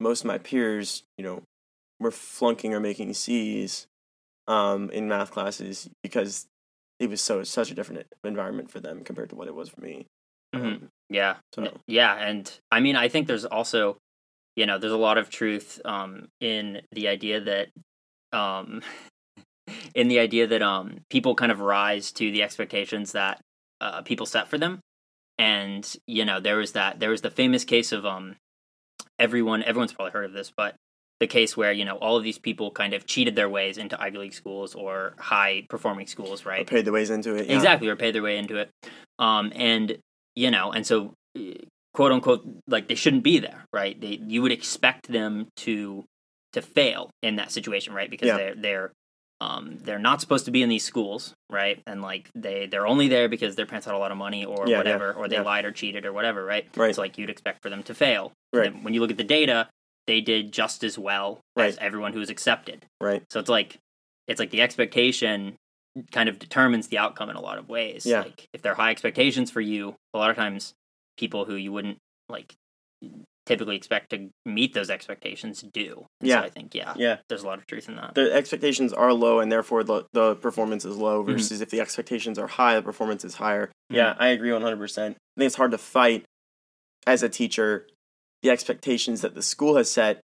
most 0.00 0.20
of 0.20 0.26
my 0.26 0.38
peers, 0.38 1.02
you 1.16 1.24
know, 1.24 1.42
were 2.00 2.10
flunking 2.10 2.74
or 2.74 2.80
making 2.80 3.12
C's 3.14 3.86
um, 4.46 4.90
in 4.90 5.08
math 5.08 5.30
classes 5.32 5.88
because 6.02 6.46
it 7.00 7.10
was 7.10 7.20
so 7.20 7.42
such 7.44 7.70
a 7.70 7.74
different 7.74 8.06
environment 8.24 8.70
for 8.70 8.80
them 8.80 9.02
compared 9.04 9.30
to 9.30 9.36
what 9.36 9.48
it 9.48 9.54
was 9.54 9.68
for 9.68 9.80
me. 9.80 10.06
Mhm. 10.54 10.64
Um, 10.82 10.88
Yeah. 11.10 11.36
So- 11.54 11.80
Yeah, 11.86 12.14
and 12.14 12.50
I 12.70 12.80
mean, 12.80 12.96
I 12.96 13.08
think 13.08 13.26
there's 13.26 13.44
also, 13.44 13.98
you 14.56 14.66
know, 14.66 14.78
there's 14.78 14.92
a 14.92 14.96
lot 14.96 15.18
of 15.18 15.30
truth 15.30 15.80
um, 15.84 16.28
in 16.40 16.82
the 16.92 17.08
idea 17.08 17.40
that, 17.40 17.68
um, 18.32 18.82
in 19.99 20.07
the 20.09 20.18
idea 20.20 20.46
that 20.46 20.62
um, 20.62 20.99
people 21.11 21.34
kind 21.34 21.51
of 21.51 21.59
rise 21.61 22.12
to 22.12 22.30
the 22.30 22.42
expectations 22.42 23.12
that 23.12 23.40
uh, 23.80 24.03
people 24.03 24.26
set 24.26 24.46
for 24.49 24.59
them, 24.59 24.78
and 25.38 25.82
you 26.07 26.24
know, 26.24 26.38
there 26.40 26.57
was 26.57 26.72
that 26.72 27.01
there 27.01 27.11
was 27.11 27.20
the 27.22 27.30
famous 27.30 27.64
case 27.64 27.90
of 27.92 28.07
um, 28.07 28.36
everyone 29.18 29.62
everyone's 29.62 29.92
probably 29.92 30.12
heard 30.12 30.24
of 30.24 30.32
this, 30.32 30.53
but 30.57 30.74
the 31.20 31.26
case 31.26 31.57
where 31.57 31.72
you 31.72 31.84
know 31.84 31.96
all 31.96 32.16
of 32.16 32.22
these 32.24 32.38
people 32.38 32.70
kind 32.70 32.94
of 32.94 33.07
cheated 33.07 33.34
their 33.34 33.49
ways 33.49 33.76
into 33.78 34.01
Ivy 34.01 34.18
League 34.18 34.34
schools 34.34 34.74
or 34.74 35.14
high 35.18 35.66
performing 35.68 36.07
schools, 36.07 36.44
right? 36.46 36.66
paid 36.66 36.84
the 36.84 36.92
ways 36.92 37.11
into 37.11 37.34
it. 37.34 37.46
yeah. 37.46 37.57
exactly 37.57 37.88
or 37.88 37.96
paid 37.96 38.14
their 38.14 38.22
way 38.22 38.38
into 38.38 38.57
it 38.57 38.70
um 39.18 39.53
and 39.57 39.99
you 40.36 40.51
know 40.51 40.70
and 40.70 40.86
so 40.86 41.12
eh, 41.36 41.55
quote 41.92 42.12
unquote 42.12 42.46
like 42.68 42.86
they 42.86 42.94
shouldn't 42.94 43.24
be 43.24 43.40
there 43.40 43.64
right 43.72 44.01
they 44.01 44.20
you 44.28 44.42
would 44.42 44.53
expect 44.53 45.09
them 45.11 45.49
to 45.57 46.05
to 46.53 46.62
fail 46.62 47.11
in 47.22 47.34
that 47.36 47.51
situation 47.51 47.92
right 47.92 48.11
because 48.11 48.28
Yeah. 48.28 48.36
they're 48.36 48.55
they're 48.55 48.92
um 49.41 49.78
they're 49.82 49.99
not 49.99 50.20
supposed 50.20 50.45
to 50.47 50.51
be 50.51 50.62
in 50.62 50.68
these 50.68 50.82
schools 50.84 51.32
right 51.51 51.80
and 51.86 52.03
like 52.03 52.28
they 52.34 52.66
they're 52.66 52.86
only 52.86 53.07
there 53.09 53.28
because 53.28 53.55
their 53.57 53.66
parents 53.66 53.86
had 53.86 53.95
a 53.95 53.99
lot 53.99 54.11
of 54.11 54.16
money 54.18 54.45
or 54.45 54.64
Yeah, 54.66 54.72
yeah, 54.72 54.76
whatever 54.78 55.12
or 55.12 55.28
they 55.28 55.36
yeah. 55.36 55.43
lied 55.43 55.64
or 55.64 55.70
cheated 55.72 56.05
or 56.05 56.12
whatever 56.12 56.45
right 56.45 56.66
Right. 56.76 56.95
so 56.95 57.03
like 57.03 57.18
you'd 57.18 57.30
expect 57.30 57.62
for 57.62 57.70
them 57.70 57.82
to 57.84 57.95
fail 57.95 58.32
Right. 58.53 58.66
And 58.72 58.84
when 58.84 58.95
you 58.95 59.01
look 59.01 59.11
at 59.11 59.16
the 59.16 59.24
data 59.24 59.68
they 60.09 60.20
did 60.20 60.53
just 60.53 60.82
as 60.82 60.99
well 60.99 61.41
as 61.57 61.74
Right. 61.76 61.82
everyone 61.84 62.12
who 62.12 62.18
was 62.18 62.30
accepted 62.30 62.84
Right. 63.01 63.22
so 63.30 63.39
it's 63.39 63.49
like 63.51 63.76
it's 64.26 64.41
like 64.41 64.51
the 64.51 64.61
expectation 64.62 65.55
kind 66.12 66.28
of 66.28 66.39
determines 66.39 66.89
the 66.89 66.99
outcome 66.99 67.30
in 67.30 67.34
a 67.36 67.41
lot 67.41 67.59
of 67.59 67.68
ways. 67.68 68.05
Yeah. 68.07 68.20
Like 68.20 68.47
if 68.53 68.62
there 68.62 68.72
are 68.72 68.76
high 68.76 68.91
expectations 68.91 69.51
for 69.51 69.61
you, 69.61 69.95
a 70.14 70.18
lot 70.18 70.30
of 70.30 70.36
times 70.36 70.72
people 71.16 71.45
who 71.45 71.55
you 71.55 71.72
wouldn't 71.72 71.97
like 72.28 72.55
typically 73.49 73.74
expect 73.76 74.11
to 74.11 74.28
meet 74.46 74.74
those 74.74 74.90
expectations 74.90 75.64
do. 75.72 76.07
And 76.20 76.28
Yeah. 76.28 76.40
So 76.42 76.46
I 76.46 76.51
think 76.51 76.74
yeah, 76.74 76.94
Yeah. 76.96 77.16
there's 77.28 77.42
a 77.42 77.46
lot 77.46 77.59
of 77.59 77.66
truth 77.66 77.88
in 77.88 77.96
that. 77.96 78.14
the 78.14 78.32
expectations 78.32 78.92
are 78.92 79.12
low 79.12 79.40
and 79.40 79.51
therefore 79.51 79.82
the, 79.82 80.05
the 80.12 80.36
performance 80.36 80.84
is 80.84 80.96
low 80.96 81.22
Mm-hmm. 81.22 81.32
versus 81.32 81.61
if 81.61 81.70
the 81.70 81.80
expectations 81.80 82.38
are 82.38 82.46
high 82.46 82.74
the 82.76 82.82
performance 82.82 83.24
is 83.24 83.34
higher 83.36 83.70
yeah 83.90 84.14
i 84.18 84.28
agree 84.28 84.51
100% 84.51 84.59
i 84.99 85.05
think 85.07 85.16
it's 85.38 85.57
hard 85.57 85.70
to 85.72 85.78
fight 85.78 86.24
as 87.07 87.22
a 87.22 87.28
teacher 87.28 87.86
the 88.42 88.51
expectations 88.51 89.22
that 89.22 89.34
the 89.34 89.42
school 89.42 89.76
has 89.76 89.90
set 89.90 90.20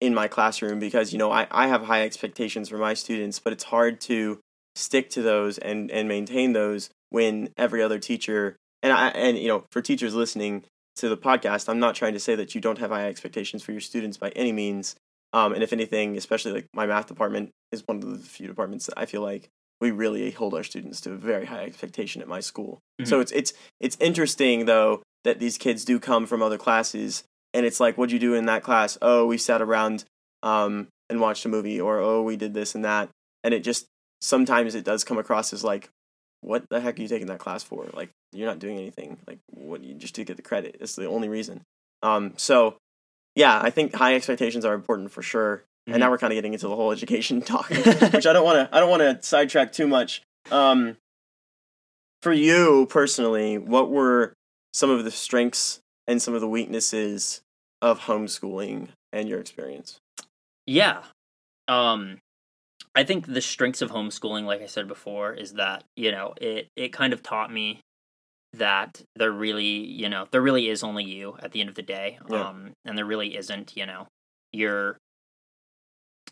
in 0.00 0.14
my 0.14 0.28
classroom 0.28 0.78
because 0.78 1.12
you 1.12 1.18
know 1.18 1.30
i, 1.30 1.46
I 1.50 1.66
have 1.66 1.82
high 1.82 2.02
expectations 2.04 2.68
for 2.68 2.78
my 2.78 2.94
students 2.94 3.38
but 3.38 3.52
it's 3.52 3.64
hard 3.64 4.00
to 4.02 4.38
stick 4.76 5.10
to 5.10 5.22
those 5.22 5.58
and, 5.58 5.90
and 5.90 6.08
maintain 6.08 6.52
those 6.52 6.88
when 7.10 7.50
every 7.58 7.82
other 7.82 7.98
teacher 7.98 8.56
and 8.82 8.92
i 8.92 9.08
and 9.08 9.36
you 9.38 9.48
know 9.48 9.64
for 9.72 9.82
teachers 9.82 10.14
listening 10.14 10.62
to 11.00 11.08
the 11.08 11.16
podcast 11.16 11.68
i'm 11.68 11.80
not 11.80 11.94
trying 11.94 12.12
to 12.12 12.20
say 12.20 12.34
that 12.34 12.54
you 12.54 12.60
don't 12.60 12.78
have 12.78 12.90
high 12.90 13.08
expectations 13.08 13.62
for 13.62 13.72
your 13.72 13.80
students 13.80 14.16
by 14.16 14.30
any 14.30 14.52
means 14.52 14.96
um, 15.32 15.52
and 15.52 15.62
if 15.62 15.72
anything, 15.72 16.16
especially 16.16 16.52
like 16.52 16.66
my 16.74 16.86
math 16.86 17.06
department 17.06 17.50
is 17.72 17.86
one 17.86 17.98
of 17.98 18.10
the 18.10 18.18
few 18.18 18.46
departments 18.46 18.86
that 18.86 18.98
I 18.98 19.06
feel 19.06 19.22
like 19.22 19.48
we 19.80 19.90
really 19.90 20.30
hold 20.30 20.54
our 20.54 20.62
students 20.62 21.00
to 21.02 21.12
a 21.12 21.16
very 21.16 21.46
high 21.46 21.64
expectation 21.64 22.20
at 22.20 22.28
my 22.28 22.40
school. 22.40 22.80
So 23.04 23.20
it's 23.20 23.32
it's 23.32 23.52
it's 23.78 23.96
interesting 24.00 24.66
though 24.66 25.02
that 25.24 25.38
these 25.38 25.56
kids 25.56 25.84
do 25.84 26.00
come 26.00 26.26
from 26.26 26.42
other 26.42 26.58
classes, 26.58 27.24
and 27.54 27.64
it's 27.64 27.80
like, 27.80 27.96
what'd 27.96 28.12
you 28.12 28.18
do 28.18 28.34
in 28.34 28.46
that 28.46 28.62
class? 28.62 28.98
Oh, 29.00 29.26
we 29.26 29.38
sat 29.38 29.62
around 29.62 30.04
um, 30.42 30.88
and 31.08 31.20
watched 31.20 31.44
a 31.44 31.48
movie, 31.48 31.80
or 31.80 31.98
oh, 31.98 32.22
we 32.22 32.36
did 32.36 32.52
this 32.54 32.74
and 32.74 32.84
that, 32.84 33.08
and 33.44 33.54
it 33.54 33.60
just 33.60 33.86
sometimes 34.20 34.74
it 34.74 34.84
does 34.84 35.04
come 35.04 35.18
across 35.18 35.52
as 35.52 35.62
like, 35.62 35.88
what 36.40 36.64
the 36.70 36.80
heck 36.80 36.98
are 36.98 37.02
you 37.02 37.08
taking 37.08 37.26
that 37.28 37.38
class 37.38 37.62
for? 37.62 37.86
Like 37.92 38.10
you're 38.32 38.48
not 38.48 38.58
doing 38.58 38.78
anything. 38.78 39.18
Like 39.26 39.38
what 39.50 39.82
you 39.84 39.94
just 39.94 40.14
to 40.16 40.24
get 40.24 40.36
the 40.36 40.42
credit. 40.42 40.76
It's 40.80 40.96
the 40.96 41.06
only 41.06 41.28
reason. 41.28 41.62
Um, 42.02 42.34
so 42.36 42.76
yeah, 43.34 43.60
I 43.62 43.70
think 43.70 43.94
high 43.94 44.14
expectations 44.14 44.64
are 44.64 44.74
important 44.74 45.10
for 45.12 45.22
sure. 45.22 45.64
and 45.86 45.98
now 45.98 46.10
we're 46.10 46.18
kind 46.18 46.32
of 46.32 46.36
getting 46.36 46.52
into 46.52 46.68
the 46.68 46.76
whole 46.76 46.92
education 46.92 47.40
talk, 47.42 47.68
which 47.70 48.26
I 48.26 48.32
don't 48.32 48.44
want 48.44 48.70
to. 48.70 48.74
I 48.74 48.80
don't 48.80 48.90
want 48.90 49.02
to 49.02 49.22
sidetrack 49.26 49.72
too 49.72 49.86
much. 49.86 50.22
Um, 50.50 50.96
for 52.22 52.32
you 52.32 52.86
personally, 52.90 53.58
what 53.58 53.90
were 53.90 54.34
some 54.72 54.90
of 54.90 55.04
the 55.04 55.10
strengths 55.10 55.80
and 56.06 56.20
some 56.20 56.34
of 56.34 56.40
the 56.40 56.48
weaknesses 56.48 57.40
of 57.82 58.00
homeschooling 58.00 58.88
and 59.12 59.28
your 59.28 59.40
experience? 59.40 60.00
Yeah. 60.66 61.02
Um 61.66 62.18
I 63.00 63.04
think 63.04 63.26
the 63.26 63.40
strengths 63.40 63.80
of 63.80 63.90
homeschooling, 63.90 64.44
like 64.44 64.60
I 64.60 64.66
said 64.66 64.86
before, 64.86 65.32
is 65.32 65.54
that, 65.54 65.84
you 65.96 66.12
know, 66.12 66.34
it 66.38 66.68
it 66.76 66.92
kind 66.92 67.14
of 67.14 67.22
taught 67.22 67.50
me 67.50 67.80
that 68.52 69.00
there 69.16 69.32
really, 69.32 69.64
you 69.64 70.10
know, 70.10 70.26
there 70.30 70.42
really 70.42 70.68
is 70.68 70.84
only 70.84 71.04
you 71.04 71.36
at 71.42 71.52
the 71.52 71.60
end 71.60 71.70
of 71.70 71.76
the 71.76 71.82
day. 71.82 72.18
Yeah. 72.28 72.48
Um 72.48 72.72
and 72.84 72.98
there 72.98 73.06
really 73.06 73.38
isn't, 73.38 73.74
you 73.74 73.86
know, 73.86 74.06
your 74.52 74.98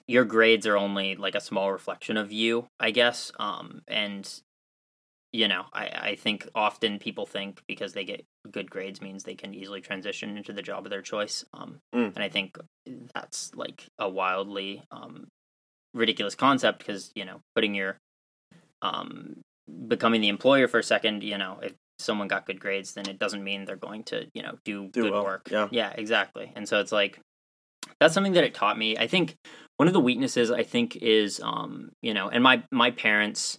your 0.06 0.26
grades 0.26 0.66
are 0.66 0.76
only 0.76 1.16
like 1.16 1.34
a 1.34 1.40
small 1.40 1.72
reflection 1.72 2.18
of 2.18 2.32
you, 2.32 2.66
I 2.78 2.90
guess. 2.90 3.32
Um 3.38 3.80
and 3.88 4.28
you 5.32 5.48
know, 5.48 5.64
I, 5.72 5.86
I 6.10 6.16
think 6.16 6.48
often 6.54 6.98
people 6.98 7.24
think 7.24 7.62
because 7.66 7.94
they 7.94 8.04
get 8.04 8.24
good 8.50 8.70
grades 8.70 9.00
means 9.00 9.22
they 9.22 9.34
can 9.34 9.54
easily 9.54 9.80
transition 9.80 10.36
into 10.36 10.52
the 10.52 10.62
job 10.62 10.84
of 10.84 10.90
their 10.90 11.02
choice. 11.02 11.44
Um, 11.54 11.80
Mm. 11.94 12.14
And 12.14 12.24
I 12.24 12.28
think 12.28 12.58
that's 13.14 13.54
like 13.54 13.86
a 13.98 14.08
wildly 14.08 14.82
um, 14.90 15.28
ridiculous 15.94 16.34
concept 16.34 16.78
because, 16.78 17.10
you 17.14 17.24
know, 17.24 17.40
putting 17.54 17.74
your, 17.74 17.96
um, 18.82 19.40
becoming 19.86 20.20
the 20.20 20.28
employer 20.28 20.68
for 20.68 20.78
a 20.78 20.82
second, 20.82 21.22
you 21.22 21.38
know, 21.38 21.58
if 21.62 21.74
someone 21.98 22.28
got 22.28 22.46
good 22.46 22.60
grades, 22.60 22.94
then 22.94 23.08
it 23.08 23.18
doesn't 23.18 23.42
mean 23.42 23.64
they're 23.64 23.76
going 23.76 24.04
to, 24.04 24.26
you 24.34 24.42
know, 24.42 24.58
do, 24.64 24.88
Do 24.92 25.02
good 25.02 25.12
well, 25.12 25.24
work. 25.24 25.48
yeah. 25.50 25.68
Yeah, 25.70 25.92
exactly. 25.96 26.52
And 26.54 26.68
so 26.68 26.80
it's 26.80 26.92
like, 26.92 27.18
that's 28.00 28.14
something 28.14 28.34
that 28.34 28.44
it 28.44 28.54
taught 28.54 28.78
me. 28.78 28.96
I 28.96 29.06
think 29.06 29.34
one 29.76 29.88
of 29.88 29.94
the 29.94 30.00
weaknesses 30.00 30.50
I 30.50 30.62
think 30.62 30.96
is, 30.96 31.40
um, 31.42 31.90
you 32.02 32.14
know, 32.14 32.28
and 32.28 32.42
my, 32.42 32.62
my 32.70 32.90
parents, 32.90 33.58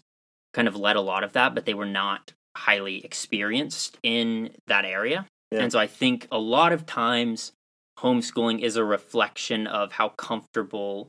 kind 0.52 0.68
of 0.68 0.76
led 0.76 0.96
a 0.96 1.02
lot 1.02 1.24
of 1.24 1.34
that, 1.34 1.54
but 1.54 1.66
they 1.66 1.76
were 1.76 1.86
not 1.86 2.34
highly 2.58 3.06
experienced 3.06 3.98
in 4.02 4.50
that 4.66 4.84
area. 4.84 5.28
Yeah. 5.52 5.62
And 5.62 5.72
so 5.72 5.78
I 5.78 5.86
think 5.86 6.28
a 6.32 6.40
lot 6.40 6.72
of 6.72 6.88
times 6.88 7.52
homeschooling 8.00 8.60
is 8.62 8.76
a 8.76 8.84
reflection 8.84 9.68
of 9.68 9.92
how 9.92 10.10
comfortable 10.10 11.08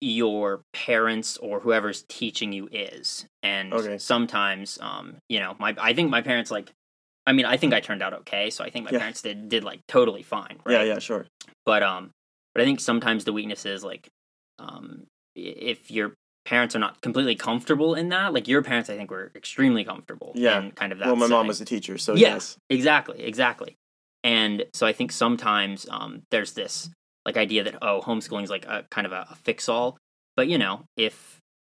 your 0.00 0.62
parents 0.72 1.36
or 1.38 1.60
whoever's 1.60 2.04
teaching 2.08 2.52
you 2.52 2.68
is. 2.70 3.26
And 3.42 3.72
Okay. 3.72 3.98
sometimes 3.98 4.78
um, 4.80 5.16
you 5.28 5.40
know, 5.40 5.56
my 5.58 5.74
I 5.78 5.92
think 5.94 6.10
my 6.10 6.22
parents 6.22 6.50
like 6.50 6.70
I 7.26 7.32
mean, 7.32 7.44
I 7.44 7.56
think 7.58 7.74
I 7.74 7.80
turned 7.80 8.02
out 8.02 8.14
okay, 8.14 8.48
so 8.50 8.64
I 8.64 8.70
think 8.70 8.84
my 8.86 8.92
Yeah. 8.92 8.98
parents 9.00 9.22
did 9.22 9.48
did 9.48 9.64
like 9.64 9.80
totally 9.86 10.22
fine, 10.22 10.58
right? 10.64 10.86
Yeah, 10.86 10.94
yeah, 10.94 10.98
sure. 10.98 11.26
but 11.66 11.82
um 11.82 12.10
but 12.54 12.62
i 12.62 12.64
think 12.64 12.80
sometimes 12.80 13.24
the 13.24 13.32
weakness 13.32 13.66
is 13.66 13.84
like 13.84 14.08
um 14.58 15.04
if 15.36 15.90
your 15.90 16.14
parents 16.44 16.74
are 16.74 16.78
not 16.78 17.00
completely 17.02 17.36
comfortable 17.36 17.94
in 17.94 18.08
that 18.08 18.32
like 18.32 18.48
your 18.48 18.62
parents 18.62 18.88
i 18.90 18.96
think 18.96 19.10
were 19.10 19.30
extremely 19.36 19.84
comfortable 19.84 20.32
Yeah. 20.34 20.58
in 20.60 20.70
kind 20.72 20.92
of 20.92 20.98
that 21.00 21.06
Well, 21.08 21.16
my 21.16 21.26
mom 21.26 21.46
was 21.46 21.60
a 21.60 21.64
teacher, 21.66 21.98
so 21.98 22.14
Yeah. 22.14 22.34
yes. 22.34 22.56
exactly 22.70 23.22
exactly 23.22 23.76
and 24.24 24.64
so 24.72 24.86
i 24.86 24.92
think 24.92 25.12
sometimes 25.12 25.86
um 25.90 26.22
there's 26.30 26.52
this 26.54 26.88
like 27.28 27.36
idea 27.46 27.62
that 27.64 27.76
oh 27.82 28.00
homeschooling 28.08 28.44
is 28.48 28.50
like 28.56 28.66
a 28.66 28.78
kind 28.90 29.06
of 29.06 29.12
a, 29.12 29.22
a 29.30 29.36
fix 29.46 29.68
all 29.68 29.88
but 30.36 30.46
you 30.48 30.58
know 30.58 30.74
if 30.96 31.14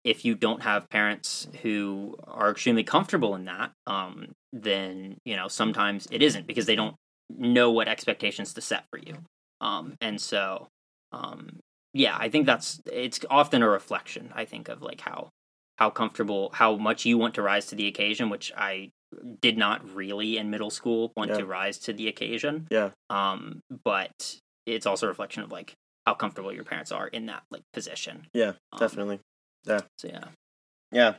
if 0.05 0.24
you 0.26 0.34
don't 0.45 0.62
have 0.64 0.89
parents 0.89 1.47
who 1.62 2.16
are 2.41 2.49
extremely 2.51 2.84
comfortable 2.95 3.36
in 3.36 3.43
that 3.53 3.70
um 3.95 4.16
then 4.53 4.91
you 5.30 5.36
know 5.36 5.47
sometimes 5.62 6.07
it 6.12 6.22
isn't 6.28 6.47
because 6.47 6.66
they 6.66 6.76
don't 6.76 6.95
know 7.38 7.70
what 7.78 7.88
expectations 7.95 8.53
to 8.53 8.62
set 8.62 8.84
for 8.91 8.99
you 9.07 9.16
um 9.62 9.86
and 10.07 10.20
so 10.32 10.68
um 11.12 11.41
yeah 11.93 12.16
i 12.26 12.30
think 12.30 12.45
that's 12.45 12.80
it's 12.91 13.20
often 13.30 13.62
a 13.62 13.70
reflection 13.70 14.24
i 14.41 14.45
think 14.45 14.70
of 14.70 14.82
like 14.82 15.01
how 15.01 15.30
how 15.78 15.89
comfortable 15.89 16.49
how 16.53 16.76
much 16.78 17.05
you 17.05 17.18
want 17.18 17.34
to 17.36 17.41
rise 17.41 17.66
to 17.68 17.76
the 17.76 17.88
occasion 17.88 18.30
which 18.30 18.51
i 18.57 18.89
did 19.41 19.57
not 19.57 19.78
really 19.95 20.38
in 20.38 20.49
middle 20.49 20.70
school 20.70 21.12
want 21.18 21.32
Yeah. 21.32 21.38
to 21.39 21.45
rise 21.45 21.78
to 21.86 21.93
the 21.93 22.07
occasion 22.07 22.68
Yeah. 22.72 22.89
um 23.10 23.60
but 23.84 24.38
it's 24.74 24.86
also 24.86 25.06
a 25.06 25.10
reflection 25.10 25.44
of 25.44 25.52
like 25.52 25.74
how 26.06 26.14
comfortable 26.14 26.52
your 26.54 26.64
parents 26.64 26.92
are 26.92 27.08
in 27.08 27.26
that 27.28 27.44
like 27.52 27.64
position 27.74 28.28
Yeah, 28.34 28.54
Um, 28.72 28.80
definitely. 28.80 29.20
Yeah. 29.66 29.82
So 29.98 30.08
yeah 30.08 30.26
Yeah. 30.92 31.16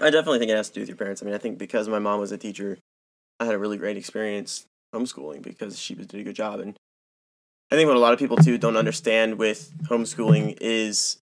I 0.00 0.10
definitely 0.10 0.40
think 0.40 0.50
it 0.50 0.56
has 0.56 0.68
to 0.68 0.74
do 0.74 0.80
with 0.80 0.88
your 0.88 0.96
parents. 0.98 1.22
I 1.22 1.26
mean, 1.26 1.34
I 1.34 1.38
think 1.38 1.58
because 1.58 1.88
my 1.88 2.00
mom 2.00 2.18
was 2.20 2.32
a 2.32 2.38
teacher, 2.38 2.78
I 3.40 3.44
had 3.44 3.54
a 3.54 3.58
really 3.58 3.76
great 3.78 3.96
experience 3.96 4.66
homeschooling 4.94 5.42
because 5.42 5.78
she 5.78 5.94
did 5.94 6.12
a 6.14 6.22
good 6.24 6.36
job. 6.36 6.60
And 6.60 6.76
I 7.70 7.76
think 7.76 7.86
what 7.88 7.96
a 7.96 8.00
lot 8.00 8.12
of 8.12 8.18
people 8.18 8.36
too 8.36 8.58
don't 8.58 8.76
understand 8.76 9.38
with 9.38 9.72
homeschooling 9.84 10.58
is 10.60 11.18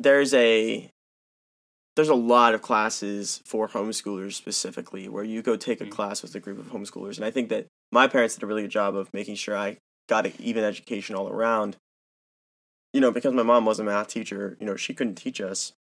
there's 0.00 0.34
a 0.34 0.90
there's 1.94 2.08
a 2.08 2.14
lot 2.14 2.54
of 2.54 2.62
classes 2.62 3.42
for 3.44 3.68
homeschoolers 3.68 4.32
specifically 4.32 5.08
where 5.08 5.24
you 5.24 5.42
go 5.42 5.56
take 5.56 5.80
a 5.80 5.84
Mhm. 5.84 5.90
class 5.90 6.22
with 6.22 6.34
a 6.34 6.40
group 6.40 6.58
of 6.58 6.66
homeschoolers. 6.66 7.16
And 7.16 7.24
I 7.24 7.30
think 7.30 7.50
that 7.50 7.66
my 7.90 8.08
parents 8.08 8.34
did 8.34 8.42
a 8.42 8.46
really 8.46 8.62
good 8.62 8.70
job 8.70 8.96
of 8.96 9.12
making 9.12 9.34
sure 9.34 9.56
I 9.56 9.76
got 10.08 10.26
an 10.26 10.32
even 10.38 10.64
education 10.64 11.16
all 11.16 11.28
around. 11.28 11.76
You 12.92 13.00
know, 13.00 13.10
because 13.10 13.32
my 13.32 13.42
mom 13.42 13.64
was 13.64 13.80
a 13.80 13.84
math 13.84 14.08
teacher, 14.08 14.56
you 14.60 14.66
know, 14.66 14.76
she 14.76 14.92
couldn't 14.94 15.14
teach 15.14 15.40
us 15.40 15.72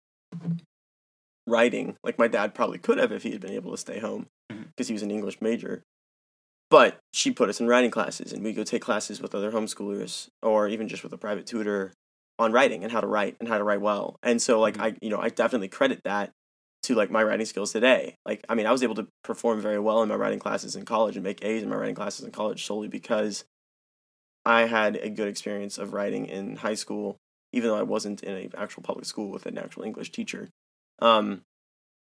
writing 1.46 1.96
like 2.04 2.18
my 2.18 2.28
dad 2.28 2.54
probably 2.54 2.78
could 2.78 2.98
have 2.98 3.12
if 3.12 3.22
he 3.22 3.32
had 3.32 3.40
been 3.40 3.52
able 3.52 3.70
to 3.72 3.76
stay 3.76 3.98
home 3.98 4.26
because 4.48 4.88
he 4.88 4.92
was 4.92 5.02
an 5.02 5.10
English 5.10 5.40
major. 5.40 5.82
But 6.70 6.98
she 7.12 7.32
put 7.32 7.48
us 7.48 7.60
in 7.60 7.66
writing 7.66 7.90
classes, 7.90 8.32
and 8.32 8.44
we 8.44 8.52
go 8.52 8.62
take 8.64 8.82
classes 8.82 9.20
with 9.20 9.34
other 9.34 9.50
homeschoolers 9.50 10.28
or 10.42 10.68
even 10.68 10.88
just 10.88 11.02
with 11.02 11.12
a 11.12 11.18
private 11.18 11.46
tutor 11.46 11.92
on 12.38 12.52
writing 12.52 12.84
and 12.84 12.92
how 12.92 13.00
to 13.00 13.08
write 13.08 13.36
and 13.40 13.48
how 13.48 13.58
to 13.58 13.64
write 13.64 13.80
well. 13.80 14.18
And 14.22 14.40
so, 14.40 14.60
like, 14.60 14.76
Mhm. 14.76 14.82
I, 14.82 14.96
you 15.02 15.10
know, 15.10 15.20
I 15.20 15.30
definitely 15.30 15.68
credit 15.68 16.02
that 16.04 16.32
to 16.84 16.94
like 16.94 17.10
my 17.10 17.22
writing 17.22 17.46
skills 17.46 17.72
today. 17.72 18.16
Like, 18.24 18.44
I 18.48 18.54
mean, 18.54 18.66
I 18.66 18.72
was 18.72 18.82
able 18.82 18.94
to 18.96 19.08
perform 19.24 19.60
very 19.60 19.78
well 19.78 20.02
in 20.02 20.08
my 20.08 20.14
writing 20.14 20.38
classes 20.38 20.76
in 20.76 20.84
college 20.84 21.16
and 21.16 21.24
make 21.24 21.44
A's 21.44 21.62
in 21.62 21.68
my 21.68 21.76
writing 21.76 21.94
classes 21.96 22.24
in 22.24 22.30
college 22.30 22.64
solely 22.64 22.88
because 22.88 23.44
I 24.44 24.62
had 24.62 24.96
a 24.96 25.10
good 25.10 25.28
experience 25.28 25.78
of 25.78 25.92
writing 25.92 26.26
in 26.26 26.56
high 26.56 26.74
school, 26.74 27.16
even 27.52 27.68
though 27.68 27.76
I 27.76 27.82
wasn't 27.82 28.22
in 28.22 28.34
an 28.34 28.50
actual 28.56 28.82
public 28.82 29.04
school 29.04 29.30
with 29.30 29.46
an 29.46 29.58
actual 29.58 29.82
English 29.82 30.12
teacher. 30.12 30.48
Um, 31.00 31.42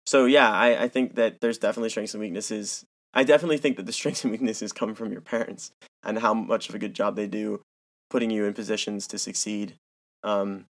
so 0.05 0.25
yeah, 0.25 0.49
I, 0.51 0.83
I 0.83 0.87
think 0.87 1.15
that 1.15 1.41
there's 1.41 1.57
definitely 1.57 1.89
strengths 1.89 2.13
and 2.13 2.21
weaknesses. 2.21 2.85
I 3.13 3.23
definitely 3.23 3.57
think 3.57 3.77
that 3.77 3.85
the 3.85 3.91
strengths 3.99 4.23
and 4.23 4.31
weaknesses 4.31 4.71
come 4.71 4.95
from 4.95 5.11
your 5.11 5.21
parents 5.21 5.71
and 6.03 6.19
how 6.19 6.33
much 6.33 6.69
of 6.69 6.75
a 6.75 6.79
good 6.79 6.93
job 6.93 7.15
they 7.15 7.27
do 7.27 7.61
putting 8.09 8.29
you 8.29 8.45
in 8.45 8.53
positions 8.53 9.07
to 9.07 9.17
succeed. 9.17 9.75
Um, 10.23 10.65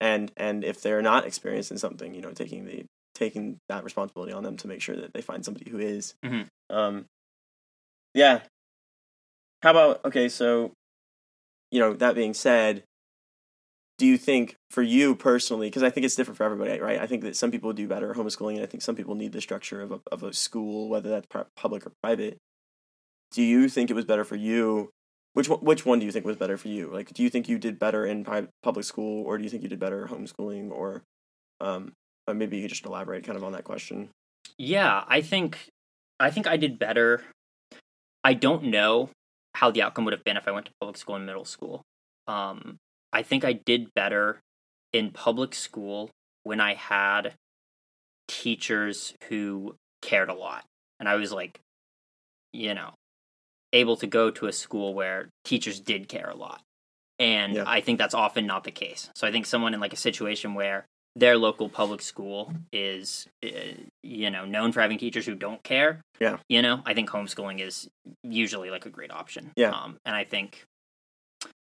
and 0.00 0.30
and 0.36 0.64
if 0.64 0.82
they're 0.82 1.02
not 1.02 1.26
experienced 1.26 1.70
in 1.70 1.78
something, 1.78 2.14
you 2.14 2.20
know, 2.20 2.32
taking 2.32 2.64
the 2.64 2.84
taking 3.14 3.58
that 3.68 3.84
responsibility 3.84 4.32
on 4.32 4.42
them 4.42 4.56
to 4.58 4.68
make 4.68 4.82
sure 4.82 4.96
that 4.96 5.14
they 5.14 5.20
find 5.22 5.44
somebody 5.44 5.70
who 5.70 5.78
is. 5.78 6.14
Mhm. 6.24 6.46
Um, 6.68 7.06
yeah. 8.12 8.40
How 9.64 9.70
about 9.70 10.04
okay? 10.04 10.28
So, 10.28 10.72
you 11.70 11.80
know, 11.80 11.94
that 11.94 12.14
being 12.14 12.34
said, 12.34 12.84
do 13.96 14.04
you 14.04 14.18
think 14.18 14.56
for 14.70 14.82
you 14.82 15.14
personally 15.14 15.68
because 15.68 15.82
i 15.82 15.88
think 15.88 16.04
it's 16.04 16.16
different 16.16 16.36
for 16.36 16.44
everybody 16.44 16.78
right? 16.80 17.00
I 17.00 17.06
think 17.06 17.22
that 17.22 17.34
some 17.34 17.50
people 17.50 17.72
do 17.72 17.88
better 17.88 18.12
homeschooling 18.12 18.56
and 18.56 18.62
i 18.62 18.66
think 18.66 18.82
some 18.82 18.96
people 18.96 19.14
need 19.14 19.32
the 19.32 19.40
structure 19.40 19.80
of 19.80 19.92
a, 19.92 20.00
of 20.12 20.22
a 20.24 20.32
school 20.32 20.88
whether 20.88 21.08
that's 21.08 21.26
public 21.56 21.86
or 21.86 21.92
private. 22.02 22.36
Do 23.32 23.42
you 23.42 23.70
think 23.70 23.88
it 23.88 23.94
was 23.94 24.04
better 24.04 24.24
for 24.24 24.36
you? 24.36 24.90
Which 25.32 25.48
one, 25.48 25.60
which 25.60 25.86
one 25.86 25.98
do 25.98 26.04
you 26.04 26.12
think 26.12 26.26
was 26.26 26.36
better 26.36 26.58
for 26.58 26.68
you? 26.68 26.90
Like 26.92 27.14
do 27.14 27.22
you 27.22 27.30
think 27.30 27.48
you 27.48 27.58
did 27.58 27.78
better 27.78 28.04
in 28.04 28.26
public 28.62 28.84
school 28.84 29.24
or 29.24 29.38
do 29.38 29.44
you 29.44 29.50
think 29.50 29.62
you 29.62 29.70
did 29.70 29.80
better 29.80 30.08
homeschooling 30.08 30.72
or 30.72 31.04
um 31.60 31.92
maybe 32.30 32.58
you 32.58 32.64
could 32.64 32.70
just 32.70 32.84
elaborate 32.84 33.24
kind 33.24 33.38
of 33.38 33.44
on 33.44 33.52
that 33.52 33.64
question. 33.64 34.10
Yeah, 34.58 35.04
I 35.08 35.22
think 35.22 35.70
I 36.20 36.30
think 36.30 36.46
I 36.46 36.58
did 36.58 36.78
better. 36.78 37.22
I 38.22 38.34
don't 38.34 38.64
know 38.64 39.08
how 39.54 39.70
the 39.70 39.82
outcome 39.82 40.04
would 40.04 40.14
have 40.14 40.24
been 40.24 40.36
if 40.36 40.48
I 40.48 40.50
went 40.50 40.66
to 40.66 40.72
public 40.80 40.96
school 40.96 41.16
and 41.16 41.26
middle 41.26 41.44
school. 41.44 41.82
Um, 42.26 42.78
I 43.12 43.22
think 43.22 43.44
I 43.44 43.52
did 43.52 43.94
better 43.94 44.40
in 44.92 45.10
public 45.10 45.54
school 45.54 46.10
when 46.42 46.60
I 46.60 46.74
had 46.74 47.34
teachers 48.28 49.14
who 49.28 49.76
cared 50.02 50.28
a 50.28 50.34
lot, 50.34 50.64
and 50.98 51.08
I 51.08 51.14
was 51.16 51.32
like, 51.32 51.60
you 52.52 52.74
know, 52.74 52.94
able 53.72 53.96
to 53.96 54.06
go 54.06 54.30
to 54.30 54.46
a 54.46 54.52
school 54.52 54.94
where 54.94 55.28
teachers 55.44 55.80
did 55.80 56.08
care 56.08 56.30
a 56.30 56.36
lot. 56.36 56.60
And 57.18 57.54
Yeah. 57.54 57.64
I 57.66 57.80
think 57.80 57.98
that's 57.98 58.14
often 58.14 58.46
not 58.46 58.64
the 58.64 58.70
case. 58.70 59.10
So 59.14 59.26
I 59.26 59.32
think 59.32 59.46
someone 59.46 59.74
in 59.74 59.80
like 59.80 59.92
a 59.92 59.96
situation 59.96 60.54
where 60.54 60.86
their 61.16 61.36
local 61.36 61.68
public 61.68 62.02
school 62.02 62.52
is 62.72 63.26
uh, 63.44 63.48
you 64.02 64.30
know 64.30 64.44
known 64.44 64.72
for 64.72 64.80
having 64.80 64.98
teachers 64.98 65.24
who 65.26 65.34
don't 65.34 65.62
care 65.62 66.00
Yeah. 66.20 66.38
you 66.48 66.60
know 66.62 66.82
i 66.86 66.94
think 66.94 67.08
homeschooling 67.10 67.60
is 67.60 67.88
usually 68.22 68.70
like 68.70 68.86
a 68.86 68.90
great 68.90 69.10
option 69.12 69.52
Yeah. 69.56 69.70
um, 69.70 69.96
and 70.04 70.14
i 70.16 70.24
think 70.24 70.64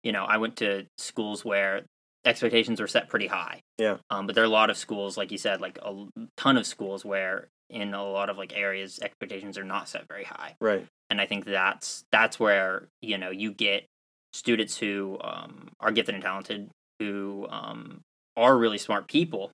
you 0.03 0.11
know 0.11 0.23
i 0.23 0.37
went 0.37 0.55
to 0.57 0.85
schools 0.97 1.45
where 1.45 1.83
expectations 2.25 2.81
were 2.81 2.87
set 2.87 3.07
pretty 3.09 3.27
high 3.27 3.61
Yeah. 3.77 3.97
um, 4.09 4.25
but 4.25 4.33
there 4.35 4.43
are 4.43 4.47
a 4.47 4.49
lot 4.61 4.69
of 4.71 4.77
schools 4.77 5.15
like 5.17 5.31
you 5.31 5.37
said 5.37 5.61
like 5.61 5.77
a 5.83 6.05
ton 6.37 6.57
of 6.57 6.65
schools 6.65 7.05
where 7.05 7.47
in 7.69 7.93
a 7.93 8.03
lot 8.03 8.29
of 8.29 8.37
like 8.37 8.53
areas 8.55 8.99
expectations 9.01 9.57
are 9.57 9.63
not 9.63 9.87
set 9.89 10.07
very 10.07 10.23
high 10.23 10.55
right 10.59 10.85
and 11.09 11.21
i 11.21 11.25
think 11.27 11.45
that's 11.45 12.03
that's 12.11 12.39
where 12.39 12.87
you 13.01 13.17
know 13.19 13.29
you 13.29 13.51
get 13.53 13.85
students 14.33 14.75
who 14.77 15.17
um, 15.21 15.69
are 15.79 15.91
gifted 15.91 16.13
and 16.15 16.23
talented 16.23 16.69
who 16.99 17.45
um, 17.49 18.01
are 18.37 18.57
really 18.57 18.77
smart 18.77 19.07
people, 19.07 19.51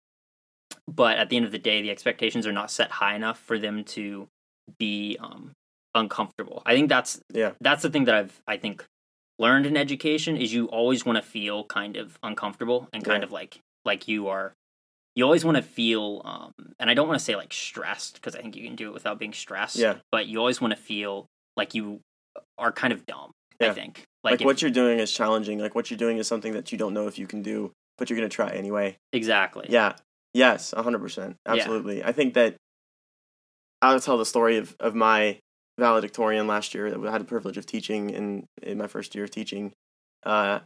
but 0.88 1.18
at 1.18 1.30
the 1.30 1.36
end 1.38 1.46
of 1.46 1.52
the 1.52 1.60
day, 1.60 1.82
the 1.82 1.92
expectations 1.92 2.46
are 2.48 2.52
not 2.54 2.72
set 2.72 2.92
high 2.92 3.16
enough 3.16 3.40
for 3.40 3.58
them 3.60 3.84
to 3.84 4.28
be 4.80 5.18
um, 5.20 5.52
uncomfortable. 5.96 6.62
I 6.66 6.74
think 6.74 6.90
that's 6.90 7.20
Yeah. 7.34 7.52
that's 7.62 7.84
the 7.84 7.90
thing 7.90 8.06
that 8.06 8.16
I've 8.16 8.42
I 8.48 8.58
think 8.58 8.86
learned 9.40 9.66
in 9.66 9.76
education 9.76 10.38
is 10.38 10.54
you 10.54 10.68
always 10.68 11.06
want 11.06 11.18
to 11.18 11.22
feel 11.22 11.64
kind 11.66 11.98
of 11.98 12.18
uncomfortable 12.24 12.88
and 12.94 13.04
kind 13.04 13.22
Yeah. 13.22 13.26
of 13.26 13.32
like 13.32 13.60
like 13.86 14.08
you 14.08 14.28
are 14.28 14.54
you 15.16 15.26
always 15.26 15.44
want 15.44 15.58
to 15.58 15.64
feel 15.64 16.22
um 16.24 16.52
and 16.80 16.90
I 16.90 16.94
don't 16.94 17.08
want 17.08 17.20
to 17.20 17.26
say 17.26 17.36
like 17.36 17.52
stressed 17.52 18.16
because 18.16 18.36
I 18.36 18.42
think 18.42 18.56
you 18.56 18.64
can 18.64 18.76
do 18.76 18.88
it 18.88 18.94
without 18.94 19.20
being 19.20 19.34
stressed. 19.34 19.76
Yeah. 19.76 19.96
But 20.12 20.28
you 20.28 20.40
always 20.40 20.62
want 20.62 20.74
to 20.76 20.80
feel 20.80 21.26
like 21.58 21.74
you 21.76 22.00
are 22.58 22.72
kind 22.72 22.94
of 22.94 23.06
dumb, 23.06 23.32
Yeah. 23.60 23.72
I 23.72 23.74
think. 23.74 24.04
Like, 24.24 24.34
Like, 24.34 24.42
if- 24.42 24.46
what 24.46 24.62
you're 24.62 24.72
doing 24.72 25.00
is 25.00 25.12
challenging. 25.12 25.60
Like 25.60 25.76
what 25.76 25.90
you're 25.92 25.98
doing 25.98 26.18
is 26.18 26.28
something 26.28 26.54
that 26.54 26.72
you 26.72 26.78
don't 26.78 26.94
know 26.94 27.08
if 27.08 27.18
you 27.20 27.28
can 27.28 27.42
do, 27.42 27.72
but 28.02 28.10
you're 28.10 28.18
gonna 28.18 28.30
try 28.30 28.50
anyway. 28.50 28.98
exactly. 29.14 29.68
Yeah. 29.70 29.94
Yes, 30.34 30.74
hundred 30.76 31.02
percent. 31.02 31.38
Yeah. 31.46 31.54
Absolutely. 31.54 32.04
I 32.04 32.14
think 32.14 32.34
that 32.34 32.56
I'll 33.80 34.00
tell 34.00 34.18
the 34.18 34.26
story 34.26 34.58
of, 34.58 34.76
of 34.80 34.96
my 34.96 35.38
valedictorian 35.80 36.48
last 36.48 36.74
year 36.74 36.90
that 36.90 37.00
I 37.00 37.12
had 37.12 37.22
the 37.22 37.26
privilege 37.26 37.58
of 37.58 37.68
teaching 37.68 38.10
in, 38.10 38.48
in 38.64 38.80
my 38.80 38.88
first 38.88 39.14
year 39.14 39.24
of 39.24 39.30
teaching. 39.30 39.72
Uh, 40.24 40.62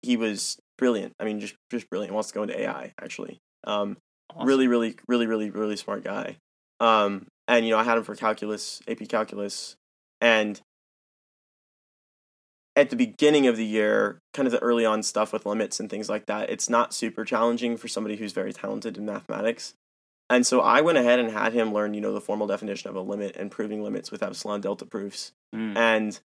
he 0.00 0.16
was 0.16 0.56
brilliant. 0.78 1.12
I 1.20 1.24
mean, 1.24 1.38
just 1.38 1.54
just 1.70 1.90
brilliant. 1.90 2.14
Wants 2.14 2.28
to 2.28 2.34
go 2.34 2.44
into 2.44 2.58
AI 2.58 2.94
actually. 2.98 3.38
Um, 3.64 3.98
Awesome. 4.30 4.46
really, 4.46 4.68
really, 4.68 4.96
really, 5.06 5.26
really, 5.26 5.50
really 5.50 5.76
smart 5.76 6.02
guy. 6.02 6.36
Um, 6.80 7.26
and 7.46 7.66
you 7.66 7.72
know, 7.72 7.78
I 7.78 7.84
had 7.84 7.98
him 7.98 8.04
for 8.04 8.14
calculus, 8.14 8.80
AP 8.88 9.06
calculus, 9.08 9.76
and 10.22 10.58
at 12.78 12.90
the 12.90 12.96
beginning 12.96 13.48
of 13.48 13.56
the 13.56 13.66
year, 13.66 14.20
kind 14.32 14.46
of 14.46 14.52
the 14.52 14.60
early 14.60 14.86
on 14.86 15.02
stuff 15.02 15.32
with 15.32 15.44
limits 15.44 15.80
and 15.80 15.90
things 15.90 16.08
like 16.08 16.26
that, 16.26 16.48
it's 16.48 16.70
not 16.70 16.94
super 16.94 17.24
challenging 17.24 17.76
for 17.76 17.88
somebody 17.88 18.14
who's 18.16 18.32
very 18.32 18.52
talented 18.52 18.96
in 18.96 19.04
mathematics. 19.04 19.74
And 20.30 20.46
so 20.46 20.60
I 20.60 20.80
went 20.80 20.96
ahead 20.96 21.18
and 21.18 21.32
had 21.32 21.52
him 21.52 21.74
learn, 21.74 21.92
you 21.92 22.00
know, 22.00 22.12
the 22.12 22.20
formal 22.20 22.46
definition 22.46 22.88
of 22.88 22.94
a 22.94 23.00
limit 23.00 23.34
and 23.34 23.50
proving 23.50 23.82
limits 23.82 24.12
with 24.12 24.22
epsilon 24.22 24.60
delta 24.60 24.86
proofs. 24.86 25.32
Mm. 25.52 25.76
And 25.76 26.20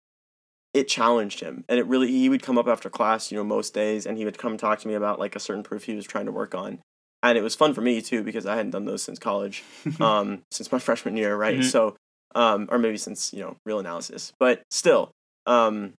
it 0.73 0.89
challenged 0.89 1.39
him. 1.39 1.63
And 1.69 1.79
it 1.79 1.87
really, 1.87 2.11
he 2.11 2.27
would 2.27 2.43
come 2.43 2.57
up 2.57 2.67
after 2.67 2.89
class, 2.89 3.31
you 3.31 3.37
know, 3.37 3.45
most 3.45 3.73
days, 3.73 4.05
and 4.05 4.17
he 4.17 4.25
would 4.25 4.37
come 4.37 4.57
talk 4.57 4.79
to 4.79 4.87
me 4.89 4.93
about 4.93 5.19
like 5.19 5.37
a 5.37 5.39
certain 5.39 5.63
proof 5.63 5.85
he 5.85 5.95
was 5.95 6.05
trying 6.05 6.25
to 6.25 6.33
work 6.33 6.53
on. 6.53 6.79
And 7.23 7.37
it 7.37 7.43
was 7.43 7.55
fun 7.55 7.73
for 7.73 7.81
me 7.81 8.01
too, 8.01 8.23
because 8.23 8.45
I 8.45 8.55
hadn't 8.57 8.71
done 8.71 8.85
those 8.85 9.03
since 9.03 9.19
college, 9.19 9.63
um, 10.01 10.41
since 10.51 10.69
my 10.69 10.79
freshman 10.87 11.15
year, 11.15 11.33
right? 11.37 11.59
Mhm. 11.59 11.63
So, 11.63 11.95
um, 12.35 12.67
or 12.69 12.77
maybe 12.77 12.97
since, 12.97 13.31
you 13.31 13.39
know, 13.39 13.55
real 13.65 13.79
analysis, 13.79 14.33
but 14.37 14.63
still, 14.69 15.11
um, 15.45 15.93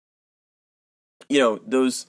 you 1.32 1.40
know, 1.40 1.60
those, 1.66 2.06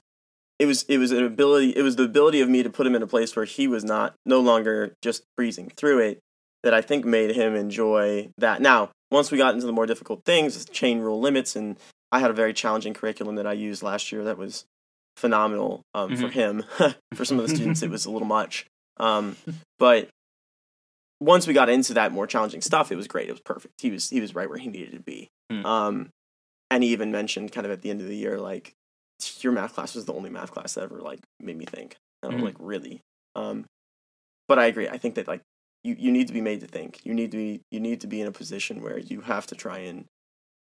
it 0.59 0.65
was, 0.65 0.83
it 0.89 0.97
was 0.97 1.11
an 1.11 1.23
ability, 1.23 1.69
it 1.75 1.81
was 1.81 1.95
the 1.95 2.03
ability 2.03 2.41
of 2.41 2.49
me 2.49 2.61
to 2.63 2.69
put 2.69 2.85
him 2.85 2.95
in 2.95 3.01
a 3.01 3.07
place 3.07 3.35
where 3.35 3.45
he 3.45 3.67
was 3.67 3.83
not, 3.83 4.13
no 4.25 4.39
longer 4.39 4.93
just 5.01 5.23
breezing 5.37 5.71
through 5.75 5.99
it 5.99 6.19
that 6.63 6.73
I 6.73 6.81
think 6.81 7.05
made 7.05 7.35
him 7.35 7.55
enjoy 7.55 8.29
that. 8.37 8.61
Now, 8.61 8.91
once 9.11 9.31
we 9.31 9.37
got 9.37 9.53
into 9.53 9.65
the 9.65 9.71
more 9.73 9.85
difficult 9.85 10.23
things, 10.25 10.63
chain 10.65 10.99
rule 10.99 11.19
limits, 11.19 11.55
and 11.55 11.77
I 12.11 12.19
had 12.19 12.31
a 12.31 12.33
very 12.33 12.53
challenging 12.53 12.93
curriculum 12.93 13.35
that 13.35 13.47
I 13.47 13.53
used 13.53 13.83
last 13.83 14.11
year 14.11 14.23
that 14.25 14.37
was 14.37 14.65
phenomenal 15.17 15.81
um, 15.93 16.15
for 16.15 16.27
Mhm. 16.29 16.31
him. 16.31 16.63
for 17.13 17.25
some 17.25 17.39
of 17.39 17.47
the 17.47 17.55
students, 17.55 17.81
it 17.83 17.89
was 17.95 18.05
a 18.05 18.11
little 18.11 18.27
much. 18.27 18.65
Um, 18.97 19.35
but 19.79 20.09
once 21.19 21.47
we 21.47 21.53
got 21.53 21.69
into 21.69 21.93
that 21.93 22.11
more 22.11 22.27
challenging 22.27 22.61
stuff, 22.61 22.91
it 22.91 22.95
was 22.95 23.07
great. 23.07 23.29
It 23.29 23.33
was 23.33 23.41
perfect. 23.41 23.75
He 23.81 23.91
was 23.91 24.09
he 24.09 24.19
was 24.21 24.35
right 24.35 24.49
where 24.49 24.57
he 24.57 24.67
needed 24.69 24.93
to 24.93 24.99
be. 24.99 25.29
Mm. 25.51 25.65
Um, 25.65 26.09
and 26.71 26.83
he 26.83 26.89
even 26.91 27.11
mentioned 27.11 27.51
kind 27.51 27.65
of 27.65 27.71
at 27.71 27.81
the 27.81 27.89
end 27.89 28.01
of 28.01 28.07
the 28.07 28.15
year, 28.15 28.39
like 28.39 28.73
your 29.43 29.53
math 29.53 29.73
class 29.73 29.95
was 29.95 30.05
the 30.05 30.13
only 30.13 30.29
math 30.29 30.51
class 30.51 30.73
that 30.75 30.83
ever 30.83 30.99
like 30.99 31.19
made 31.39 31.57
me 31.57 31.65
think. 31.65 31.95
And 32.21 32.33
I'm 32.33 32.39
Mhm. 32.39 32.43
like, 32.45 32.55
really? 32.59 33.01
Um, 33.35 33.65
but 34.47 34.59
I 34.59 34.65
agree. 34.65 34.87
I 34.87 34.97
think 34.97 35.15
that 35.15 35.27
like 35.27 35.41
you, 35.83 35.95
you 35.99 36.11
need 36.11 36.27
to 36.27 36.33
be 36.33 36.41
made 36.41 36.61
to 36.61 36.67
think. 36.67 37.01
You 37.05 37.13
need 37.13 37.31
to 37.31 37.37
be 37.37 37.61
you 37.71 37.79
need 37.79 38.01
to 38.01 38.07
be 38.07 38.21
in 38.21 38.27
a 38.27 38.31
position 38.31 38.81
where 38.81 38.97
you 38.97 39.21
have 39.21 39.45
to 39.47 39.55
try 39.55 39.79
and 39.79 40.05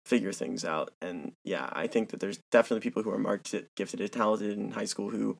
figure 0.06 0.32
things 0.34 0.64
out. 0.66 0.92
And 1.02 1.34
yeah, 1.44 1.70
I 1.74 1.88
think 1.88 2.10
that 2.10 2.20
there's 2.20 2.40
definitely 2.52 2.82
people 2.82 3.02
who 3.04 3.12
are 3.12 3.18
marked 3.18 3.54
gifted 3.76 4.02
and 4.02 4.12
talented 4.12 4.58
in 4.58 4.72
high 4.72 4.86
school 4.86 5.10
who 5.10 5.38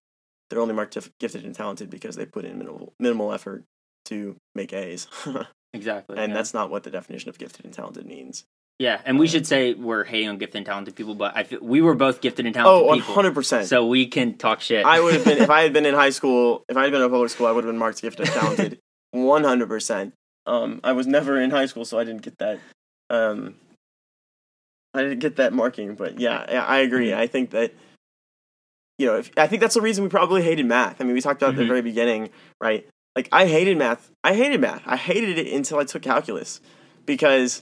they're 0.50 0.62
only 0.62 0.74
marked 0.74 0.98
gifted 1.20 1.44
and 1.46 1.54
talented 1.56 1.90
because 1.90 2.16
they 2.16 2.26
put 2.26 2.46
in 2.46 2.58
minimal 2.58 2.94
minimal 3.00 3.32
effort 3.34 3.64
to 4.06 4.36
make 4.54 4.74
A's. 4.74 5.08
Exactly. 5.74 6.18
and 6.18 6.30
yeah. 6.30 6.38
that's 6.38 6.54
not 6.54 6.70
what 6.70 6.84
the 6.84 6.90
definition 6.90 7.28
of 7.30 7.38
gifted 7.38 7.66
and 7.66 7.74
talented 7.74 8.06
means. 8.06 8.46
Yeah, 8.78 9.00
and 9.06 9.18
we 9.18 9.28
should 9.28 9.48
say 9.48 9.74
we're 9.74 10.04
hating 10.04 10.28
on 10.28 10.38
gifted 10.38 10.58
and 10.58 10.66
talented 10.66 10.96
people, 10.98 11.16
but 11.16 11.36
I 11.36 11.44
feel, 11.44 11.60
we 11.62 11.82
were 11.82 11.96
both 11.96 12.20
gifted 12.20 12.46
and 12.46 12.54
talented 12.54 12.90
Oh, 12.92 12.94
people. 12.96 13.16
100%. 13.16 13.66
So 13.68 13.86
we 13.88 14.06
can 14.08 14.38
talk 14.38 14.60
shit. 14.60 14.86
I 14.86 15.00
would 15.00 15.14
have 15.14 15.24
been 15.24 15.38
if 15.38 15.50
I 15.50 15.62
had 15.62 15.72
been 15.72 15.86
in 15.86 15.96
high 15.96 16.10
school. 16.20 16.66
If 16.68 16.76
I 16.76 16.84
had 16.84 16.92
been 16.92 17.00
in 17.02 17.08
a 17.08 17.10
public 17.10 17.30
school, 17.30 17.48
I 17.48 17.52
would 17.52 17.64
have 17.64 17.72
been 17.72 17.80
marked 17.80 18.02
gifted 18.02 18.26
and 18.28 18.36
talented, 18.36 18.80
one 19.12 19.46
hundred 19.46 19.70
percent. 19.70 20.14
Um, 20.46 20.82
I 20.84 20.92
was 20.92 21.08
never 21.08 21.40
in 21.40 21.52
high 21.52 21.68
school, 21.68 21.86
so 21.86 21.98
I 21.98 22.04
didn't 22.04 22.22
get 22.22 22.38
that. 22.40 22.60
Um, 23.10 23.56
I 24.94 25.04
didn't 25.04 25.20
get 25.20 25.38
that 25.38 25.54
marking, 25.54 25.96
but 25.96 26.20
yeah, 26.20 26.46
yeah, 26.52 26.66
I 26.66 26.80
agree. 26.80 27.10
Mhm. 27.12 27.18
I 27.18 27.28
think 27.28 27.52
that 27.52 27.74
you 28.98 29.08
know, 29.08 29.18
if, 29.18 29.32
I 29.38 29.48
think 29.48 29.62
that's 29.62 29.76
the 29.76 29.82
reason 29.82 30.04
we 30.04 30.10
probably 30.10 30.42
hated 30.42 30.66
math. 30.66 31.00
I 31.02 31.04
mean, 31.06 31.14
we 31.14 31.22
talked 31.22 31.42
about 31.42 31.50
it 31.50 31.54
at 31.54 31.58
the 31.60 31.64
Mhm. 31.64 31.68
very 31.68 31.82
beginning, 31.82 32.30
right? 32.62 32.88
Like, 33.16 33.28
I 33.32 33.46
hated 33.46 33.78
math. 33.78 34.10
I 34.24 34.34
hated 34.36 34.60
math. 34.62 34.82
I 34.86 34.96
hated 34.98 35.38
it 35.38 35.52
until 35.54 35.80
I 35.80 35.84
took 35.86 36.02
calculus 36.02 36.60
because 37.06 37.62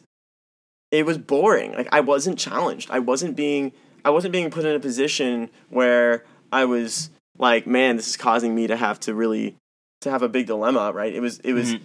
it 0.94 1.06
was 1.06 1.18
boring. 1.18 1.74
Like, 1.74 1.90
I 1.92 2.00
wasn't 2.02 2.38
challenged. 2.38 2.90
I 2.92 3.00
wasn't 3.00 3.36
being. 3.36 3.72
I 4.06 4.10
wasn't 4.12 4.32
being 4.32 4.52
put 4.52 4.66
in 4.66 4.76
a 4.76 4.80
position 4.80 5.50
where 5.70 6.24
I 6.52 6.66
was 6.66 7.10
like, 7.38 7.66
man, 7.66 7.96
this 7.96 8.08
is 8.08 8.18
causing 8.18 8.54
me 8.54 8.68
to 8.68 8.76
have 8.76 9.00
to 9.02 9.14
really 9.16 9.56
to 10.02 10.12
have 10.12 10.22
a 10.22 10.30
big 10.30 10.46
dilemma, 10.48 10.92
right? 10.94 11.14
It 11.14 11.22
was 11.22 11.40
it 11.40 11.54
was 11.54 11.74
Mhm. 11.76 11.80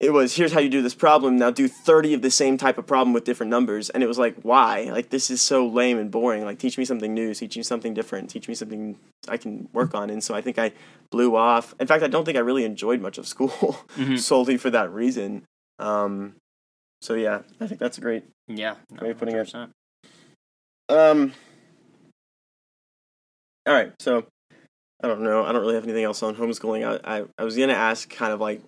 it 0.00 0.10
was 0.12 0.36
here's 0.36 0.52
how 0.52 0.60
you 0.60 0.68
do 0.70 0.80
this 0.80 0.94
problem. 0.94 1.36
Now 1.36 1.50
do 1.50 1.66
30 1.68 2.14
of 2.14 2.22
the 2.22 2.30
same 2.30 2.56
type 2.56 2.78
of 2.78 2.86
problem 2.86 3.12
with 3.12 3.24
different 3.24 3.50
numbers. 3.50 3.90
And 3.90 4.02
it 4.04 4.06
was 4.06 4.18
like, 4.18 4.36
why? 4.42 4.84
Like 4.92 5.10
this 5.10 5.30
is 5.30 5.42
so 5.42 5.66
lame 5.66 5.98
and 5.98 6.10
boring. 6.12 6.44
Like 6.44 6.58
teach 6.60 6.78
me 6.78 6.84
something 6.84 7.12
new, 7.12 7.34
teach 7.34 7.56
me 7.56 7.64
something 7.64 7.92
different, 7.92 8.30
teach 8.30 8.46
me 8.48 8.54
something 8.54 8.96
I 9.28 9.36
can 9.36 9.68
work 9.72 9.94
on. 9.94 10.08
And 10.10 10.22
so 10.22 10.34
I 10.36 10.40
think 10.40 10.58
I 10.60 10.70
blew 11.10 11.34
off. 11.36 11.74
In 11.80 11.86
fact, 11.88 12.04
I 12.04 12.08
don't 12.08 12.24
think 12.24 12.36
I 12.38 12.40
really 12.40 12.64
enjoyed 12.64 13.00
much 13.00 13.18
of 13.18 13.26
school 13.26 13.50
Mhm. 13.98 14.18
solely 14.30 14.56
for 14.56 14.70
that 14.70 14.90
reason. 14.92 15.42
Um 15.80 16.36
so 17.02 17.14
yeah, 17.14 17.40
I 17.60 17.66
think 17.66 17.80
that's 17.80 17.98
a 17.98 18.00
great 18.00 18.24
Yeah, 18.48 18.76
no, 18.90 19.02
Way 19.02 19.10
of 19.10 19.18
putting 19.18 19.36
it. 19.36 19.46
100%. 19.46 19.70
Um. 20.88 21.32
All 23.66 23.74
right, 23.74 23.92
so 24.00 24.24
I 25.02 25.08
don't 25.08 25.22
know. 25.22 25.44
I 25.44 25.52
don't 25.52 25.60
really 25.60 25.74
have 25.74 25.84
anything 25.84 26.04
else 26.04 26.22
on 26.22 26.34
homeschooling. 26.34 26.84
I 27.04 27.18
I, 27.18 27.24
I 27.38 27.44
was 27.44 27.56
gonna 27.56 27.74
ask 27.74 28.08
kind 28.08 28.32
of 28.32 28.40
like 28.40 28.62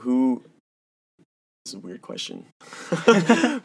who. 0.00 0.42
This 1.64 1.74
is 1.74 1.78
a 1.78 1.78
weird 1.80 2.02
question, 2.02 2.46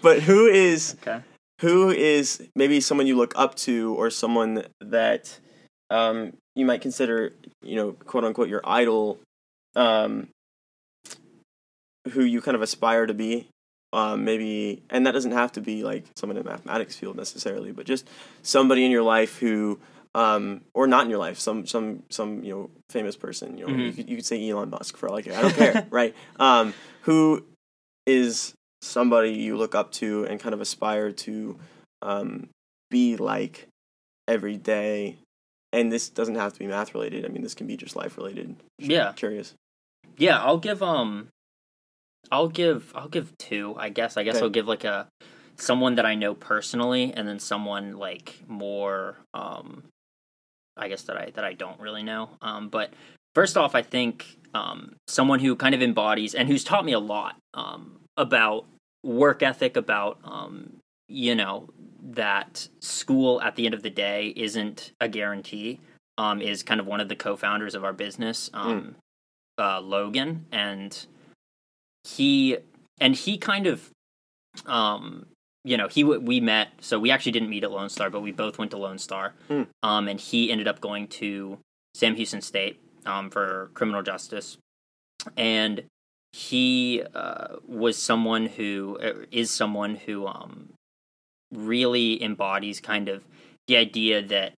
but 0.01 0.22
who 0.22 0.45
is 0.47 0.95
Okay. 1.01 1.22
who 1.62 1.89
is 1.89 2.47
maybe 2.55 2.80
someone 2.80 3.08
you 3.08 3.16
look 3.16 3.34
up 3.36 3.55
to 3.55 3.95
or 3.95 4.10
someone 4.12 4.66
that 4.82 5.39
um 5.89 6.34
you 6.55 6.66
might 6.66 6.82
consider 6.82 7.34
you 7.64 7.76
know 7.76 7.93
quote 7.93 8.24
unquote 8.24 8.49
your 8.49 8.62
idol, 8.64 9.20
um, 9.76 10.28
who 12.12 12.24
you 12.24 12.41
kind 12.41 12.55
of 12.55 12.62
aspire 12.62 13.05
to 13.08 13.14
be 13.16 13.47
um, 13.98 14.24
maybe, 14.24 14.84
and 14.91 15.06
that 15.08 15.12
doesn't 15.12 15.32
have 15.32 15.52
to 15.54 15.62
be 15.62 15.84
like 15.84 16.06
someone 16.16 16.38
in 16.38 16.43
the 16.43 16.50
mathematics 16.50 16.95
field 16.95 17.16
necessarily, 17.18 17.72
but 17.72 17.86
just 17.86 18.08
somebody 18.43 18.86
in 18.86 18.91
your 18.91 19.02
life 19.04 19.39
who, 19.39 19.80
um, 20.14 20.62
or 20.74 20.86
not 20.88 21.04
in 21.06 21.10
your 21.10 21.20
life, 21.20 21.39
some 21.39 21.66
some 21.66 22.04
some 22.10 22.43
you 22.43 22.54
know 22.54 22.70
famous 22.89 23.16
person. 23.16 23.58
You 23.58 23.66
know, 23.66 23.74
Mhm. 23.74 23.86
you 23.88 23.93
could 23.93 24.10
you 24.10 24.16
could 24.18 24.26
say 24.26 24.38
Elon 24.50 24.70
Musk 24.70 24.98
for 24.98 25.10
like 25.10 25.28
I 25.28 25.41
don't 25.41 25.56
care, 25.56 25.88
right? 26.00 26.14
Um, 26.39 26.74
who 27.02 27.43
is 28.06 28.54
somebody 28.82 29.32
you 29.32 29.58
look 29.58 29.74
up 29.74 29.91
to 29.93 30.26
and 30.30 30.39
kind 30.39 30.54
of 30.54 30.62
aspire 30.62 31.12
to 31.12 31.58
um, 32.04 32.50
be 32.91 33.18
like 33.18 33.68
every 34.28 34.58
day? 34.58 35.18
And 35.74 35.91
this 35.91 36.08
doesn't 36.10 36.36
have 36.36 36.54
to 36.54 36.60
be 36.60 36.68
math 36.68 36.93
related. 36.93 37.26
I 37.26 37.28
mean, 37.30 37.41
this 37.43 37.54
can 37.54 37.68
be 37.68 37.76
just 37.76 37.95
life 37.95 38.16
related. 38.18 38.56
Yeah. 38.80 39.12
curious. 39.14 39.54
Yeah, 40.18 40.39
I'll 40.41 40.60
give 40.60 40.82
um 40.82 41.28
I'll 42.32 42.48
give 42.48 42.92
I'll 42.96 43.08
give 43.08 43.38
two, 43.38 43.76
I 43.78 43.90
guess. 43.90 44.18
I 44.18 44.24
guess 44.24 44.36
Okay. 44.36 44.44
I'll 44.44 44.50
give 44.50 44.68
like 44.68 44.84
a 44.84 45.08
someone 45.58 45.96
that 45.96 46.06
I 46.06 46.16
know 46.16 46.36
personally 46.36 47.14
and 47.16 47.28
then 47.28 47.40
someone 47.40 47.98
like 47.98 48.42
more 48.48 49.18
um 49.34 49.84
I 50.76 50.88
guess 50.88 51.04
that 51.04 51.18
I 51.18 51.32
that 51.32 51.44
I 51.44 51.54
don't 51.54 51.80
really 51.80 52.04
know. 52.04 52.30
Um 52.42 52.70
but 52.70 52.92
first 53.36 53.58
off, 53.58 53.76
I 53.76 53.82
think 53.82 54.38
um 54.54 54.96
someone 55.08 55.40
who 55.40 55.56
kind 55.56 55.76
of 55.76 55.82
embodies 55.82 56.36
and 56.36 56.48
who's 56.48 56.64
taught 56.64 56.86
me 56.86 56.94
a 56.94 57.00
lot 57.00 57.38
um 57.54 58.00
about 58.18 58.66
work 59.04 59.42
ethic 59.44 59.78
about 59.78 60.20
um 60.24 60.78
you 61.08 61.36
know 61.36 61.70
that 62.02 62.68
school 62.80 63.42
at 63.42 63.56
the 63.56 63.66
end 63.66 63.74
of 63.74 63.84
the 63.84 63.90
day 63.90 64.34
isn't 64.36 64.92
a 65.00 65.08
guarantee 65.08 65.80
um 66.18 66.42
is 66.42 66.64
kind 66.64 66.80
of 66.80 66.88
one 66.88 67.00
of 67.00 67.10
the 67.10 67.16
co-founders 67.16 67.76
of 67.76 67.84
our 67.84 67.94
business 67.94 68.50
um 68.54 68.96
uh, 69.58 69.82
Logan, 69.82 70.46
and 70.52 71.06
he 72.08 72.58
and 72.99 73.16
he 73.16 73.38
kind 73.38 73.68
of, 73.68 73.91
um, 74.66 75.28
you 75.64 75.78
know, 75.78 75.88
he 75.88 76.03
we 76.03 76.39
met. 76.39 76.70
So 76.80 76.99
we 76.99 77.12
actually 77.12 77.34
didn't 77.34 77.49
meet 77.49 77.64
at 77.64 77.72
Lone 77.72 77.89
Star, 77.89 78.10
but 78.10 78.22
we 78.22 78.32
both 78.32 78.58
went 78.58 78.72
to 78.72 78.78
Lone 78.78 78.97
Star. 78.97 79.34
Hmm. 79.47 79.64
Um, 79.84 80.08
and 80.08 80.20
he 80.20 80.51
ended 80.51 80.68
up 80.68 80.80
going 80.80 81.08
to 81.08 81.60
Sam 81.93 82.16
Houston 82.16 82.41
State 82.41 82.80
um, 83.05 83.30
for 83.30 83.72
criminal 83.74 84.03
justice, 84.03 84.58
and 85.36 85.84
he 86.32 87.03
uh, 87.14 87.55
was 87.66 87.97
someone 87.97 88.45
who 88.45 88.97
uh, 89.01 89.26
is 89.32 89.51
someone 89.51 89.95
who 89.95 90.28
um, 90.28 90.70
really 91.51 92.22
embodies 92.24 92.80
kind 92.80 93.10
of 93.10 93.24
the 93.68 93.76
idea 93.76 94.22
that 94.22 94.53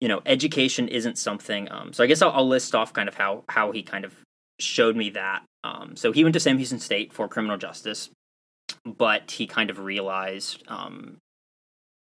you 0.00 0.08
know 0.08 0.22
education 0.26 0.88
isn't 0.88 1.18
something. 1.18 1.70
Um, 1.70 1.92
so 1.92 2.02
I 2.02 2.06
guess 2.06 2.20
I'll, 2.20 2.30
I'll, 2.30 2.48
list 2.48 2.74
off 2.74 2.92
kind 2.92 3.08
of 3.08 3.14
how 3.14 3.44
how 3.48 3.70
he 3.70 3.82
kind 3.82 4.04
of 4.04 4.23
showed 4.60 4.96
me 4.96 5.10
that. 5.10 5.42
Um, 5.62 5.96
so 5.96 6.12
he 6.12 6.24
went 6.24 6.34
to 6.34 6.40
Sam 6.40 6.58
Houston 6.58 6.78
State 6.78 7.12
for 7.12 7.28
criminal 7.28 7.56
justice, 7.56 8.10
but 8.84 9.30
he 9.32 9.46
kind 9.46 9.70
of 9.70 9.78
realized 9.78 10.62
um, 10.68 11.18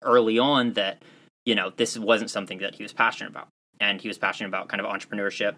early 0.01 0.39
on 0.39 0.73
that 0.73 1.03
you 1.45 1.55
know 1.55 1.71
this 1.75 1.97
wasn't 1.97 2.29
something 2.29 2.59
that 2.59 2.75
he 2.75 2.83
was 2.83 2.93
passionate 2.93 3.29
about, 3.29 3.47
and 3.79 4.01
he 4.01 4.07
was 4.07 4.17
passionate 4.17 4.49
about 4.49 4.69
kind 4.69 4.81
of 4.81 4.87
entrepreneurship 4.87 5.55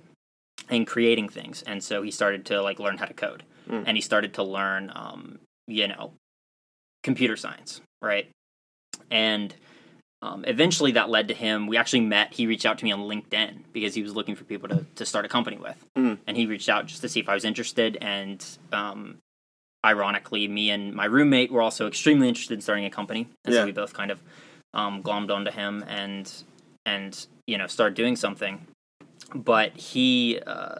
and 0.69 0.87
creating 0.87 1.29
things. 1.29 1.63
And 1.63 1.83
so 1.83 2.01
he 2.01 2.11
started 2.11 2.45
to 2.45 2.61
like 2.61 2.79
learn 2.79 2.97
how 2.97 3.05
to 3.05 3.13
code, 3.13 3.43
mm. 3.69 3.83
and 3.85 3.97
he 3.97 4.01
started 4.01 4.33
to 4.35 4.43
learn, 4.43 4.91
um, 4.95 5.39
you 5.67 5.87
know, 5.87 6.13
computer 7.03 7.35
science, 7.35 7.81
right? 8.01 8.29
And 9.11 9.55
um, 10.25 10.43
eventually 10.47 10.91
that 10.93 11.09
led 11.09 11.27
to 11.27 11.33
him. 11.33 11.67
We 11.67 11.77
actually 11.77 12.01
met. 12.01 12.33
He 12.33 12.47
reached 12.47 12.65
out 12.65 12.77
to 12.79 12.85
me 12.85 12.91
on 12.91 13.01
LinkedIn 13.01 13.59
because 13.73 13.93
he 13.93 14.01
was 14.01 14.15
looking 14.15 14.35
for 14.35 14.43
people 14.43 14.69
to, 14.69 14.85
to 14.95 15.05
start 15.05 15.25
a 15.25 15.29
company 15.29 15.57
with, 15.57 15.85
mm. 15.97 16.17
and 16.25 16.35
he 16.35 16.45
reached 16.45 16.69
out 16.69 16.87
just 16.87 17.01
to 17.01 17.09
see 17.09 17.19
if 17.19 17.29
I 17.29 17.33
was 17.33 17.45
interested. 17.45 17.97
And 18.01 18.43
um, 18.71 19.17
ironically, 19.85 20.47
me 20.47 20.71
and 20.71 20.93
my 20.93 21.05
roommate 21.05 21.51
were 21.51 21.61
also 21.61 21.87
extremely 21.87 22.27
interested 22.27 22.55
in 22.55 22.61
starting 22.61 22.85
a 22.85 22.89
company, 22.89 23.27
and 23.45 23.53
yeah. 23.53 23.61
so 23.61 23.65
we 23.65 23.71
both 23.71 23.93
kind 23.93 24.09
of 24.09 24.21
um, 24.73 25.03
glommed 25.03 25.31
onto 25.31 25.51
him 25.51 25.83
and 25.87 26.31
and 26.85 27.27
you 27.45 27.57
know 27.57 27.67
started 27.67 27.95
doing 27.95 28.15
something 28.15 28.67
but 29.33 29.75
he 29.75 30.39
uh, 30.45 30.79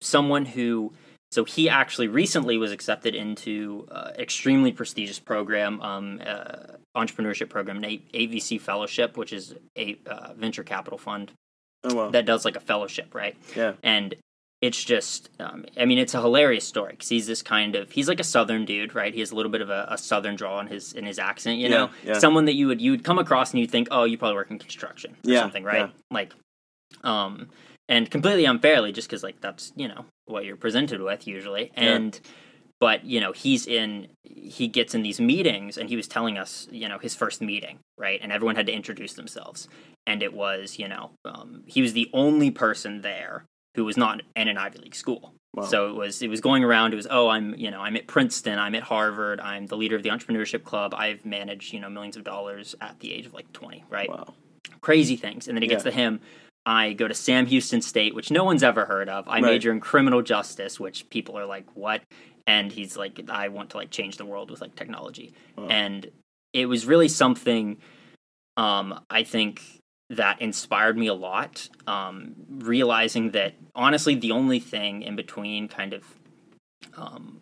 someone 0.00 0.44
who 0.44 0.92
so 1.30 1.44
he 1.44 1.68
actually 1.68 2.08
recently 2.08 2.58
was 2.58 2.72
accepted 2.72 3.14
into 3.14 3.86
uh, 3.90 4.10
extremely 4.18 4.72
prestigious 4.72 5.18
program 5.18 5.80
um, 5.80 6.20
uh, 6.24 6.76
entrepreneurship 6.96 7.48
program 7.48 7.82
an 7.82 8.00
avc 8.14 8.60
fellowship 8.60 9.16
which 9.16 9.32
is 9.32 9.54
a 9.76 9.98
uh, 10.06 10.32
venture 10.34 10.64
capital 10.64 10.98
fund. 10.98 11.32
Oh, 11.82 11.94
wow. 11.94 12.10
that 12.10 12.26
does 12.26 12.44
like 12.44 12.56
a 12.56 12.60
fellowship 12.60 13.14
right? 13.14 13.36
Yeah. 13.56 13.72
And 13.82 14.14
it's 14.60 14.84
just 14.84 15.30
um, 15.40 15.64
i 15.78 15.86
mean 15.86 15.96
it's 15.96 16.12
a 16.12 16.20
hilarious 16.20 16.66
story 16.66 16.92
because 16.92 17.08
he's 17.08 17.26
this 17.26 17.40
kind 17.40 17.76
of 17.76 17.90
he's 17.90 18.08
like 18.08 18.20
a 18.20 18.24
southern 18.24 18.64
dude 18.64 18.94
right? 18.94 19.14
He 19.14 19.20
has 19.20 19.30
a 19.30 19.34
little 19.36 19.52
bit 19.52 19.62
of 19.62 19.70
a, 19.70 19.86
a 19.90 19.98
southern 19.98 20.36
draw 20.36 20.60
in 20.60 20.66
his 20.66 20.92
in 20.92 21.04
his 21.04 21.18
accent 21.18 21.58
you 21.58 21.68
know? 21.68 21.90
yeah. 22.04 22.18
someone 22.18 22.44
that 22.46 22.54
you 22.54 22.66
would 22.66 22.80
you 22.80 22.90
would 22.90 23.04
come 23.04 23.18
across 23.18 23.52
and 23.52 23.60
you'd 23.60 23.70
think 23.70 23.88
oh 23.90 24.04
you 24.04 24.18
probably 24.18 24.36
work 24.36 24.50
in 24.50 24.58
construction 24.58 25.12
or 25.12 25.32
yeah, 25.32 25.40
something 25.40 25.64
right? 25.64 25.90
like 26.10 26.34
um, 27.04 27.48
and 27.90 28.10
completely 28.10 28.46
unfairly, 28.46 28.92
just 28.92 29.08
because 29.08 29.22
like 29.22 29.40
that's 29.40 29.72
you 29.76 29.88
know 29.88 30.06
what 30.26 30.44
you're 30.44 30.56
presented 30.56 31.00
with 31.00 31.26
usually, 31.26 31.70
and. 31.74 32.20
Yeah. 32.22 32.30
But 32.80 33.04
you 33.04 33.20
know 33.20 33.32
he's 33.32 33.66
in. 33.66 34.06
He 34.22 34.66
gets 34.66 34.94
in 34.94 35.02
these 35.02 35.20
meetings, 35.20 35.76
and 35.76 35.90
he 35.90 35.96
was 35.96 36.08
telling 36.08 36.38
us, 36.38 36.66
you 36.70 36.88
know, 36.88 36.98
his 36.98 37.14
first 37.14 37.42
meeting, 37.42 37.80
right? 37.98 38.18
And 38.22 38.32
everyone 38.32 38.56
had 38.56 38.64
to 38.68 38.72
introduce 38.72 39.12
themselves, 39.12 39.68
and 40.06 40.22
it 40.22 40.32
was, 40.32 40.78
you 40.78 40.88
know, 40.88 41.10
um, 41.26 41.62
he 41.66 41.82
was 41.82 41.92
the 41.92 42.08
only 42.14 42.50
person 42.50 43.02
there 43.02 43.44
who 43.74 43.84
was 43.84 43.98
not 43.98 44.22
in 44.34 44.48
an 44.48 44.56
Ivy 44.56 44.78
League 44.78 44.94
school. 44.94 45.34
Wow. 45.54 45.64
So 45.64 45.88
it 45.88 45.94
was 45.94 46.22
it 46.22 46.28
was 46.28 46.40
going 46.40 46.62
around. 46.62 46.92
It 46.92 46.96
was 46.96 47.08
oh 47.10 47.28
I'm 47.28 47.54
you 47.56 47.70
know 47.70 47.80
I'm 47.80 47.96
at 47.96 48.06
Princeton. 48.06 48.58
I'm 48.58 48.74
at 48.74 48.84
Harvard. 48.84 49.40
I'm 49.40 49.66
the 49.66 49.76
leader 49.76 49.96
of 49.96 50.02
the 50.02 50.10
entrepreneurship 50.10 50.62
club. 50.64 50.94
I've 50.96 51.24
managed 51.24 51.72
you 51.72 51.80
know 51.80 51.90
millions 51.90 52.16
of 52.16 52.24
dollars 52.24 52.74
at 52.80 53.00
the 53.00 53.12
age 53.12 53.26
of 53.26 53.34
like 53.34 53.52
20. 53.52 53.84
Right. 53.90 54.08
Wow. 54.08 54.34
Crazy 54.80 55.16
things. 55.16 55.48
And 55.48 55.56
then 55.56 55.62
it 55.62 55.68
gets 55.68 55.84
yeah. 55.84 55.90
to 55.90 55.96
him. 55.96 56.20
I 56.70 56.92
go 56.92 57.08
to 57.08 57.14
Sam 57.14 57.46
Houston 57.46 57.82
State, 57.82 58.14
which 58.14 58.30
no 58.30 58.44
one's 58.44 58.62
ever 58.62 58.84
heard 58.84 59.08
of. 59.08 59.26
I 59.26 59.34
right. 59.34 59.42
major 59.42 59.72
in 59.72 59.80
criminal 59.80 60.22
justice, 60.22 60.78
which 60.78 61.10
people 61.10 61.36
are 61.36 61.44
like, 61.44 61.66
"What?" 61.74 62.02
And 62.46 62.70
he's 62.70 62.96
like, 62.96 63.28
"I 63.28 63.48
want 63.48 63.70
to 63.70 63.76
like 63.76 63.90
change 63.90 64.18
the 64.18 64.24
world 64.24 64.52
with 64.52 64.60
like 64.60 64.76
technology." 64.76 65.34
Wow. 65.56 65.66
And 65.68 66.08
it 66.52 66.66
was 66.66 66.86
really 66.86 67.08
something 67.08 67.78
um, 68.56 69.00
I 69.10 69.24
think 69.24 69.62
that 70.10 70.40
inspired 70.40 70.96
me 70.96 71.08
a 71.08 71.14
lot. 71.14 71.68
Um, 71.88 72.34
realizing 72.48 73.32
that 73.32 73.54
honestly, 73.74 74.14
the 74.14 74.30
only 74.30 74.60
thing 74.60 75.02
in 75.02 75.16
between 75.16 75.66
kind 75.66 75.92
of 75.92 76.04
um, 76.96 77.40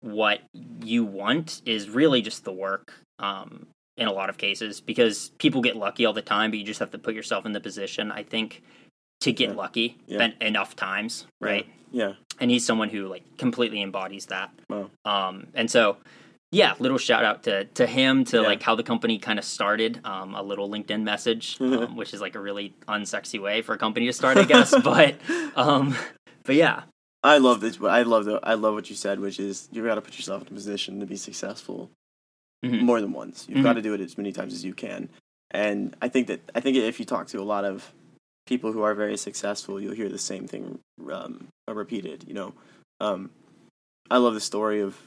what 0.00 0.40
you 0.80 1.04
want 1.04 1.60
is 1.66 1.90
really 1.90 2.22
just 2.22 2.44
the 2.44 2.52
work. 2.52 2.94
Um, 3.18 3.66
in 3.96 4.08
a 4.08 4.12
lot 4.12 4.30
of 4.30 4.38
cases 4.38 4.80
because 4.80 5.30
people 5.38 5.60
get 5.60 5.76
lucky 5.76 6.06
all 6.06 6.12
the 6.12 6.22
time, 6.22 6.50
but 6.50 6.58
you 6.58 6.64
just 6.64 6.80
have 6.80 6.90
to 6.92 6.98
put 6.98 7.14
yourself 7.14 7.44
in 7.44 7.52
the 7.52 7.60
position, 7.60 8.10
I 8.10 8.22
think, 8.22 8.62
to 9.20 9.32
get 9.32 9.50
yeah. 9.50 9.54
lucky 9.54 9.98
yeah. 10.06 10.30
enough 10.40 10.74
times, 10.76 11.26
right? 11.40 11.66
Yeah. 11.90 12.08
yeah. 12.08 12.12
And 12.40 12.50
he's 12.50 12.64
someone 12.64 12.88
who 12.88 13.06
like 13.06 13.36
completely 13.36 13.82
embodies 13.82 14.26
that. 14.26 14.50
Wow. 14.68 14.90
Um, 15.04 15.48
and 15.54 15.70
so, 15.70 15.98
yeah, 16.50 16.74
little 16.78 16.98
shout 16.98 17.24
out 17.24 17.44
to 17.44 17.64
to 17.64 17.86
him 17.86 18.24
to 18.26 18.40
like 18.42 18.62
how 18.62 18.74
the 18.74 18.82
company 18.82 19.18
kind 19.18 19.38
of 19.38 19.44
started. 19.44 20.00
Um, 20.04 20.34
a 20.34 20.42
little 20.42 20.68
LinkedIn 20.68 21.02
message, 21.02 21.56
um, 21.60 21.96
which 21.96 22.14
is 22.14 22.20
like 22.20 22.34
a 22.34 22.40
really 22.40 22.74
unsexy 22.88 23.40
way 23.40 23.62
for 23.62 23.74
a 23.74 23.78
company 23.78 24.06
to 24.06 24.12
start, 24.12 24.38
I 24.38 24.44
guess. 24.44 24.74
but, 24.84 25.16
um, 25.54 25.94
but 26.44 26.56
yeah. 26.56 26.82
I 27.24 27.38
love 27.38 27.60
this. 27.60 27.78
I 27.80 28.02
love 28.02 28.24
the. 28.24 28.40
I 28.42 28.54
love 28.54 28.74
what 28.74 28.90
you 28.90 28.96
said, 28.96 29.20
which 29.20 29.38
is 29.38 29.68
you've 29.70 29.84
got 29.84 29.94
to 29.94 30.00
put 30.00 30.16
yourself 30.16 30.42
in 30.42 30.48
a 30.48 30.50
position 30.50 30.98
to 30.98 31.06
be 31.06 31.14
successful 31.16 31.90
mm-hmm. 32.64 32.84
more 32.84 33.00
than 33.00 33.12
once. 33.12 33.46
You've 33.48 33.56
mm-hmm. 33.56 33.64
got 33.64 33.74
to 33.74 33.82
do 33.82 33.94
it 33.94 34.00
as 34.00 34.16
many 34.16 34.32
times 34.32 34.52
as 34.54 34.64
you 34.64 34.74
can. 34.74 35.08
And 35.50 35.94
I 36.00 36.08
think 36.08 36.28
that 36.28 36.40
I 36.54 36.60
think 36.60 36.76
if 36.76 36.98
you 36.98 37.06
talk 37.06 37.26
to 37.28 37.40
a 37.40 37.44
lot 37.44 37.64
of 37.64 37.92
people 38.46 38.72
who 38.72 38.82
are 38.82 38.94
very 38.94 39.16
successful, 39.16 39.80
you'll 39.80 39.94
hear 39.94 40.08
the 40.08 40.18
same 40.18 40.46
thing 40.46 40.78
um, 41.12 41.48
repeated. 41.68 42.24
You 42.26 42.34
know, 42.34 42.54
um, 43.00 43.30
I 44.10 44.16
love 44.18 44.34
the 44.34 44.40
story 44.40 44.80
of 44.80 44.98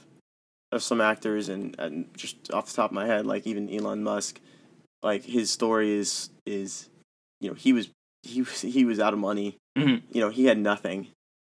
of 0.72 0.84
some 0.84 1.01
actors, 1.01 1.49
and, 1.49 1.76
and 1.80 2.10
just 2.16 2.51
off 2.51 2.68
the 2.68 2.74
top 2.74 2.91
of 2.91 2.95
my 2.95 3.06
head, 3.06 3.26
like 3.26 3.47
even 3.47 3.74
Elon 3.74 4.03
Musk, 4.03 4.39
like 5.01 5.24
his 5.24 5.49
story 5.49 5.93
is 5.93 6.30
is 6.45 6.89
you 7.39 7.49
know 7.49 7.56
he 7.56 7.74
was 7.74 7.89
he 8.24 8.41
was 8.41 8.62
he 8.62 8.86
was 8.86 8.99
out 8.99 9.14
of 9.14 9.20
money. 9.20 9.58
Mm-hmm. 9.78 10.06
You 10.12 10.22
know, 10.22 10.30
he 10.30 10.45
had 10.45 10.58
nothing. 10.58 11.08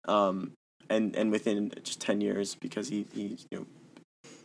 Um, 0.06 0.52
and 0.88 1.16
and 1.16 1.30
within 1.30 1.72
just 1.82 2.00
ten 2.00 2.20
years, 2.20 2.54
because 2.54 2.88
he 2.88 3.06
he 3.12 3.38
you 3.50 3.58
know 3.58 3.66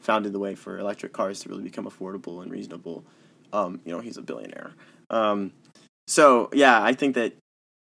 founded 0.10 0.34
the 0.34 0.40
way 0.40 0.56
for 0.56 0.80
electric 0.80 1.14
cars 1.14 1.40
to 1.40 1.50
really 1.50 1.62
become 1.62 1.86
affordable 1.86 2.42
and 2.42 2.52
reasonable. 2.52 3.04
Um, 3.54 3.80
you 3.86 3.92
know, 3.92 4.00
he's 4.00 4.18
a 4.18 4.24
billionaire. 4.24 4.72
Um, 5.12 5.54
so 6.08 6.50
yeah, 6.52 6.82
I 6.82 6.94
think 6.94 7.14
that 7.14 7.34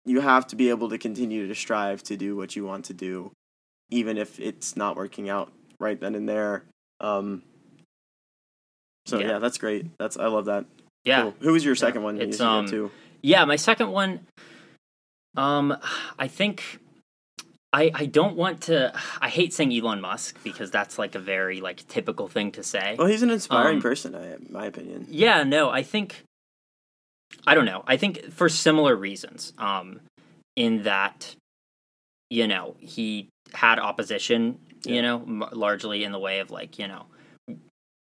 you 0.04 0.20
have 0.20 0.46
to 0.48 0.58
be 0.58 0.68
able 0.68 0.90
to 0.90 0.98
continue 0.98 1.48
to 1.48 1.56
strive 1.56 2.04
to 2.04 2.18
do 2.18 2.36
what 2.36 2.54
you 2.54 2.66
want 2.66 2.84
to 2.86 2.94
do, 2.94 3.32
even 3.90 4.18
if 4.18 4.42
it's 4.42 4.76
not 4.76 4.98
working 4.98 5.30
out 5.30 5.54
right 5.80 5.98
then 5.98 6.16
and 6.16 6.28
there. 6.28 6.66
Um, 7.00 7.44
so 9.06 9.20
yeah. 9.20 9.28
yeah. 9.28 9.40
that's 9.40 9.58
great. 9.58 9.86
That's 9.98 10.18
I 10.18 10.28
love 10.28 10.46
that. 10.46 10.66
Yeah. 11.06 11.22
Cool. 11.22 11.36
Who 11.40 11.54
was 11.54 11.64
your 11.64 11.76
second 11.76 12.02
yeah. 12.02 12.06
one? 12.06 12.22
It's 12.22 12.42
um. 12.42 12.92
Yeah, 13.22 13.46
my 13.46 13.56
second 13.56 13.92
one. 13.92 14.28
Um, 15.38 15.78
I 16.20 16.28
think 16.28 16.80
I, 17.78 17.92
I 17.94 18.06
don't 18.08 18.36
want 18.36 18.62
to 18.62 18.92
I 19.22 19.30
hate 19.30 19.54
saying 19.54 19.72
Elon 19.72 20.02
Musk 20.02 20.42
because 20.44 20.72
that's 20.72 20.98
like 20.98 21.14
a 21.14 21.20
very 21.20 21.62
like 21.62 21.88
typical 21.88 22.28
thing 22.28 22.52
to 22.54 22.64
say. 22.64 22.96
Well, 22.98 23.08
he's 23.08 23.22
an 23.22 23.30
inspiring 23.30 23.76
um, 23.76 23.82
person, 23.84 24.16
in 24.16 24.48
my 24.50 24.66
opinion. 24.66 25.06
Yeah, 25.10 25.44
no, 25.44 25.70
I 25.70 25.84
think 25.84 26.24
I 27.46 27.54
don't 27.54 27.66
know. 27.66 27.84
I 27.86 27.98
think 27.98 28.32
for 28.32 28.50
similar 28.50 28.96
reasons. 28.96 29.54
Um 29.60 30.00
in 30.56 30.84
that 30.84 31.36
you 32.32 32.48
know, 32.48 32.76
he 32.80 33.30
had 33.54 33.78
opposition, 33.78 34.60
yeah. 34.84 34.96
you 34.96 35.02
know, 35.04 35.22
m- 35.22 35.50
largely 35.54 36.04
in 36.04 36.12
the 36.12 36.20
way 36.20 36.40
of 36.40 36.50
like, 36.50 36.80
you 36.80 36.88
know, 36.88 37.06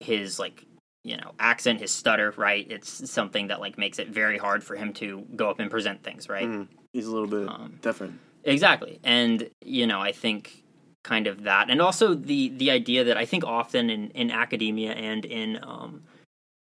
his 0.01 0.39
like 0.39 0.64
you 1.05 1.16
know 1.16 1.33
accent 1.39 1.81
his 1.81 1.91
stutter 1.91 2.33
right 2.37 2.66
it's 2.71 3.11
something 3.11 3.49
that 3.49 3.61
like 3.61 3.79
makes 3.79 3.99
it 3.99 4.09
very 4.09 4.39
hard 4.39 4.62
for 4.64 4.77
him 4.77 4.93
to 4.93 5.25
go 5.37 5.49
up 5.51 5.59
and 5.61 5.71
present 5.71 6.03
things 6.03 6.29
right 6.29 6.47
mm, 6.47 6.66
he's 6.93 7.07
a 7.07 7.11
little 7.11 7.29
bit 7.29 7.49
um, 7.49 7.79
different 7.83 8.19
Exactly. 8.53 8.99
And 9.05 9.51
you 9.64 9.86
know, 9.86 10.01
I 10.01 10.12
think 10.12 10.64
kind 11.05 11.26
of 11.26 11.44
that 11.44 11.70
and 11.70 11.80
also 11.80 12.14
the 12.14 12.51
the 12.51 12.70
idea 12.70 13.05
that 13.05 13.16
I 13.16 13.24
think 13.24 13.44
often 13.44 13.88
in 13.88 14.11
in 14.11 14.30
academia 14.30 14.92
and 14.92 15.24
in 15.24 15.59
um 15.62 16.03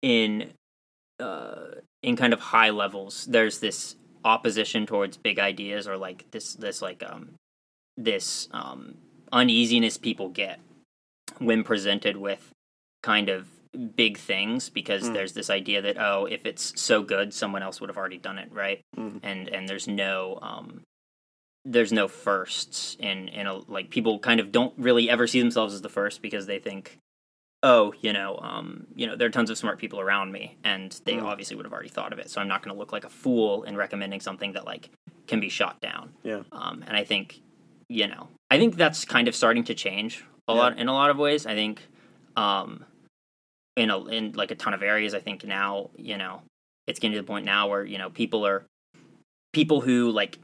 in 0.02 0.52
uh 1.18 1.80
in 2.02 2.16
kind 2.16 2.32
of 2.32 2.38
high 2.38 2.70
levels 2.70 3.26
there's 3.26 3.58
this 3.58 3.96
opposition 4.24 4.86
towards 4.86 5.16
big 5.16 5.38
ideas 5.38 5.88
or 5.88 5.96
like 5.96 6.30
this 6.30 6.54
this 6.54 6.80
like 6.82 7.02
um 7.02 7.30
this 7.96 8.48
um 8.52 8.98
uneasiness 9.32 9.96
people 9.96 10.28
get 10.28 10.60
when 11.38 11.64
presented 11.64 12.16
with 12.16 12.52
kind 13.02 13.28
of 13.28 13.48
big 13.96 14.16
things 14.16 14.68
because 14.68 15.08
mm. 15.08 15.14
there's 15.14 15.32
this 15.32 15.50
idea 15.50 15.82
that 15.82 15.96
oh 15.98 16.26
if 16.26 16.46
it's 16.46 16.78
so 16.80 17.02
good 17.02 17.34
someone 17.34 17.62
else 17.62 17.80
would 17.80 17.90
have 17.90 17.96
already 17.96 18.18
done 18.18 18.38
it 18.38 18.48
right 18.52 18.80
mm. 18.96 19.18
and 19.22 19.48
and 19.48 19.68
there's 19.68 19.88
no 19.88 20.38
um 20.42 20.82
there's 21.66 21.92
no 21.92 22.08
firsts 22.08 22.96
in 23.00 23.28
in 23.28 23.46
a 23.46 23.54
like 23.70 23.90
people 23.90 24.18
kind 24.18 24.40
of 24.40 24.52
don't 24.52 24.72
really 24.78 25.10
ever 25.10 25.26
see 25.26 25.40
themselves 25.40 25.74
as 25.74 25.82
the 25.82 25.88
first 25.88 26.22
because 26.22 26.46
they 26.46 26.58
think 26.58 26.98
oh 27.62 27.92
you 28.00 28.12
know 28.12 28.38
um 28.40 28.86
you 28.94 29.06
know 29.06 29.16
there 29.16 29.26
are 29.26 29.30
tons 29.30 29.50
of 29.50 29.58
smart 29.58 29.78
people 29.78 29.98
around 29.98 30.30
me 30.30 30.56
and 30.62 31.00
they 31.04 31.14
mm. 31.14 31.22
obviously 31.22 31.56
would 31.56 31.66
have 31.66 31.72
already 31.72 31.88
thought 31.88 32.12
of 32.12 32.18
it 32.18 32.30
so 32.30 32.40
i'm 32.40 32.48
not 32.48 32.62
going 32.62 32.74
to 32.74 32.78
look 32.78 32.92
like 32.92 33.04
a 33.04 33.08
fool 33.08 33.64
in 33.64 33.76
recommending 33.76 34.20
something 34.20 34.52
that 34.52 34.64
like 34.64 34.90
can 35.26 35.40
be 35.40 35.48
shot 35.48 35.80
down. 35.80 36.12
Yeah. 36.22 36.42
Um, 36.52 36.84
and 36.86 36.96
I 36.96 37.04
think, 37.04 37.40
you 37.88 38.06
know, 38.06 38.28
I 38.50 38.58
think 38.58 38.76
that's 38.76 39.04
kind 39.04 39.28
of 39.28 39.34
starting 39.34 39.64
to 39.64 39.74
change 39.74 40.24
a 40.48 40.54
Yeah. 40.54 40.58
lot 40.58 40.78
in 40.78 40.88
a 40.88 40.92
lot 40.92 41.10
of 41.10 41.18
ways. 41.18 41.46
I 41.46 41.54
think, 41.54 41.86
um, 42.36 42.84
in 43.76 43.90
a 43.90 44.04
in 44.06 44.32
like 44.32 44.50
a 44.50 44.54
ton 44.54 44.74
of 44.74 44.82
areas, 44.82 45.14
I 45.14 45.20
think 45.20 45.44
now, 45.44 45.90
you 45.96 46.16
know, 46.16 46.42
it's 46.86 46.98
getting 46.98 47.14
to 47.14 47.20
the 47.20 47.26
point 47.26 47.44
now 47.44 47.68
where 47.68 47.84
you 47.84 47.98
know 47.98 48.10
people 48.10 48.46
are 48.46 48.64
people 49.52 49.80
who 49.80 50.10
like, 50.10 50.38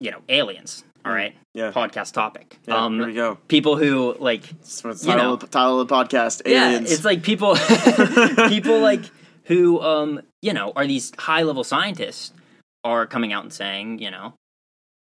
you 0.00 0.10
know, 0.10 0.20
aliens. 0.28 0.84
All 1.04 1.12
Mm. 1.12 1.32
Yeah. 1.54 1.70
podcast 1.72 2.12
topic. 2.12 2.58
Yeah, 2.66 2.84
um, 2.84 2.98
there 2.98 3.06
we 3.06 3.14
go. 3.14 3.36
people 3.48 3.76
who 3.76 4.16
like 4.18 4.50
you 4.50 4.56
title, 4.92 5.16
know. 5.16 5.32
of 5.34 5.40
the 5.40 5.46
title 5.46 5.80
of 5.80 5.86
the 5.88 5.94
podcast. 5.94 6.42
Aliens. 6.44 6.88
yeah, 6.90 6.94
it's 6.94 7.04
like 7.04 7.22
people 7.22 7.54
people 8.48 8.80
like 8.80 9.02
who 9.44 9.80
um 9.80 10.20
you 10.42 10.52
know 10.52 10.72
are 10.74 10.86
these 10.86 11.12
high 11.18 11.42
level 11.42 11.62
scientists 11.64 12.32
are 12.82 13.06
coming 13.06 13.32
out 13.32 13.44
and 13.44 13.52
saying 13.52 14.00
you 14.00 14.10
know 14.10 14.34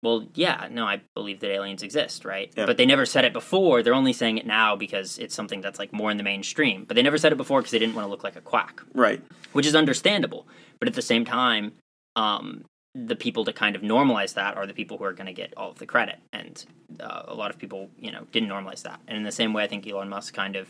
well 0.02 0.26
yeah 0.34 0.66
no 0.70 0.84
I 0.84 1.00
believe 1.14 1.38
that 1.40 1.50
aliens 1.50 1.82
exist 1.84 2.24
right 2.24 2.52
Yeah. 2.56 2.66
but 2.66 2.76
they 2.76 2.86
never 2.86 3.06
said 3.06 3.24
it 3.24 3.32
before 3.32 3.82
they're 3.84 3.94
only 3.94 4.12
saying 4.12 4.38
it 4.38 4.46
now 4.46 4.74
because 4.76 5.18
it's 5.18 5.34
something 5.34 5.60
that's 5.60 5.78
like 5.78 5.92
more 5.92 6.10
in 6.10 6.16
the 6.16 6.24
mainstream 6.24 6.84
but 6.84 6.96
they 6.96 7.02
never 7.02 7.18
said 7.18 7.30
it 7.32 7.36
before 7.36 7.60
because 7.60 7.70
they 7.70 7.78
didn't 7.78 7.94
want 7.94 8.06
to 8.06 8.10
look 8.10 8.24
like 8.24 8.34
a 8.36 8.40
quack 8.40 8.82
right. 8.94 9.22
which 9.52 9.66
is 9.66 9.74
understandable 9.76 10.46
but 10.80 10.88
at 10.88 10.94
the 10.94 11.02
same 11.02 11.24
time 11.24 11.72
um 12.16 12.64
the 12.94 13.16
people 13.16 13.44
to 13.44 13.52
kind 13.52 13.74
of 13.74 13.82
normalize 13.82 14.34
that 14.34 14.56
are 14.56 14.66
the 14.66 14.74
people 14.74 14.98
who 14.98 15.04
are 15.04 15.12
going 15.12 15.26
to 15.26 15.32
get 15.32 15.54
all 15.56 15.70
of 15.70 15.78
the 15.78 15.86
credit 15.86 16.18
and 16.32 16.66
uh, 17.00 17.22
a 17.26 17.34
lot 17.34 17.50
of 17.50 17.58
people 17.58 17.88
you 17.98 18.12
know 18.12 18.26
didn't 18.32 18.50
normalize 18.50 18.82
that 18.82 19.00
and 19.08 19.16
in 19.16 19.22
the 19.22 19.32
same 19.32 19.52
way 19.52 19.64
i 19.64 19.66
think 19.66 19.86
elon 19.86 20.08
musk 20.08 20.34
kind 20.34 20.56
of 20.56 20.68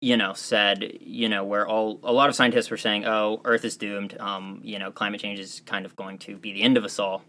you 0.00 0.16
know 0.16 0.32
said 0.32 0.96
you 1.00 1.28
know 1.28 1.44
where 1.44 1.66
all 1.66 2.00
a 2.02 2.12
lot 2.12 2.28
of 2.28 2.34
scientists 2.34 2.70
were 2.70 2.76
saying 2.76 3.04
oh 3.06 3.40
earth 3.44 3.64
is 3.64 3.76
doomed 3.76 4.18
um 4.18 4.60
you 4.64 4.78
know 4.78 4.90
climate 4.90 5.20
change 5.20 5.38
is 5.38 5.62
kind 5.64 5.86
of 5.86 5.94
going 5.94 6.18
to 6.18 6.36
be 6.36 6.52
the 6.52 6.62
end 6.62 6.76
of 6.76 6.84
us 6.84 6.98
all 6.98 7.22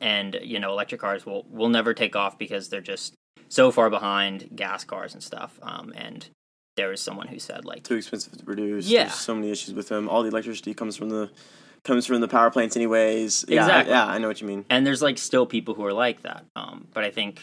and 0.00 0.38
you 0.42 0.58
know 0.58 0.72
electric 0.72 1.00
cars 1.00 1.26
will 1.26 1.44
will 1.50 1.68
never 1.68 1.92
take 1.92 2.16
off 2.16 2.38
because 2.38 2.70
they're 2.70 2.80
just 2.80 3.12
so 3.50 3.70
far 3.70 3.90
behind 3.90 4.48
gas 4.56 4.82
cars 4.82 5.12
and 5.12 5.22
stuff 5.22 5.58
um 5.62 5.92
and 5.94 6.30
there 6.76 6.88
was 6.88 7.00
someone 7.00 7.28
who 7.28 7.38
said 7.38 7.64
like 7.64 7.84
Too 7.84 7.96
expensive 7.96 8.36
to 8.36 8.44
produce. 8.44 8.88
Yeah. 8.88 9.04
There's 9.04 9.14
so 9.14 9.34
many 9.34 9.50
issues 9.50 9.74
with 9.74 9.88
them. 9.88 10.08
All 10.08 10.22
the 10.22 10.28
electricity 10.28 10.74
comes 10.74 10.96
from 10.96 11.08
the 11.08 11.30
comes 11.84 12.06
from 12.06 12.20
the 12.20 12.28
power 12.28 12.50
plants 12.50 12.76
anyways. 12.76 13.44
Yeah, 13.48 13.60
Exactly. 13.60 13.92
Yeah, 13.92 14.06
I 14.06 14.18
know 14.18 14.28
what 14.28 14.40
you 14.40 14.46
mean. 14.46 14.64
and 14.70 14.86
there's 14.86 15.02
like 15.02 15.18
still 15.18 15.46
people 15.46 15.74
who 15.74 15.84
are 15.84 15.92
like 15.92 16.22
that 16.22 16.44
um 16.56 16.86
but 16.94 17.04
i 17.04 17.10
think 17.10 17.40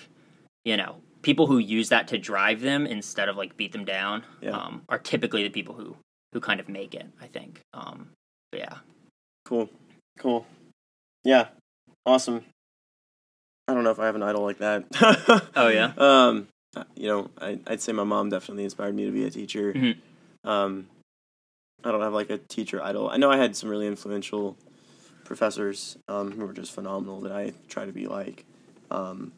you 0.65 0.75
know 0.77 0.95
people 1.21 1.45
who 1.47 1.57
use 1.59 1.89
that 1.89 2.07
to 2.07 2.17
drive 2.17 2.61
them 2.61 2.85
instead 2.87 3.29
of 3.29 3.35
like 3.37 3.55
beat 3.57 3.71
them 3.71 3.85
down 3.85 4.23
Yeah. 4.41 4.51
um 4.51 4.81
are 4.89 4.97
typically 4.99 5.43
the 5.43 5.49
people 5.49 5.75
who 5.75 5.95
who 6.33 6.39
kind 6.39 6.59
of 6.59 6.67
make 6.69 6.95
it 6.95 7.07
i 7.21 7.27
think 7.27 7.59
um 7.73 8.09
yeah 8.53 8.77
Cool. 9.45 9.69
Cool. 10.19 10.45
Yeah. 11.23 11.47
Awesome. 12.05 12.43
I 13.67 13.73
don't 13.73 13.83
know 13.83 13.91
if 13.91 13.99
I 13.99 14.05
have 14.05 14.15
an 14.15 14.23
idol 14.23 14.43
like 14.43 14.59
that. 14.59 14.85
oh 15.55 15.67
yeah 15.67 15.91
Um, 15.97 16.47
you 16.95 17.07
know, 17.07 17.29
I, 17.41 17.59
I'd 17.67 17.81
say 17.81 17.91
my 17.91 18.03
mom 18.03 18.29
definitely 18.29 18.63
inspired 18.63 18.95
me 18.95 19.05
to 19.05 19.11
be 19.11 19.25
a 19.25 19.29
teacher. 19.29 19.73
Mhm. 19.73 19.97
Um, 20.43 20.87
I 21.83 21.91
don't 21.91 22.01
have 22.01 22.13
like 22.13 22.29
a 22.29 22.37
teacher 22.37 22.81
idol. 22.81 23.09
I 23.09 23.17
know 23.17 23.31
I 23.31 23.37
had 23.37 23.55
some 23.55 23.69
really 23.69 23.87
influential 23.87 24.55
professors 25.23 25.97
um, 26.07 26.31
who 26.31 26.45
were 26.45 26.53
just 26.53 26.71
phenomenal 26.73 27.21
that 27.21 27.31
I 27.31 27.53
try 27.69 27.85
to 27.85 27.91
be 27.91 28.07
like. 28.07 28.45
Um, 28.91 29.31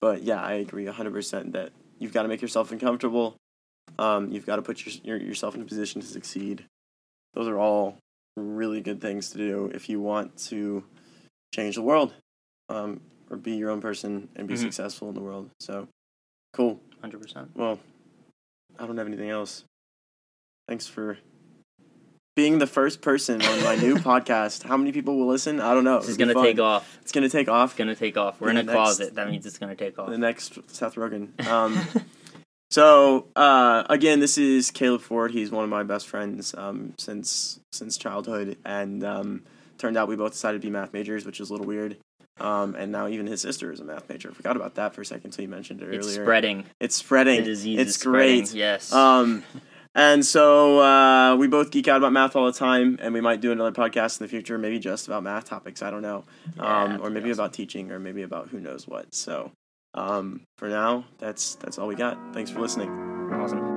but 0.00 0.22
yeah, 0.22 0.42
I 0.42 0.54
agree 0.54 0.84
100% 0.84 1.52
that 1.52 1.70
you've 1.98 2.12
got 2.12 2.22
to 2.22 2.28
make 2.28 2.42
yourself 2.42 2.70
uncomfortable. 2.70 3.36
Um, 3.98 4.30
you've 4.30 4.46
got 4.46 4.56
to 4.56 4.62
put 4.62 4.84
your, 4.84 5.16
your, 5.18 5.28
yourself 5.28 5.54
in 5.54 5.62
a 5.62 5.64
position 5.64 6.00
to 6.00 6.06
succeed. 6.06 6.64
Those 7.34 7.48
are 7.48 7.58
all 7.58 7.96
really 8.36 8.80
good 8.80 9.00
things 9.00 9.30
to 9.30 9.38
do 9.38 9.70
if 9.74 9.88
you 9.88 10.00
want 10.00 10.36
to 10.36 10.84
change 11.54 11.76
the 11.76 11.82
world 11.82 12.12
um, 12.68 13.00
or 13.30 13.36
be 13.36 13.52
your 13.52 13.70
own 13.70 13.80
person 13.80 14.28
and 14.36 14.46
be 14.46 14.54
Mhm. 14.54 14.58
successful 14.58 15.08
in 15.08 15.14
the 15.14 15.22
world. 15.22 15.50
So 15.60 15.88
cool. 16.52 16.80
100% 17.02 17.48
Well, 17.54 17.78
I 18.78 18.86
don't 18.86 18.96
have 18.98 19.06
anything 19.06 19.30
else. 19.30 19.64
Thanks 20.68 20.86
for 20.86 21.18
being 22.36 22.58
the 22.58 22.66
first 22.66 23.00
person 23.00 23.42
on 23.42 23.64
my 23.64 23.74
new 23.76 23.96
podcast. 24.10 24.62
How 24.62 24.76
many 24.76 24.92
people 24.92 25.16
will 25.18 25.26
listen? 25.26 25.58
I 25.60 25.74
don't 25.74 25.84
know. 25.84 25.98
this 26.00 26.10
is 26.10 26.16
gonna 26.16 26.34
fun. 26.34 26.44
take 26.44 26.60
off 26.60 26.98
It's 27.02 27.10
gonna 27.12 27.28
take 27.28 27.48
off. 27.48 27.70
it's 27.70 27.78
gonna 27.78 27.96
take 27.96 28.16
off 28.16 28.40
we're 28.40 28.50
in 28.50 28.54
The 28.56 28.60
a 28.60 28.64
next- 28.64 28.74
closet 28.76 29.14
that 29.16 29.28
means 29.28 29.46
it's 29.46 29.58
gonna 29.58 29.74
take 29.74 29.98
off 29.98 30.08
The 30.10 30.18
next 30.18 30.58
Seth 30.68 30.94
Rogen. 30.94 31.30
Um, 31.48 31.80
so 32.70 33.26
uh, 33.36 33.84
again, 33.88 34.20
this 34.20 34.36
is 34.38 34.70
Caleb 34.70 35.00
Ford. 35.00 35.30
He's 35.30 35.50
one 35.50 35.64
of 35.64 35.70
my 35.70 35.82
best 35.82 36.06
friends 36.08 36.54
um, 36.56 36.94
since 36.98 37.60
since 37.72 37.96
childhood, 37.96 38.56
and 38.64 39.02
um, 39.04 39.42
turned 39.78 39.96
out 39.96 40.08
we 40.08 40.16
both 40.16 40.32
decided 40.32 40.60
to 40.60 40.66
be 40.66 40.70
math 40.70 40.92
majors, 40.92 41.24
which 41.24 41.40
is 41.40 41.48
a 41.50 41.52
little 41.52 41.66
weird. 41.66 41.96
Um, 42.38 42.74
and 42.74 42.92
now 42.92 43.06
even 43.08 43.26
his 43.26 43.40
sister 43.40 43.72
is 43.72 43.80
a 43.80 43.84
math 43.84 44.08
major. 44.10 44.30
Forgot 44.32 44.56
about 44.56 44.74
that 44.74 44.94
for 44.94 45.00
a 45.00 45.06
second 45.06 45.26
until 45.26 45.42
you 45.44 45.48
mentioned 45.48 45.80
it 45.80 45.86
earlier. 45.86 46.00
it's 46.00 46.12
spreading 46.14 46.64
It's 46.80 46.94
spreading. 46.96 47.36
the 47.36 47.42
disease 47.46 47.80
it's 47.80 47.90
is 47.92 47.96
spreading. 47.96 48.46
yes 48.52 48.92
Um, 48.92 49.42
and 49.96 50.24
so 50.24 50.78
uh, 50.80 51.34
we 51.36 51.48
both 51.48 51.72
geek 51.72 51.88
out 51.88 51.96
about 51.96 52.12
math 52.12 52.36
all 52.36 52.46
the 52.46 52.52
time, 52.52 52.98
and 53.02 53.12
we 53.12 53.20
might 53.20 53.40
do 53.40 53.50
another 53.50 53.72
podcast 53.72 54.20
in 54.20 54.24
the 54.24 54.28
future, 54.28 54.56
maybe 54.58 54.78
just 54.78 55.08
about 55.08 55.24
math 55.24 55.46
topics. 55.46 55.82
I 55.82 55.90
don't 55.90 56.02
know, 56.02 56.24
Yeah, 56.56 56.84
um, 56.84 57.00
or 57.02 57.10
maybe 57.10 57.30
awesome. 57.30 57.40
about 57.40 57.52
teaching, 57.54 57.90
or 57.90 57.98
maybe 57.98 58.22
about 58.22 58.48
who 58.50 58.60
knows 58.60 58.86
what. 58.86 59.12
So 59.14 59.50
um, 59.94 60.42
for 60.58 60.68
now, 60.68 61.04
that's 61.18 61.56
that's 61.56 61.78
all 61.78 61.88
we 61.88 61.96
got. 61.96 62.16
Thanks 62.32 62.50
for 62.50 62.60
listening. 62.60 63.75